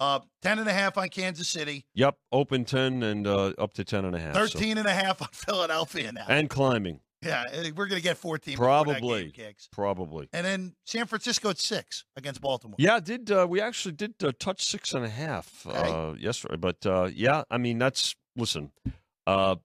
Uh, 0.00 0.20
10 0.42 0.58
and 0.58 0.68
a 0.68 0.72
half 0.72 0.98
on 0.98 1.08
Kansas 1.10 1.48
City, 1.48 1.86
Yep, 1.94 2.16
open 2.32 2.64
10 2.64 3.02
and 3.02 3.26
uh, 3.26 3.52
up 3.58 3.72
to 3.74 3.84
10 3.84 4.04
and 4.04 4.16
a 4.16 4.18
half. 4.18 4.34
so- 4.34 4.40
13 4.46 4.78
and 4.78 4.88
a 4.88 4.92
half 4.92 5.22
on 5.22 5.28
Philadelphia 5.32 6.10
now. 6.12 6.26
And 6.28 6.50
climbing, 6.50 7.00
yeah, 7.26 7.44
eh, 7.52 7.70
we're 7.76 7.86
going 7.86 8.00
to 8.00 8.02
get 8.02 8.16
14 8.16 8.54
before 8.54 8.66
that 8.66 8.84
Probably. 8.84 9.22
game 9.24 9.32
kicks. 9.32 9.68
probably. 9.72 10.28
And 10.32 10.44
then 10.46 10.74
San 10.84 11.06
Francisco 11.06 11.50
at 11.50 11.58
six 11.58 12.04
against 12.16 12.40
Baltimore. 12.40 12.76
Yeah, 12.78 13.00
did 13.00 13.30
uh, 13.30 13.46
we 13.48 13.60
actually 13.60 13.92
did 13.92 14.14
uh, 14.22 14.32
touch 14.38 14.64
six 14.64 14.94
and 14.94 15.04
a 15.04 15.08
half 15.08 15.66
Okay. 15.66 15.78
uh, 15.90 16.12
yesterday? 16.14 16.56
But 16.56 16.84
uh, 16.86 17.10
yeah, 17.12 17.42
I 17.50 17.58
mean 17.58 17.78
that's 17.78 18.14
listen. 18.36 18.70
Uh, 19.26 19.56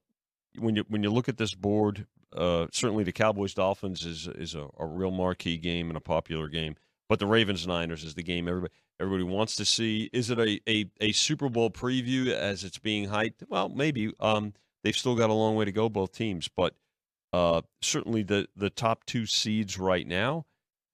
when 0.58 0.76
you 0.76 0.84
when 0.88 1.02
you 1.02 1.10
look 1.10 1.28
at 1.28 1.38
this 1.38 1.54
board, 1.54 2.06
uh, 2.36 2.66
certainly 2.72 3.04
the 3.04 3.12
Cowboys 3.12 3.54
Dolphins 3.54 4.04
is 4.04 4.28
is 4.28 4.54
a, 4.54 4.66
a 4.78 4.86
real 4.86 5.10
marquee 5.10 5.56
game 5.56 5.88
and 5.88 5.96
a 5.96 6.00
popular 6.00 6.48
game. 6.48 6.74
But 7.08 7.18
the 7.18 7.26
Ravens 7.26 7.66
Niners 7.66 8.04
is 8.04 8.14
the 8.14 8.22
game 8.22 8.48
everybody 8.48 8.72
everybody 9.00 9.24
wants 9.24 9.56
to 9.56 9.64
see. 9.64 10.08
Is 10.12 10.30
it 10.30 10.38
a, 10.38 10.60
a, 10.68 10.86
a 11.00 11.12
Super 11.12 11.48
Bowl 11.48 11.70
preview 11.70 12.28
as 12.28 12.62
it's 12.64 12.78
being 12.78 13.08
hyped? 13.08 13.42
Well, 13.48 13.68
maybe. 13.68 14.12
Um, 14.20 14.52
they've 14.84 14.96
still 14.96 15.16
got 15.16 15.28
a 15.28 15.32
long 15.32 15.56
way 15.56 15.64
to 15.64 15.72
go, 15.72 15.88
both 15.88 16.12
teams, 16.12 16.48
but 16.48 16.74
uh, 17.32 17.62
certainly 17.80 18.22
the 18.22 18.48
the 18.56 18.70
top 18.70 19.04
two 19.06 19.26
seeds 19.26 19.78
right 19.78 20.06
now 20.06 20.44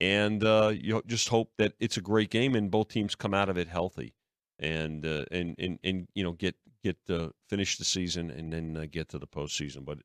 and 0.01 0.45
uh, 0.45 0.73
you 0.75 1.03
just 1.07 1.29
hope 1.29 1.51
that 1.59 1.73
it's 1.81 1.97
a 1.97 2.01
great 2.01 2.31
game 2.31 2.55
and 2.55 2.71
both 2.71 2.89
teams 2.89 3.15
come 3.17 3.35
out 3.35 3.49
of 3.49 3.59
it 3.59 3.67
healthy, 3.69 4.15
and 4.61 5.05
uh, 5.05 5.25
and, 5.33 5.57
and 5.59 5.79
and 5.83 6.07
you 6.15 6.23
know 6.23 6.33
get 6.33 6.55
get 6.85 6.97
uh, 7.11 7.29
finish 7.49 7.77
the 7.79 7.85
season 7.85 8.31
and 8.31 8.53
then 8.53 8.77
uh, 8.77 8.87
get 8.91 9.09
to 9.09 9.19
the 9.19 9.27
postseason. 9.27 9.85
But 9.85 9.99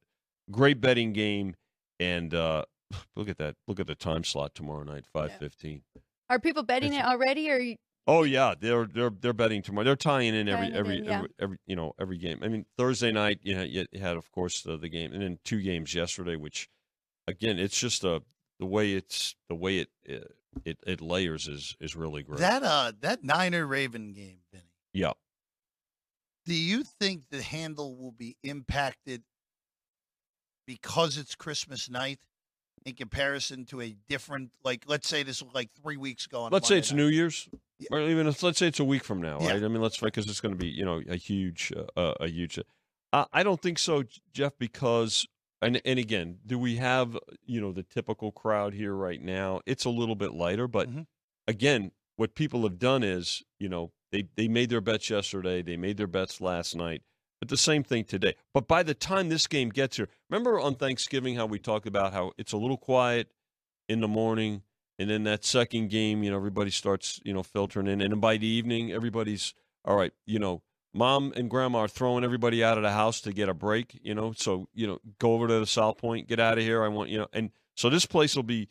great 0.49 0.81
betting 0.81 1.13
game, 1.13 1.55
and 1.99 2.33
uh, 2.33 2.65
look 3.15 3.29
at 3.29 3.37
that! 3.37 3.55
Look 3.67 3.79
at 3.79 3.85
the 3.85 3.93
time 3.93 4.23
slot 4.23 4.55
tomorrow 4.55 4.83
night, 4.83 5.05
five 5.05 5.33
fifteen. 5.37 5.83
Are 6.29 6.39
people 6.39 6.63
betting 6.63 6.93
it 6.93 7.05
already, 7.05 7.51
or 7.51 7.59
you- 7.59 7.75
Oh 8.05 8.23
yeah, 8.23 8.53
they're 8.59 8.85
they're 8.85 9.09
they're 9.09 9.33
betting 9.33 9.61
tomorrow. 9.61 9.85
They're 9.85 9.95
tying 9.95 10.35
in 10.35 10.49
every 10.49 10.67
Tying 10.67 10.75
every, 10.75 10.97
in, 10.97 11.05
yeah. 11.05 11.17
every 11.17 11.29
every 11.39 11.57
you 11.65 11.75
know 11.75 11.93
every 11.99 12.17
game. 12.17 12.39
I 12.43 12.49
mean 12.49 12.65
Thursday 12.77 13.11
night 13.11 13.39
you, 13.43 13.55
had 13.55 13.69
you 13.69 13.85
had 13.99 14.17
of 14.17 14.31
course 14.31 14.61
the, 14.61 14.77
the 14.77 14.89
game 14.89 15.13
and 15.13 15.21
then 15.21 15.39
two 15.43 15.61
games 15.61 15.93
yesterday, 15.95 16.35
which 16.35 16.69
again 17.27 17.57
it's 17.59 17.79
just 17.79 18.03
a 18.03 18.21
the 18.59 18.65
way 18.65 18.93
it's 18.93 19.35
the 19.47 19.55
way 19.55 19.79
it 19.79 19.89
it 20.03 20.35
it, 20.65 20.77
it 20.85 21.01
layers 21.01 21.47
is 21.47 21.77
is 21.79 21.95
really 21.95 22.23
great. 22.23 22.39
That 22.39 22.63
uh 22.63 22.91
that 23.01 23.23
Niner 23.23 23.65
Raven 23.65 24.11
game, 24.11 24.39
Vinny. 24.51 24.63
yeah. 24.93 25.13
Do 26.45 26.53
you 26.53 26.83
think 26.83 27.29
the 27.29 27.41
handle 27.41 27.95
will 27.95 28.11
be 28.11 28.35
impacted 28.43 29.23
because 30.67 31.17
it's 31.17 31.35
Christmas 31.35 31.89
night 31.89 32.19
in 32.85 32.95
comparison 32.95 33.63
to 33.65 33.79
a 33.79 33.95
different 34.09 34.51
like 34.63 34.83
let's 34.87 35.07
say 35.07 35.23
this 35.23 35.41
was 35.41 35.53
like 35.53 35.69
three 35.81 35.95
weeks 35.97 36.25
ago 36.25 36.41
on 36.41 36.51
Let's 36.51 36.67
say 36.67 36.77
it's 36.77 36.91
night. 36.91 36.97
New 36.97 37.07
Year's, 37.07 37.47
Yeah. 37.51 37.59
Or 37.91 38.01
even 38.01 38.27
if, 38.27 38.41
let's 38.43 38.57
say 38.59 38.67
it's 38.67 38.79
a 38.79 38.83
week 38.85 39.03
from 39.03 39.21
now, 39.21 39.39
Yeah. 39.41 39.53
right? 39.53 39.63
I 39.63 39.67
mean, 39.67 39.81
let's 39.81 39.97
because 39.99 40.27
it's 40.29 40.41
going 40.41 40.53
to 40.53 40.57
be 40.57 40.67
you 40.67 40.85
know 40.85 41.01
a 41.09 41.15
huge 41.15 41.71
uh, 41.75 41.99
uh, 41.99 42.13
a 42.19 42.27
huge. 42.27 42.59
Uh, 43.11 43.25
I 43.31 43.43
don't 43.43 43.61
think 43.61 43.77
so, 43.79 44.03
Jeff, 44.33 44.53
because 44.57 45.27
and 45.61 45.81
and 45.85 45.99
again, 45.99 46.39
do 46.45 46.57
we 46.59 46.77
have 46.77 47.17
you 47.45 47.61
know 47.61 47.71
the 47.71 47.83
typical 47.83 48.31
crowd 48.31 48.73
here 48.73 48.93
right 48.93 49.21
now? 49.21 49.61
It's 49.65 49.85
a 49.85 49.89
little 49.89 50.15
bit 50.15 50.33
lighter, 50.33 50.67
but 50.67 50.89
Mhm. 50.89 51.07
again, 51.47 51.91
what 52.15 52.35
people 52.35 52.63
have 52.63 52.79
done 52.79 53.03
is 53.03 53.43
you 53.59 53.69
know 53.69 53.91
they 54.11 54.27
they 54.35 54.47
made 54.47 54.69
their 54.69 54.81
bets 54.81 55.09
yesterday, 55.09 55.61
they 55.61 55.77
made 55.77 55.97
their 55.97 56.07
bets 56.07 56.41
last 56.41 56.75
night. 56.75 57.01
But 57.39 57.49
the 57.49 57.57
same 57.57 57.83
thing 57.83 58.05
today. 58.05 58.35
But 58.53 58.69
by 58.69 58.83
the 58.83 58.93
time 58.93 59.27
this 59.27 59.47
game 59.47 59.67
gets 59.69 59.97
here, 59.97 60.07
remember 60.29 60.59
on 60.61 60.75
Thanksgiving 60.75 61.35
how 61.35 61.45
we 61.45 61.59
talked 61.59 61.87
about 61.87 62.13
how 62.13 62.31
it's 62.37 62.53
a 62.53 62.57
little 62.57 62.77
quiet 62.77 63.27
in 63.89 63.99
the 63.99 64.07
morning, 64.07 64.61
and 64.99 65.09
then 65.09 65.23
that 65.23 65.43
second 65.43 65.89
game, 65.89 66.23
you 66.23 66.31
know, 66.31 66.37
everybody 66.37 66.69
starts, 66.69 67.19
you 67.23 67.33
know, 67.33 67.43
filtering 67.43 67.87
in, 67.87 68.01
and 68.01 68.21
by 68.21 68.37
the 68.37 68.47
evening, 68.47 68.91
everybody's 68.91 69.53
all 69.85 69.95
right. 69.95 70.13
You 70.25 70.39
know, 70.39 70.61
mom 70.93 71.33
and 71.35 71.49
grandma 71.49 71.79
are 71.79 71.87
throwing 71.87 72.23
everybody 72.23 72.63
out 72.63 72.77
of 72.77 72.83
the 72.83 72.91
house 72.91 73.21
to 73.21 73.33
get 73.33 73.49
a 73.49 73.53
break. 73.53 73.99
You 74.01 74.15
know, 74.15 74.33
so 74.33 74.67
you 74.73 74.87
know, 74.87 74.99
go 75.19 75.33
over 75.33 75.47
to 75.47 75.59
the 75.59 75.67
South 75.67 75.97
Point, 75.97 76.27
get 76.27 76.39
out 76.39 76.57
of 76.57 76.63
here. 76.63 76.83
I 76.83 76.87
want 76.87 77.09
you 77.09 77.17
know, 77.19 77.27
and 77.33 77.51
so 77.75 77.89
this 77.89 78.05
place 78.05 78.35
will 78.35 78.43
be 78.43 78.69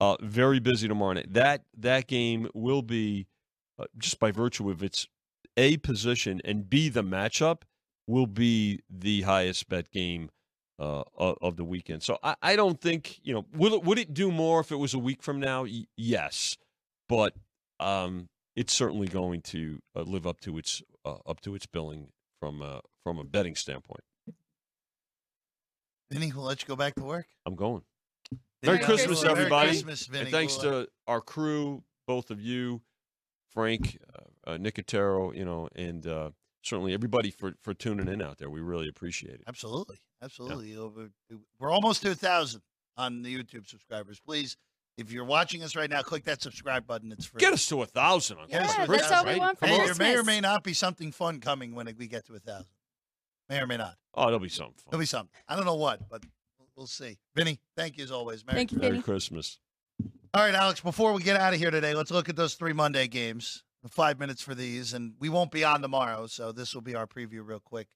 uh, 0.00 0.16
very 0.20 0.60
busy 0.60 0.88
tomorrow 0.88 1.14
night. 1.14 1.32
That 1.32 1.62
that 1.78 2.06
game 2.06 2.48
will 2.54 2.82
be 2.82 3.26
uh, 3.78 3.86
just 3.98 4.18
by 4.20 4.30
virtue 4.30 4.70
of 4.70 4.82
its 4.82 5.08
a 5.56 5.76
position 5.78 6.40
and 6.44 6.68
b 6.68 6.88
the 6.88 7.02
matchup 7.02 7.62
will 8.06 8.26
be 8.26 8.80
the 8.90 9.22
highest 9.22 9.68
bet 9.68 9.90
game 9.90 10.30
uh, 10.78 11.02
of, 11.16 11.36
of 11.40 11.56
the 11.56 11.64
weekend. 11.64 12.02
So 12.02 12.18
I, 12.22 12.34
I 12.42 12.56
don't 12.56 12.80
think 12.80 13.20
you 13.22 13.34
know 13.34 13.46
would 13.54 13.72
it, 13.72 13.84
would 13.84 13.98
it 13.98 14.14
do 14.14 14.30
more 14.32 14.60
if 14.60 14.72
it 14.72 14.76
was 14.76 14.94
a 14.94 14.98
week 14.98 15.22
from 15.22 15.40
now? 15.40 15.62
Y- 15.64 15.86
yes, 15.96 16.56
but 17.08 17.34
um, 17.80 18.28
it's 18.56 18.72
certainly 18.72 19.08
going 19.08 19.40
to 19.42 19.80
uh, 19.96 20.02
live 20.02 20.26
up 20.26 20.40
to 20.40 20.58
its 20.58 20.82
uh, 21.04 21.16
up 21.26 21.40
to 21.42 21.54
its 21.54 21.66
billing 21.66 22.08
from 22.40 22.62
uh, 22.62 22.80
from 23.02 23.18
a 23.18 23.24
betting 23.24 23.54
standpoint. 23.56 24.00
Vinny, 26.10 26.32
we'll 26.34 26.44
let 26.44 26.62
you 26.62 26.68
go 26.68 26.76
back 26.76 26.94
to 26.96 27.02
work. 27.02 27.26
I'm 27.46 27.54
going. 27.56 27.82
There 28.62 28.72
Merry 28.72 28.78
you 28.78 28.82
go. 28.82 28.86
Christmas, 28.94 29.22
Merry 29.22 29.32
everybody. 29.36 29.68
Christmas, 29.70 30.06
Vinny. 30.06 30.22
and 30.22 30.30
thanks 30.30 30.58
We'll, 30.62 30.68
uh, 30.74 30.82
to 30.84 30.88
our 31.06 31.20
crew, 31.20 31.82
both 32.06 32.30
of 32.30 32.40
you, 32.40 32.82
Frank, 33.52 33.98
uh, 34.14 34.50
uh, 34.50 34.58
Nicotero, 34.58 35.36
you 35.36 35.44
know, 35.44 35.68
and 35.74 36.06
uh, 36.06 36.30
certainly 36.64 36.94
everybody 36.94 37.30
for, 37.30 37.54
for 37.60 37.74
tuning 37.74 38.08
in 38.08 38.22
out 38.22 38.38
there. 38.38 38.50
We 38.50 38.60
really 38.60 38.88
appreciate 38.88 39.34
it. 39.34 39.42
Absolutely, 39.46 39.98
absolutely. 40.22 40.68
You 40.70 40.76
know, 40.76 40.92
we're- 40.96 41.40
We're 41.58 41.70
almost 41.70 42.02
to 42.02 42.10
a 42.10 42.14
thousand 42.14 42.62
on 42.96 43.22
the 43.22 43.34
YouTube 43.36 43.66
subscribers. 43.68 44.20
Please, 44.20 44.56
if 44.96 45.10
you're 45.12 45.24
watching 45.24 45.62
us 45.62 45.74
right 45.76 45.90
now, 45.90 46.02
click 46.02 46.24
that 46.24 46.40
subscribe 46.42 46.86
button. 46.86 47.10
It's 47.12 47.26
free. 47.26 47.40
Get 47.40 47.52
us 47.52 47.66
to 47.68 47.82
a 47.82 47.86
thousand 47.86 48.38
on 48.38 48.48
Get 48.48 48.62
Yeah, 48.62 48.66
to 48.66 48.82
a 48.84 48.86
that's 48.96 49.02
all 49.04 49.08
thousand, 49.10 49.32
we 49.34 49.38
want 49.40 49.58
for 49.58 49.66
Hey, 49.66 49.76
Christmas. 49.76 49.98
there 49.98 50.08
may 50.12 50.16
or 50.18 50.22
may 50.24 50.40
not 50.40 50.62
be 50.64 50.72
something 50.74 51.10
fun 51.12 51.40
coming 51.40 51.74
when 51.74 51.92
we 51.98 52.06
get 52.06 52.24
to 52.26 52.34
a 52.34 52.38
thousand. 52.38 52.66
May 53.48 53.60
or 53.60 53.66
may 53.66 53.76
not. 53.76 53.96
Oh, 54.14 54.24
there'll 54.26 54.38
be 54.38 54.48
something 54.48 54.74
There'll 54.90 55.00
be 55.00 55.06
something. 55.06 55.30
I 55.48 55.56
don't 55.56 55.64
know 55.66 55.74
what, 55.74 56.08
but 56.08 56.22
we'll- 56.58 56.68
we'll 56.76 56.86
see. 56.86 57.18
Vinny, 57.34 57.60
thank 57.76 57.98
you 57.98 58.04
as 58.04 58.10
always. 58.10 58.44
Merry 58.46 58.58
Thank 58.58 58.72
you, 58.72 58.78
Christmas. 58.78 58.82
Merry 58.82 58.92
Vinny. 58.92 59.02
Christmas. 59.02 59.58
All 60.32 60.42
right, 60.42 60.54
Alex, 60.54 60.80
before 60.80 61.12
we 61.12 61.22
get 61.22 61.36
out 61.36 61.52
of 61.54 61.58
here 61.60 61.70
today, 61.70 61.94
let's 61.94 62.10
look 62.10 62.28
at 62.28 62.36
those 62.36 62.54
three 62.54 62.72
Monday 62.72 63.06
games. 63.08 63.62
Five 63.90 64.18
minutes 64.18 64.40
for 64.40 64.54
these, 64.54 64.94
and 64.94 65.14
we 65.20 65.28
won't 65.28 65.50
be 65.50 65.62
on 65.62 65.82
tomorrow, 65.82 66.26
so 66.26 66.52
this 66.52 66.74
will 66.74 66.80
be 66.80 66.94
our 66.94 67.06
preview 67.06 67.46
real 67.46 67.60
quick. 67.60 67.88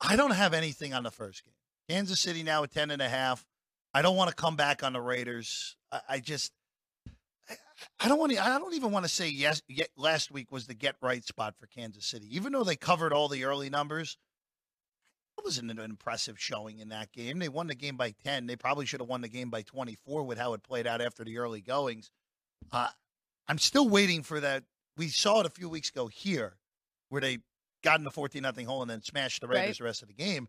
I 0.00 0.16
don't 0.16 0.30
have 0.30 0.54
anything 0.54 0.94
on 0.94 1.02
the 1.02 1.10
first 1.10 1.44
game. 1.44 1.54
Kansas 1.88 2.20
City 2.20 2.42
now 2.42 2.62
at 2.62 2.72
10 2.72 2.90
and 2.90 3.02
a 3.02 3.08
half. 3.08 3.44
I 3.92 4.02
don't 4.02 4.16
want 4.16 4.30
to 4.30 4.36
come 4.36 4.56
back 4.56 4.82
on 4.82 4.92
the 4.92 5.00
Raiders. 5.00 5.76
I, 5.90 6.00
I 6.08 6.20
just 6.20 6.52
I, 7.50 7.54
I 8.00 8.08
don't 8.08 8.18
want 8.18 8.32
to 8.32 8.38
I 8.38 8.58
don't 8.58 8.74
even 8.74 8.92
want 8.92 9.04
to 9.04 9.10
say 9.10 9.28
yes 9.28 9.62
yet 9.68 9.88
last 9.96 10.30
week 10.30 10.52
was 10.52 10.66
the 10.66 10.74
get 10.74 10.96
right 11.02 11.24
spot 11.24 11.54
for 11.58 11.66
Kansas 11.66 12.06
City. 12.06 12.34
Even 12.34 12.52
though 12.52 12.64
they 12.64 12.76
covered 12.76 13.12
all 13.12 13.28
the 13.28 13.44
early 13.44 13.70
numbers, 13.70 14.18
it 15.38 15.44
wasn't 15.44 15.70
an 15.70 15.78
impressive 15.78 16.38
showing 16.38 16.78
in 16.78 16.88
that 16.90 17.12
game. 17.12 17.38
They 17.38 17.48
won 17.48 17.68
the 17.68 17.74
game 17.74 17.96
by 17.96 18.14
10. 18.24 18.46
They 18.46 18.56
probably 18.56 18.86
should 18.86 19.00
have 19.00 19.08
won 19.08 19.20
the 19.20 19.28
game 19.28 19.50
by 19.50 19.62
24 19.62 20.24
with 20.24 20.38
how 20.38 20.52
it 20.52 20.62
played 20.62 20.86
out 20.86 21.00
after 21.00 21.24
the 21.24 21.38
early 21.38 21.60
goings. 21.60 22.10
Uh, 22.72 22.88
I'm 23.46 23.58
still 23.58 23.88
waiting 23.88 24.22
for 24.22 24.40
that. 24.40 24.64
We 24.98 25.08
saw 25.08 25.40
it 25.40 25.46
a 25.46 25.50
few 25.50 25.68
weeks 25.68 25.88
ago 25.88 26.08
here 26.08 26.56
where 27.08 27.20
they 27.22 27.38
got 27.82 27.98
in 27.98 28.04
the 28.04 28.10
14 28.10 28.42
nothing 28.42 28.66
hole 28.66 28.82
and 28.82 28.90
then 28.90 29.00
smashed 29.00 29.40
the 29.40 29.46
Raiders 29.48 29.66
Right. 29.68 29.78
the 29.78 29.84
rest 29.84 30.02
of 30.02 30.08
the 30.08 30.14
game. 30.14 30.48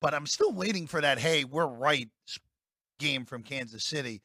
But 0.00 0.12
I'm 0.12 0.26
still 0.26 0.52
waiting 0.52 0.86
for 0.86 1.00
that, 1.00 1.18
hey, 1.18 1.44
we're 1.44 1.66
right 1.66 2.10
game 2.98 3.24
from 3.24 3.42
Kansas 3.42 3.84
City. 3.84 4.20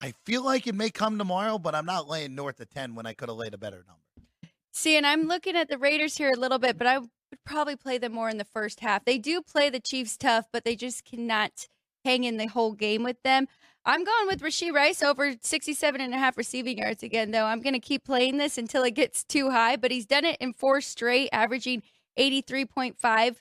I 0.00 0.14
feel 0.24 0.44
like 0.44 0.66
it 0.66 0.74
may 0.74 0.90
come 0.90 1.18
tomorrow, 1.18 1.58
but 1.58 1.74
I'm 1.74 1.84
not 1.84 2.08
laying 2.08 2.34
north 2.36 2.60
of 2.60 2.70
10 2.70 2.94
when 2.94 3.04
I 3.04 3.12
could 3.12 3.28
have 3.28 3.36
laid 3.36 3.52
a 3.52 3.58
better 3.58 3.84
number. 3.86 4.52
See, 4.72 4.96
and 4.96 5.04
I'm 5.06 5.24
looking 5.24 5.56
at 5.56 5.68
the 5.68 5.76
Raiders 5.76 6.16
here 6.16 6.30
a 6.30 6.36
little 6.36 6.58
bit, 6.60 6.78
but 6.78 6.86
I 6.86 6.98
would 6.98 7.10
probably 7.44 7.74
play 7.74 7.98
them 7.98 8.12
more 8.12 8.28
in 8.28 8.38
the 8.38 8.44
first 8.44 8.80
half. 8.80 9.04
They 9.04 9.18
do 9.18 9.42
play 9.42 9.68
the 9.70 9.80
Chiefs 9.80 10.16
tough, 10.16 10.46
but 10.52 10.64
they 10.64 10.76
just 10.76 11.04
cannot 11.04 11.66
hang 12.04 12.22
in 12.22 12.36
the 12.36 12.46
whole 12.46 12.72
game 12.72 13.02
with 13.02 13.20
them. 13.24 13.48
I'm 13.88 14.04
going 14.04 14.26
with 14.26 14.42
Rashee 14.42 14.70
Rice 14.70 15.02
over 15.02 15.32
67 15.40 15.98
and 15.98 16.12
a 16.12 16.18
half 16.18 16.36
receiving 16.36 16.76
yards 16.76 17.02
again, 17.02 17.30
though. 17.30 17.46
I'm 17.46 17.62
going 17.62 17.72
to 17.72 17.80
keep 17.80 18.04
playing 18.04 18.36
this 18.36 18.58
until 18.58 18.82
it 18.82 18.90
gets 18.90 19.24
too 19.24 19.48
high, 19.48 19.76
but 19.76 19.90
he's 19.90 20.04
done 20.04 20.26
it 20.26 20.36
in 20.42 20.52
four 20.52 20.82
straight, 20.82 21.30
averaging 21.32 21.82
83.5 22.18 23.36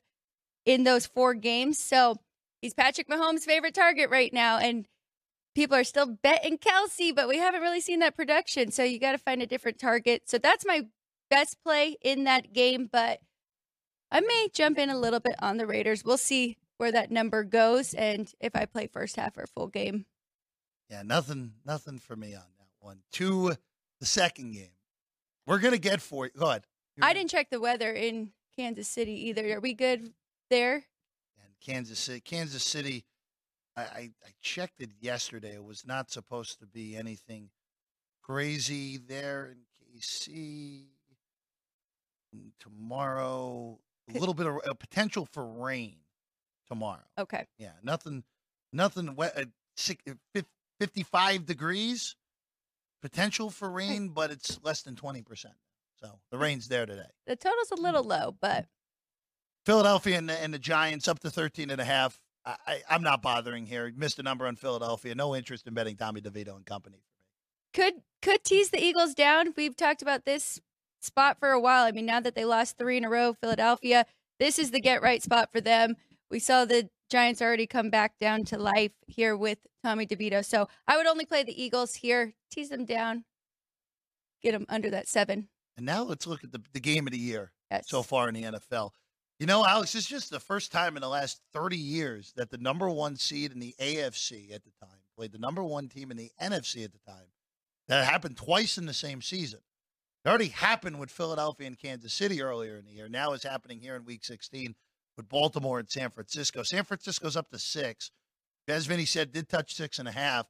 in 0.66 0.86
those 0.86 1.06
four 1.06 1.34
games. 1.34 1.78
So 1.78 2.16
he's 2.62 2.74
Patrick 2.74 3.10
Mahomes' 3.10 3.42
favorite 3.42 3.74
target 3.74 4.10
right 4.10 4.32
now. 4.32 4.58
And 4.58 4.88
people 5.54 5.76
are 5.76 5.84
still 5.84 6.06
betting 6.06 6.58
Kelce, 6.58 7.14
but 7.14 7.28
we 7.28 7.40
haven't 7.40 7.60
really 7.60 7.82
seen 7.82 8.00
that 8.00 8.16
production. 8.16 8.72
So 8.72 8.86
you 8.86 9.02
got 9.02 9.12
to 9.12 9.18
find 9.18 9.42
a 9.42 9.48
different 9.48 9.80
target. 9.80 10.30
So 10.30 10.38
that's 10.38 10.66
my 10.66 10.84
best 11.30 11.62
play 11.62 11.98
in 12.02 12.24
that 12.24 12.54
game, 12.54 12.88
but 12.90 13.20
I 14.10 14.22
may 14.22 14.48
jump 14.54 14.80
in 14.80 14.90
a 14.90 14.98
little 14.98 15.20
bit 15.20 15.36
on 15.40 15.58
the 15.58 15.68
Raiders. 15.68 16.06
We'll 16.06 16.16
see 16.16 16.56
where 16.78 16.94
that 16.94 17.12
number 17.12 17.44
goes 17.44 17.94
and 17.94 18.32
if 18.40 18.56
I 18.56 18.64
play 18.64 18.88
first 18.88 19.18
half 19.18 19.38
or 19.38 19.46
full 19.46 19.68
game. 19.68 20.06
Yeah, 20.90 21.04
nothing, 21.04 21.54
nothing 21.66 22.00
for 22.00 22.16
me 22.16 22.34
on 22.34 22.44
that 22.60 22.70
one. 22.80 23.00
To 23.14 23.54
the 24.00 24.06
second 24.06 24.54
game, 24.54 24.72
we're 25.46 25.60
gonna 25.60 25.78
get 25.78 26.02
for 26.02 26.26
you. 26.26 26.32
Go 26.38 26.50
ahead. 26.50 26.64
I 27.02 27.14
didn't 27.14 27.30
check 27.30 27.50
the 27.50 27.60
weather 27.60 27.92
in 27.92 28.32
Kansas 28.56 28.88
City 28.88 29.28
either. 29.28 29.56
Are 29.56 29.60
we 29.60 29.74
good 29.74 30.14
there? 30.50 30.76
And 31.44 31.54
Kansas 31.62 32.00
City, 32.00 32.22
Kansas 32.22 32.64
City. 32.64 33.06
I, 33.76 33.82
I, 33.82 34.12
I 34.26 34.30
checked 34.42 34.82
it 34.82 34.90
yesterday. 35.00 35.54
It 35.54 35.64
was 35.64 35.86
not 35.86 36.10
supposed 36.10 36.60
to 36.60 36.66
be 36.66 36.96
anything 36.96 37.50
crazy 38.24 38.98
there 38.98 39.52
in 39.52 40.00
KC. 40.00 40.86
And 42.34 42.52
tomorrow, 42.60 43.80
a 44.10 44.20
little 44.20 44.34
bit 44.34 44.48
of 44.48 44.60
a 44.68 44.74
potential 44.76 45.28
for 45.32 45.46
rain 45.46 45.98
tomorrow. 46.68 47.06
Okay. 47.18 47.46
Yeah, 47.58 47.72
nothing, 47.84 48.24
nothing 48.74 49.16
wet. 49.16 49.34
Uh, 49.38 49.46
six, 49.76 50.02
uh, 50.10 50.42
55 50.80 51.46
degrees, 51.46 52.16
potential 53.02 53.50
for 53.50 53.70
rain, 53.70 54.10
but 54.10 54.32
it's 54.32 54.60
less 54.64 54.82
than 54.82 54.96
20%. 54.96 55.46
So 56.00 56.20
the 56.32 56.38
rain's 56.38 56.68
there 56.68 56.86
today. 56.86 57.10
The 57.26 57.36
total's 57.36 57.72
a 57.72 57.76
hmm. 57.76 57.84
little 57.84 58.04
low, 58.04 58.36
but 58.40 58.66
Philadelphia 59.66 60.18
and 60.18 60.30
the, 60.30 60.42
and 60.42 60.54
the 60.54 60.60
Giants 60.60 61.08
up 61.08 61.20
to 61.20 61.30
13 61.30 61.70
and 61.70 61.82
a 61.82 61.86
half. 61.86 62.20
I, 62.46 62.82
I'm 62.90 63.04
not 63.04 63.22
bothering 63.22 63.66
here. 63.66 63.92
Missed 63.94 64.20
a 64.20 64.24
number 64.24 64.48
on 64.48 64.56
Philadelphia. 64.56 65.14
No 65.14 65.36
interest 65.36 65.68
in 65.68 65.74
betting 65.74 65.98
Tommy 65.98 66.22
DeVito 66.22 66.56
and 66.56 66.66
company. 66.66 67.04
could 67.74 67.96
could 68.22 68.46
tease 68.46 68.70
the 68.70 68.82
Eagles 68.82 69.14
down. 69.14 69.54
We've 69.58 69.76
talked 69.76 70.02
about 70.02 70.24
this 70.24 70.62
spot 71.02 71.38
for 71.40 71.50
a 71.50 71.60
while. 71.60 71.84
I 71.84 71.92
mean, 71.92 72.06
now 72.06 72.22
that 72.22 72.36
they 72.36 72.46
lost 72.46 72.78
three 72.78 72.96
in 72.96 73.04
a 73.04 73.10
row, 73.10 73.34
Philadelphia, 73.34 74.06
this 74.40 74.58
is 74.58 74.72
the 74.72 74.80
get 74.80 75.02
right 75.02 75.22
spot 75.22 75.52
for 75.52 75.60
them. 75.60 75.96
We 76.32 76.40
saw 76.40 76.64
the 76.64 76.90
Giants 77.10 77.42
already 77.42 77.68
come 77.68 77.90
back 77.90 78.18
down 78.20 78.44
to 78.46 78.58
life 78.58 78.92
here 79.08 79.36
with 79.38 79.60
Tommy 79.84 80.06
DeVito. 80.06 80.44
So 80.44 80.68
I 80.88 80.98
would 80.98 81.08
only 81.08 81.26
play 81.26 81.44
the 81.44 81.62
Eagles 81.62 81.96
here, 81.96 82.34
tease 82.52 82.70
them 82.70 82.86
down, 82.86 83.24
get 84.42 84.52
them 84.52 84.66
under 84.70 84.90
that 84.90 85.08
seven. 85.08 85.48
And 85.78 85.86
now 85.86 86.04
let's 86.04 86.28
look 86.28 86.44
at 86.44 86.52
the, 86.52 86.62
the 86.74 86.80
game 86.80 87.08
of 87.08 87.12
the 87.14 87.20
year 87.20 87.52
Yes. 87.72 87.88
so 87.88 88.02
far 88.04 88.28
in 88.28 88.36
the 88.36 88.44
NFL. 88.44 88.92
You 89.40 89.46
know, 89.46 89.66
Alex, 89.66 89.94
it's 89.94 90.08
just 90.08 90.32
the 90.32 90.40
first 90.40 90.72
time 90.72 90.96
in 90.98 91.02
the 91.02 91.08
last 91.08 91.40
30 91.54 91.78
years 91.78 92.34
that 92.36 92.50
the 92.50 92.58
number 92.58 92.90
one 92.90 93.16
seed 93.16 93.52
in 93.52 93.60
the 93.60 93.76
AFC 93.80 94.54
at 94.54 94.64
the 94.64 94.72
time 94.82 94.98
played 95.16 95.32
the 95.32 95.38
number 95.38 95.64
one 95.64 95.88
team 95.88 96.10
in 96.12 96.18
the 96.18 96.32
NFC 96.42 96.84
at 96.84 96.92
the 96.92 97.00
time. 97.12 97.28
That 97.88 98.06
happened 98.06 98.36
twice 98.38 98.78
in 98.78 98.86
the 98.86 98.94
same 98.94 99.22
season. 99.22 99.60
It 100.26 100.30
already 100.30 100.48
happened 100.50 101.00
with 101.00 101.12
Philadelphia 101.12 101.68
and 101.68 101.78
Kansas 101.78 102.14
City 102.14 102.42
earlier 102.42 102.78
in 102.78 102.86
the 102.86 102.92
year. 102.92 103.08
Now 103.08 103.34
it's 103.34 103.44
happening 103.46 103.80
here 103.80 103.96
in 103.96 104.04
week 104.06 104.26
16 104.26 104.76
with 105.18 105.28
Baltimore 105.28 105.80
and 105.80 105.90
San 105.90 106.12
Francisco. 106.12 106.64
San 106.64 106.84
Francisco's 106.84 107.36
up 107.36 107.50
to 107.50 107.60
six. 107.60 108.12
As 108.68 108.86
Vinny 108.86 109.06
said, 109.06 109.32
did 109.32 109.50
touch 109.50 109.74
six 109.74 110.00
and 110.00 110.08
a 110.08 110.12
half. 110.12 110.48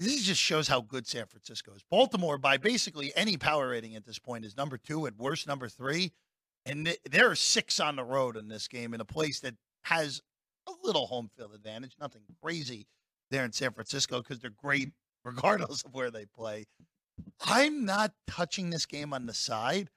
This 0.00 0.24
just 0.24 0.40
shows 0.40 0.66
how 0.66 0.80
good 0.80 1.06
San 1.06 1.26
Francisco 1.26 1.72
is. 1.74 1.82
Baltimore, 1.88 2.36
by 2.36 2.56
basically 2.56 3.12
any 3.14 3.36
power 3.36 3.68
rating 3.68 3.94
at 3.94 4.04
this 4.04 4.18
point, 4.18 4.44
is 4.44 4.56
number 4.56 4.76
two, 4.76 5.06
at 5.06 5.16
worst, 5.16 5.46
number 5.46 5.68
three. 5.68 6.12
And 6.66 6.86
th- 6.86 6.98
there 7.10 7.30
are 7.30 7.36
six 7.36 7.78
on 7.78 7.96
the 7.96 8.04
road 8.04 8.36
in 8.36 8.48
this 8.48 8.66
game 8.66 8.92
in 8.92 9.00
a 9.00 9.04
place 9.04 9.40
that 9.40 9.54
has 9.84 10.20
a 10.66 10.72
little 10.82 11.06
home 11.06 11.30
field 11.36 11.54
advantage. 11.54 11.92
Nothing 12.00 12.22
crazy 12.42 12.86
there 13.30 13.44
in 13.44 13.52
San 13.52 13.72
Francisco 13.72 14.18
because 14.18 14.40
they're 14.40 14.50
great 14.50 14.90
regardless 15.24 15.84
of 15.84 15.94
where 15.94 16.10
they 16.10 16.26
play. 16.26 16.64
I'm 17.40 17.84
not 17.84 18.12
touching 18.26 18.70
this 18.70 18.86
game 18.86 19.12
on 19.12 19.26
the 19.26 19.34
side. 19.34 19.90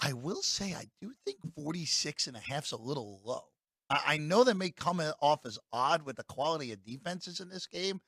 I 0.00 0.12
will 0.12 0.42
say 0.42 0.74
I 0.74 0.86
do 1.00 1.12
think 1.24 1.38
46 1.54 2.26
and 2.26 2.36
a 2.36 2.40
half 2.40 2.66
is 2.66 2.72
a 2.72 2.76
little 2.76 3.20
low. 3.24 3.44
I, 3.88 4.00
I 4.06 4.16
know 4.18 4.44
that 4.44 4.56
may 4.56 4.70
come 4.70 5.00
off 5.20 5.46
as 5.46 5.58
odd 5.72 6.02
with 6.02 6.16
the 6.16 6.24
quality 6.24 6.72
of 6.72 6.84
defenses 6.84 7.40
in 7.40 7.48
this 7.48 7.66
game, 7.66 8.00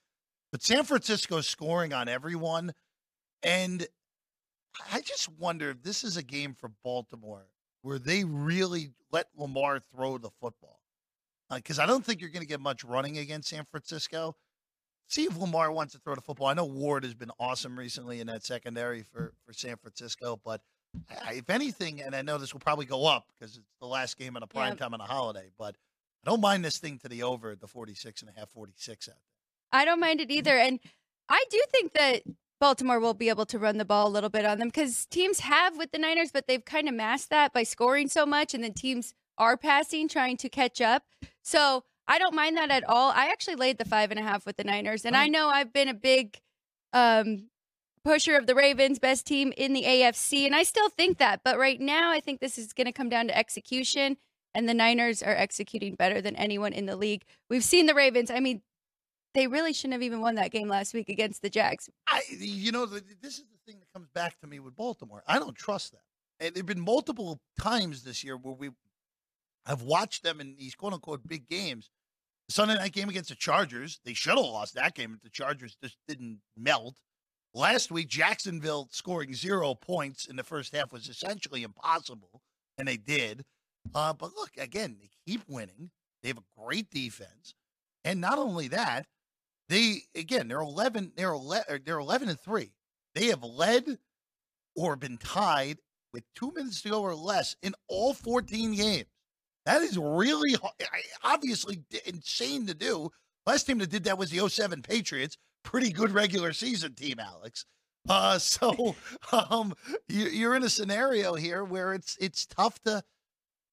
but 0.53 0.63
San 0.63 0.85
Francisco's 0.85 1.47
scoring 1.47 1.93
on 1.93 2.09
everyone. 2.09 2.73
And 3.43 3.87
I 4.93 5.01
just 5.01 5.29
wonder 5.39 5.71
if 5.71 5.83
this 5.83 6.05
is 6.05 6.17
a 6.17 6.23
game 6.23 6.55
for 6.55 6.71
Baltimore 6.85 7.47
where 7.83 7.99
they 7.99 8.25
really 8.25 8.91
let 9.11 9.27
Lamar 9.37 9.81
throw 9.81 10.19
the 10.19 10.31
football. 10.41 10.81
Uh, 11.51 11.57
because 11.57 11.79
I 11.79 11.87
don't 11.87 12.05
think 12.05 12.21
you're 12.21 12.31
going 12.31 12.43
to 12.43 12.49
get 12.49 12.61
much 12.61 12.85
running 12.85 13.17
against 13.17 13.49
San 13.49 13.65
Francisco. 13.65 14.37
See 15.07 15.25
if 15.25 15.39
Lamar 15.39 15.73
wants 15.73 15.95
to 15.95 15.99
throw 16.01 16.15
the 16.15 16.21
football. 16.21 16.49
I 16.49 16.55
know 16.55 16.67
Ward 16.67 17.05
has 17.05 17.15
been 17.15 17.31
awesome 17.41 17.79
recently 17.79 18.21
in 18.21 18.27
that 18.27 18.45
secondary 18.45 19.03
for, 19.03 19.33
for 19.47 19.55
San 19.55 19.77
Francisco, 19.77 20.39
but 20.45 20.61
I, 21.25 21.35
if 21.35 21.51
anything, 21.51 22.01
and 22.03 22.15
I 22.15 22.23
know 22.23 22.39
this 22.39 22.53
will 22.53 22.61
probably 22.61 22.87
go 22.87 23.07
up 23.07 23.27
because 23.39 23.57
it's 23.57 23.67
the 23.81 23.87
last 23.87 24.19
game 24.19 24.37
on 24.37 24.43
a 24.43 24.47
prime 24.47 24.73
Yeah. 24.73 24.77
time 24.85 24.95
on 24.95 25.01
a 25.01 25.05
holiday, 25.05 25.51
but 25.59 25.77
I 26.25 26.31
don't 26.31 26.41
mind 26.41 26.65
this 26.65 26.79
thing 26.79 26.99
to 26.99 27.09
the 27.09 27.23
over 27.23 27.51
at 27.53 27.61
the 27.61 27.67
46 27.69 28.23
and 28.23 28.31
a 28.35 28.39
half, 28.39 28.51
46 28.51 29.09
out 29.09 29.15
there. 29.15 29.81
I 29.81 29.85
don't 29.85 30.01
mind 30.01 30.21
it 30.21 30.31
either. 30.31 30.57
And 30.59 30.81
I 31.29 31.45
do 31.51 31.63
think 31.71 31.93
that 31.93 32.23
Baltimore 32.61 32.99
will 33.01 33.15
be 33.15 33.29
able 33.29 33.47
to 33.47 33.59
run 33.59 33.77
the 33.79 33.85
ball 33.85 34.09
a 34.09 34.11
little 34.11 34.31
bit 34.31 34.45
on 34.45 34.59
them 34.59 34.69
because 34.69 35.07
teams 35.07 35.41
have 35.41 35.77
with 35.77 35.93
the 35.93 35.99
Niners, 35.99 36.33
but 36.33 36.47
they've 36.49 36.65
kind 36.65 36.89
of 36.89 36.95
masked 36.95 37.31
that 37.31 37.53
by 37.53 37.63
scoring 37.63 38.09
so 38.09 38.27
much, 38.27 38.55
and 38.55 38.65
then 38.65 38.73
teams 38.73 39.15
are 39.37 39.57
passing, 39.57 40.09
trying 40.09 40.37
to 40.39 40.49
catch 40.49 40.81
up. 40.81 41.05
So 41.43 41.85
I 42.09 42.19
don't 42.19 42.35
mind 42.35 42.57
that 42.57 42.71
at 42.71 42.83
all. 42.89 43.13
I 43.13 43.27
actually 43.27 43.55
laid 43.57 43.79
the 43.79 43.85
five 43.85 44.11
and 44.11 44.19
a 44.19 44.23
half 44.23 44.45
with 44.47 44.57
the 44.57 44.65
Niners, 44.65 45.05
and 45.05 45.17
I 45.17 45.29
know 45.29 45.49
I've 45.49 45.73
been 45.73 45.89
a 45.89 45.95
big 45.95 46.41
um, 46.93 47.49
pusher 48.09 48.37
of 48.37 48.47
the 48.47 48.55
Ravens, 48.55 48.99
best 48.99 49.27
team 49.27 49.53
in 49.59 49.75
the 49.75 49.83
AFC, 49.83 50.47
and 50.47 50.57
I 50.57 50.63
still 50.63 50.89
think 50.89 51.19
that. 51.19 51.43
But 51.45 51.59
right 51.59 51.79
now, 51.79 52.11
I 52.11 52.21
think 52.21 52.41
this 52.41 52.57
is 52.57 52.73
going 52.73 52.87
to 52.87 52.93
come 52.93 53.11
down 53.11 53.27
to 53.27 53.37
execution, 53.37 54.17
and 54.55 54.67
the 54.67 54.73
Niners 54.73 55.23
are 55.23 55.37
executing 55.37 55.95
better 55.95 56.23
than 56.23 56.35
anyone 56.37 56.73
in 56.73 56.87
the 56.87 56.97
league. 56.97 57.25
We've 57.51 57.63
seen 57.63 57.85
the 57.85 57.95
Ravens. 57.95 58.31
I 58.31 58.41
mean, 58.41 58.63
they 59.35 59.47
really 59.47 59.75
shouldn't 59.75 59.93
have 59.93 60.03
even 60.03 60.23
won 60.23 60.37
that 60.37 60.53
game 60.53 60.69
last 60.69 60.95
week 60.95 61.11
against 61.11 61.43
the 61.43 61.51
Jags. 61.51 61.91
I, 62.09 62.23
you 62.31 62.73
know, 62.73 62.87
this 62.87 63.35
is 63.35 63.45
the 63.45 63.71
thing 63.71 63.79
that 63.79 63.93
comes 63.93 64.09
back 64.15 64.41
to 64.41 64.47
me 64.47 64.59
with 64.59 64.75
Baltimore. 64.75 65.23
I 65.27 65.39
don't 65.39 65.55
trust 65.55 65.93
them. 65.93 66.01
And 66.41 66.55
there've 66.55 66.65
been 66.65 66.81
multiple 66.81 67.41
times 67.61 68.05
this 68.05 68.25
year 68.25 68.39
where 68.39 68.55
we 68.55 68.71
have 69.67 69.83
watched 69.83 70.23
them 70.23 70.41
in 70.41 70.57
these 70.59 70.75
quote 70.75 70.95
unquote 70.95 71.29
big 71.29 71.47
games. 71.47 71.91
The 72.49 72.55
Sunday 72.55 72.77
night 72.77 72.93
game 72.93 73.11
against 73.11 73.29
the 73.29 73.35
Chargers, 73.35 74.01
they 74.07 74.15
should 74.15 74.39
have 74.39 74.47
lost 74.47 74.77
that 74.77 74.95
game 74.95 75.13
if 75.15 75.21
the 75.21 75.29
Chargers 75.29 75.77
just 75.83 75.99
didn't 76.09 76.39
melt. 76.57 76.97
Last 77.55 77.91
week, 77.91 78.09
Jacksonville 78.09 78.89
scoring 78.91 79.35
zero 79.35 79.75
points 79.75 80.27
in 80.27 80.37
the 80.37 80.45
first 80.45 80.75
half 80.75 80.93
was 80.93 81.09
essentially 81.09 81.63
impossible, 81.63 82.43
and 82.77 82.87
they 82.87 82.97
did. 82.97 83.45
Uh, 83.95 84.13
but 84.13 84.35
look, 84.35 84.51
again, 84.59 84.97
they 85.01 85.11
keep 85.27 85.43
winning. 85.49 85.91
They 86.23 86.29
have 86.29 86.39
a 86.39 86.61
great 86.63 86.91
defense, 86.91 87.55
and 88.05 88.21
not 88.21 88.39
only 88.39 88.69
that, 88.69 89.07
they 89.69 90.03
again 90.15 90.49
they're 90.49 90.61
eleven 90.61 91.13
they're 91.17 91.33
eleven 91.33 91.83
they're 91.85 91.99
eleven 91.99 92.29
and 92.29 92.41
three. 92.41 92.73
They 93.15 93.27
have 93.27 93.43
led 93.43 93.99
or 94.77 94.97
been 94.97 95.19
tied 95.19 95.79
with 96.13 96.25
two 96.35 96.53
minutes 96.55 96.83
to 96.83 96.91
go 96.91 97.03
or 97.03 97.15
less 97.15 97.57
in 97.63 97.75
all 97.89 98.15
fourteen 98.15 98.75
games. 98.75 99.07
That 99.65 99.83
is 99.83 99.99
really 99.99 100.57
obviously 101.23 101.83
insane 102.07 102.67
to 102.67 102.75
do. 102.75 103.11
Last 103.47 103.65
team 103.65 103.79
that 103.79 103.91
did 103.91 104.05
that 104.05 104.19
was 104.19 104.31
the 104.31 104.49
07 104.49 104.83
Patriots. 104.83 105.37
Pretty 105.63 105.91
good 105.93 106.11
regular 106.13 106.53
season 106.53 106.95
team, 106.95 107.19
Alex. 107.19 107.65
Uh, 108.09 108.39
so 108.39 108.95
um, 109.33 109.75
you, 110.09 110.27
you're 110.27 110.55
in 110.57 110.63
a 110.63 110.69
scenario 110.69 111.35
here 111.35 111.63
where 111.65 111.93
it's 111.95 112.17
it's 112.21 112.47
tough 112.47 112.79
to 112.85 113.03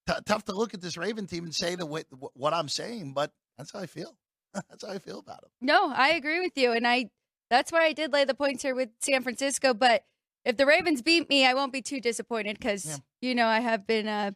t- 0.06 0.14
tough 0.26 0.44
to 0.44 0.52
look 0.52 0.74
at 0.74 0.80
this 0.80 0.96
Raven 0.96 1.26
team 1.26 1.44
and 1.44 1.54
say 1.54 1.74
the 1.74 1.86
what, 1.86 2.04
what 2.34 2.52
I'm 2.52 2.68
saying, 2.68 3.12
but 3.14 3.32
that's 3.56 3.72
how 3.72 3.80
I 3.80 3.86
feel. 3.86 4.16
that's 4.54 4.84
how 4.84 4.92
I 4.92 4.98
feel 4.98 5.18
about 5.18 5.40
them. 5.42 5.50
No, 5.60 5.90
I 5.94 6.10
agree 6.10 6.40
with 6.40 6.52
you, 6.56 6.72
and 6.72 6.86
I 6.86 7.10
that's 7.50 7.70
why 7.72 7.84
I 7.84 7.92
did 7.92 8.12
lay 8.12 8.24
the 8.24 8.34
points 8.34 8.62
here 8.62 8.74
with 8.74 8.90
San 9.00 9.22
Francisco. 9.22 9.72
But 9.72 10.04
if 10.44 10.56
the 10.56 10.66
Ravens 10.66 11.00
beat 11.02 11.28
me, 11.28 11.46
I 11.46 11.54
won't 11.54 11.72
be 11.72 11.82
too 11.82 12.00
disappointed 12.00 12.58
because 12.58 12.84
Yeah. 12.86 12.96
you 13.22 13.34
know 13.34 13.46
I 13.46 13.60
have 13.60 13.86
been 13.86 14.06
uh, 14.08 14.32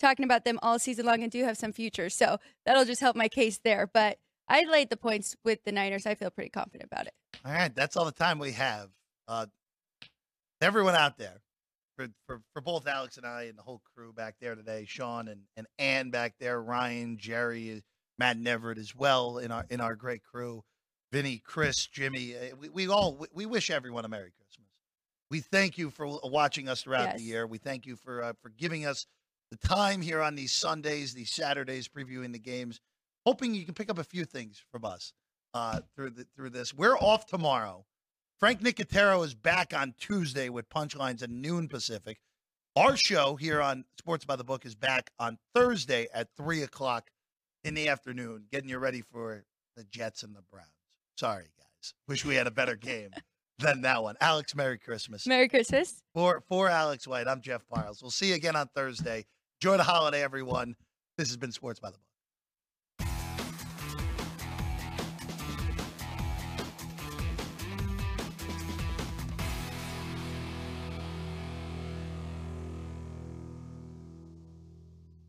talking 0.00 0.24
about 0.24 0.44
them 0.44 0.58
all 0.62 0.78
season 0.78 1.06
long 1.06 1.22
and 1.22 1.30
do 1.32 1.42
have 1.44 1.56
some 1.56 1.72
future, 1.72 2.10
so 2.10 2.38
that'll 2.66 2.84
just 2.84 3.00
help 3.00 3.16
my 3.16 3.28
case 3.28 3.58
there. 3.64 3.86
But 3.92 4.18
I 4.48 4.64
laid 4.64 4.90
the 4.90 4.96
points 4.96 5.36
with 5.44 5.64
the 5.64 5.72
Niners. 5.72 6.06
I 6.06 6.14
feel 6.14 6.30
pretty 6.30 6.50
confident 6.50 6.90
about 6.92 7.06
it. 7.06 7.12
All 7.44 7.52
right, 7.52 7.74
that's 7.74 7.96
all 7.96 8.04
the 8.04 8.12
time 8.12 8.38
we 8.38 8.52
have. 8.52 8.90
Uh, 9.28 9.46
everyone 10.60 10.94
out 10.94 11.16
there, 11.18 11.40
for, 11.96 12.08
for 12.26 12.40
for 12.52 12.60
both 12.60 12.86
Alex 12.86 13.16
and 13.16 13.26
I 13.26 13.44
and 13.44 13.56
the 13.58 13.62
whole 13.62 13.80
crew 13.94 14.12
back 14.12 14.36
there 14.40 14.54
today, 14.54 14.84
Sean 14.86 15.28
and 15.28 15.42
and 15.56 15.66
Ann 15.78 16.10
back 16.10 16.34
there, 16.40 16.60
Ryan, 16.60 17.18
Jerry, 17.18 17.82
Matt 18.18 18.38
Neverett 18.38 18.78
as 18.78 18.94
well 18.94 19.38
in 19.38 19.50
our 19.52 19.64
in 19.70 19.80
our 19.80 19.94
great 19.94 20.22
crew, 20.22 20.62
Vinny, 21.12 21.40
Chris, 21.44 21.86
Jimmy. 21.86 22.34
uh, 22.36 22.56
We, 22.58 22.68
we 22.68 22.88
all 22.88 23.16
we, 23.16 23.26
we 23.32 23.46
wish 23.46 23.70
everyone 23.70 24.04
a 24.04 24.08
Merry 24.08 24.32
Christmas. 24.36 24.68
We 25.30 25.40
thank 25.40 25.78
you 25.78 25.90
for 25.90 26.06
watching 26.24 26.68
us 26.68 26.82
throughout 26.82 27.16
the 27.16 27.22
year. 27.22 27.46
We 27.46 27.58
thank 27.58 27.86
you 27.86 27.96
for 27.96 28.22
uh, 28.22 28.32
for 28.42 28.50
giving 28.50 28.84
us 28.84 29.06
the 29.50 29.56
time 29.68 30.02
here 30.02 30.20
on 30.20 30.34
these 30.34 30.52
Sundays, 30.52 31.14
these 31.14 31.30
Saturdays, 31.32 31.88
previewing 31.88 32.32
the 32.32 32.38
games. 32.38 32.80
Hoping 33.26 33.54
you 33.54 33.64
can 33.64 33.74
pick 33.74 33.90
up 33.90 33.98
a 33.98 34.04
few 34.04 34.24
things 34.24 34.62
from 34.70 34.84
us 34.84 35.12
uh, 35.54 35.80
through 35.94 36.10
the, 36.10 36.26
through 36.34 36.50
this. 36.50 36.74
We're 36.74 36.96
off 36.96 37.26
tomorrow. 37.26 37.84
Frank 38.40 38.60
Nicotero 38.60 39.24
is 39.24 39.34
back 39.34 39.72
on 39.72 39.94
Tuesday 39.98 40.48
with 40.48 40.68
punchlines 40.68 41.22
at 41.22 41.30
noon 41.30 41.68
Pacific. 41.68 42.18
Our 42.74 42.96
show 42.96 43.36
here 43.36 43.60
on 43.60 43.84
Sports 43.98 44.24
by 44.24 44.34
the 44.34 44.44
Book 44.44 44.66
is 44.66 44.74
back 44.74 45.10
on 45.18 45.38
Thursday 45.54 46.08
at 46.12 46.28
three 46.36 46.62
o'clock 46.62 47.10
in 47.62 47.74
the 47.74 47.88
afternoon, 47.88 48.46
getting 48.50 48.68
you 48.68 48.78
ready 48.78 49.02
for 49.02 49.44
the 49.76 49.84
Jets 49.84 50.22
and 50.22 50.34
the 50.34 50.42
Browns. 50.50 50.66
Sorry, 51.16 51.44
guys. 51.56 51.94
Wish 52.08 52.24
we 52.24 52.34
had 52.34 52.46
a 52.46 52.50
better 52.50 52.74
game 52.74 53.10
than 53.58 53.82
that 53.82 54.02
one. 54.02 54.16
Alex, 54.20 54.56
Merry 54.56 54.78
Christmas. 54.78 55.26
Merry 55.26 55.48
Christmas. 55.48 56.02
For 56.14 56.42
for 56.48 56.68
Alex 56.68 57.06
White, 57.06 57.28
I'm 57.28 57.40
Jeff 57.40 57.62
Parles. 57.68 58.02
We'll 58.02 58.10
see 58.10 58.30
you 58.30 58.34
again 58.34 58.56
on 58.56 58.68
Thursday. 58.74 59.26
Enjoy 59.60 59.76
the 59.76 59.84
holiday, 59.84 60.22
everyone. 60.22 60.74
This 61.16 61.28
has 61.28 61.36
been 61.36 61.52
Sports 61.52 61.78
by 61.78 61.90
the 61.90 61.98
Book. 61.98 62.11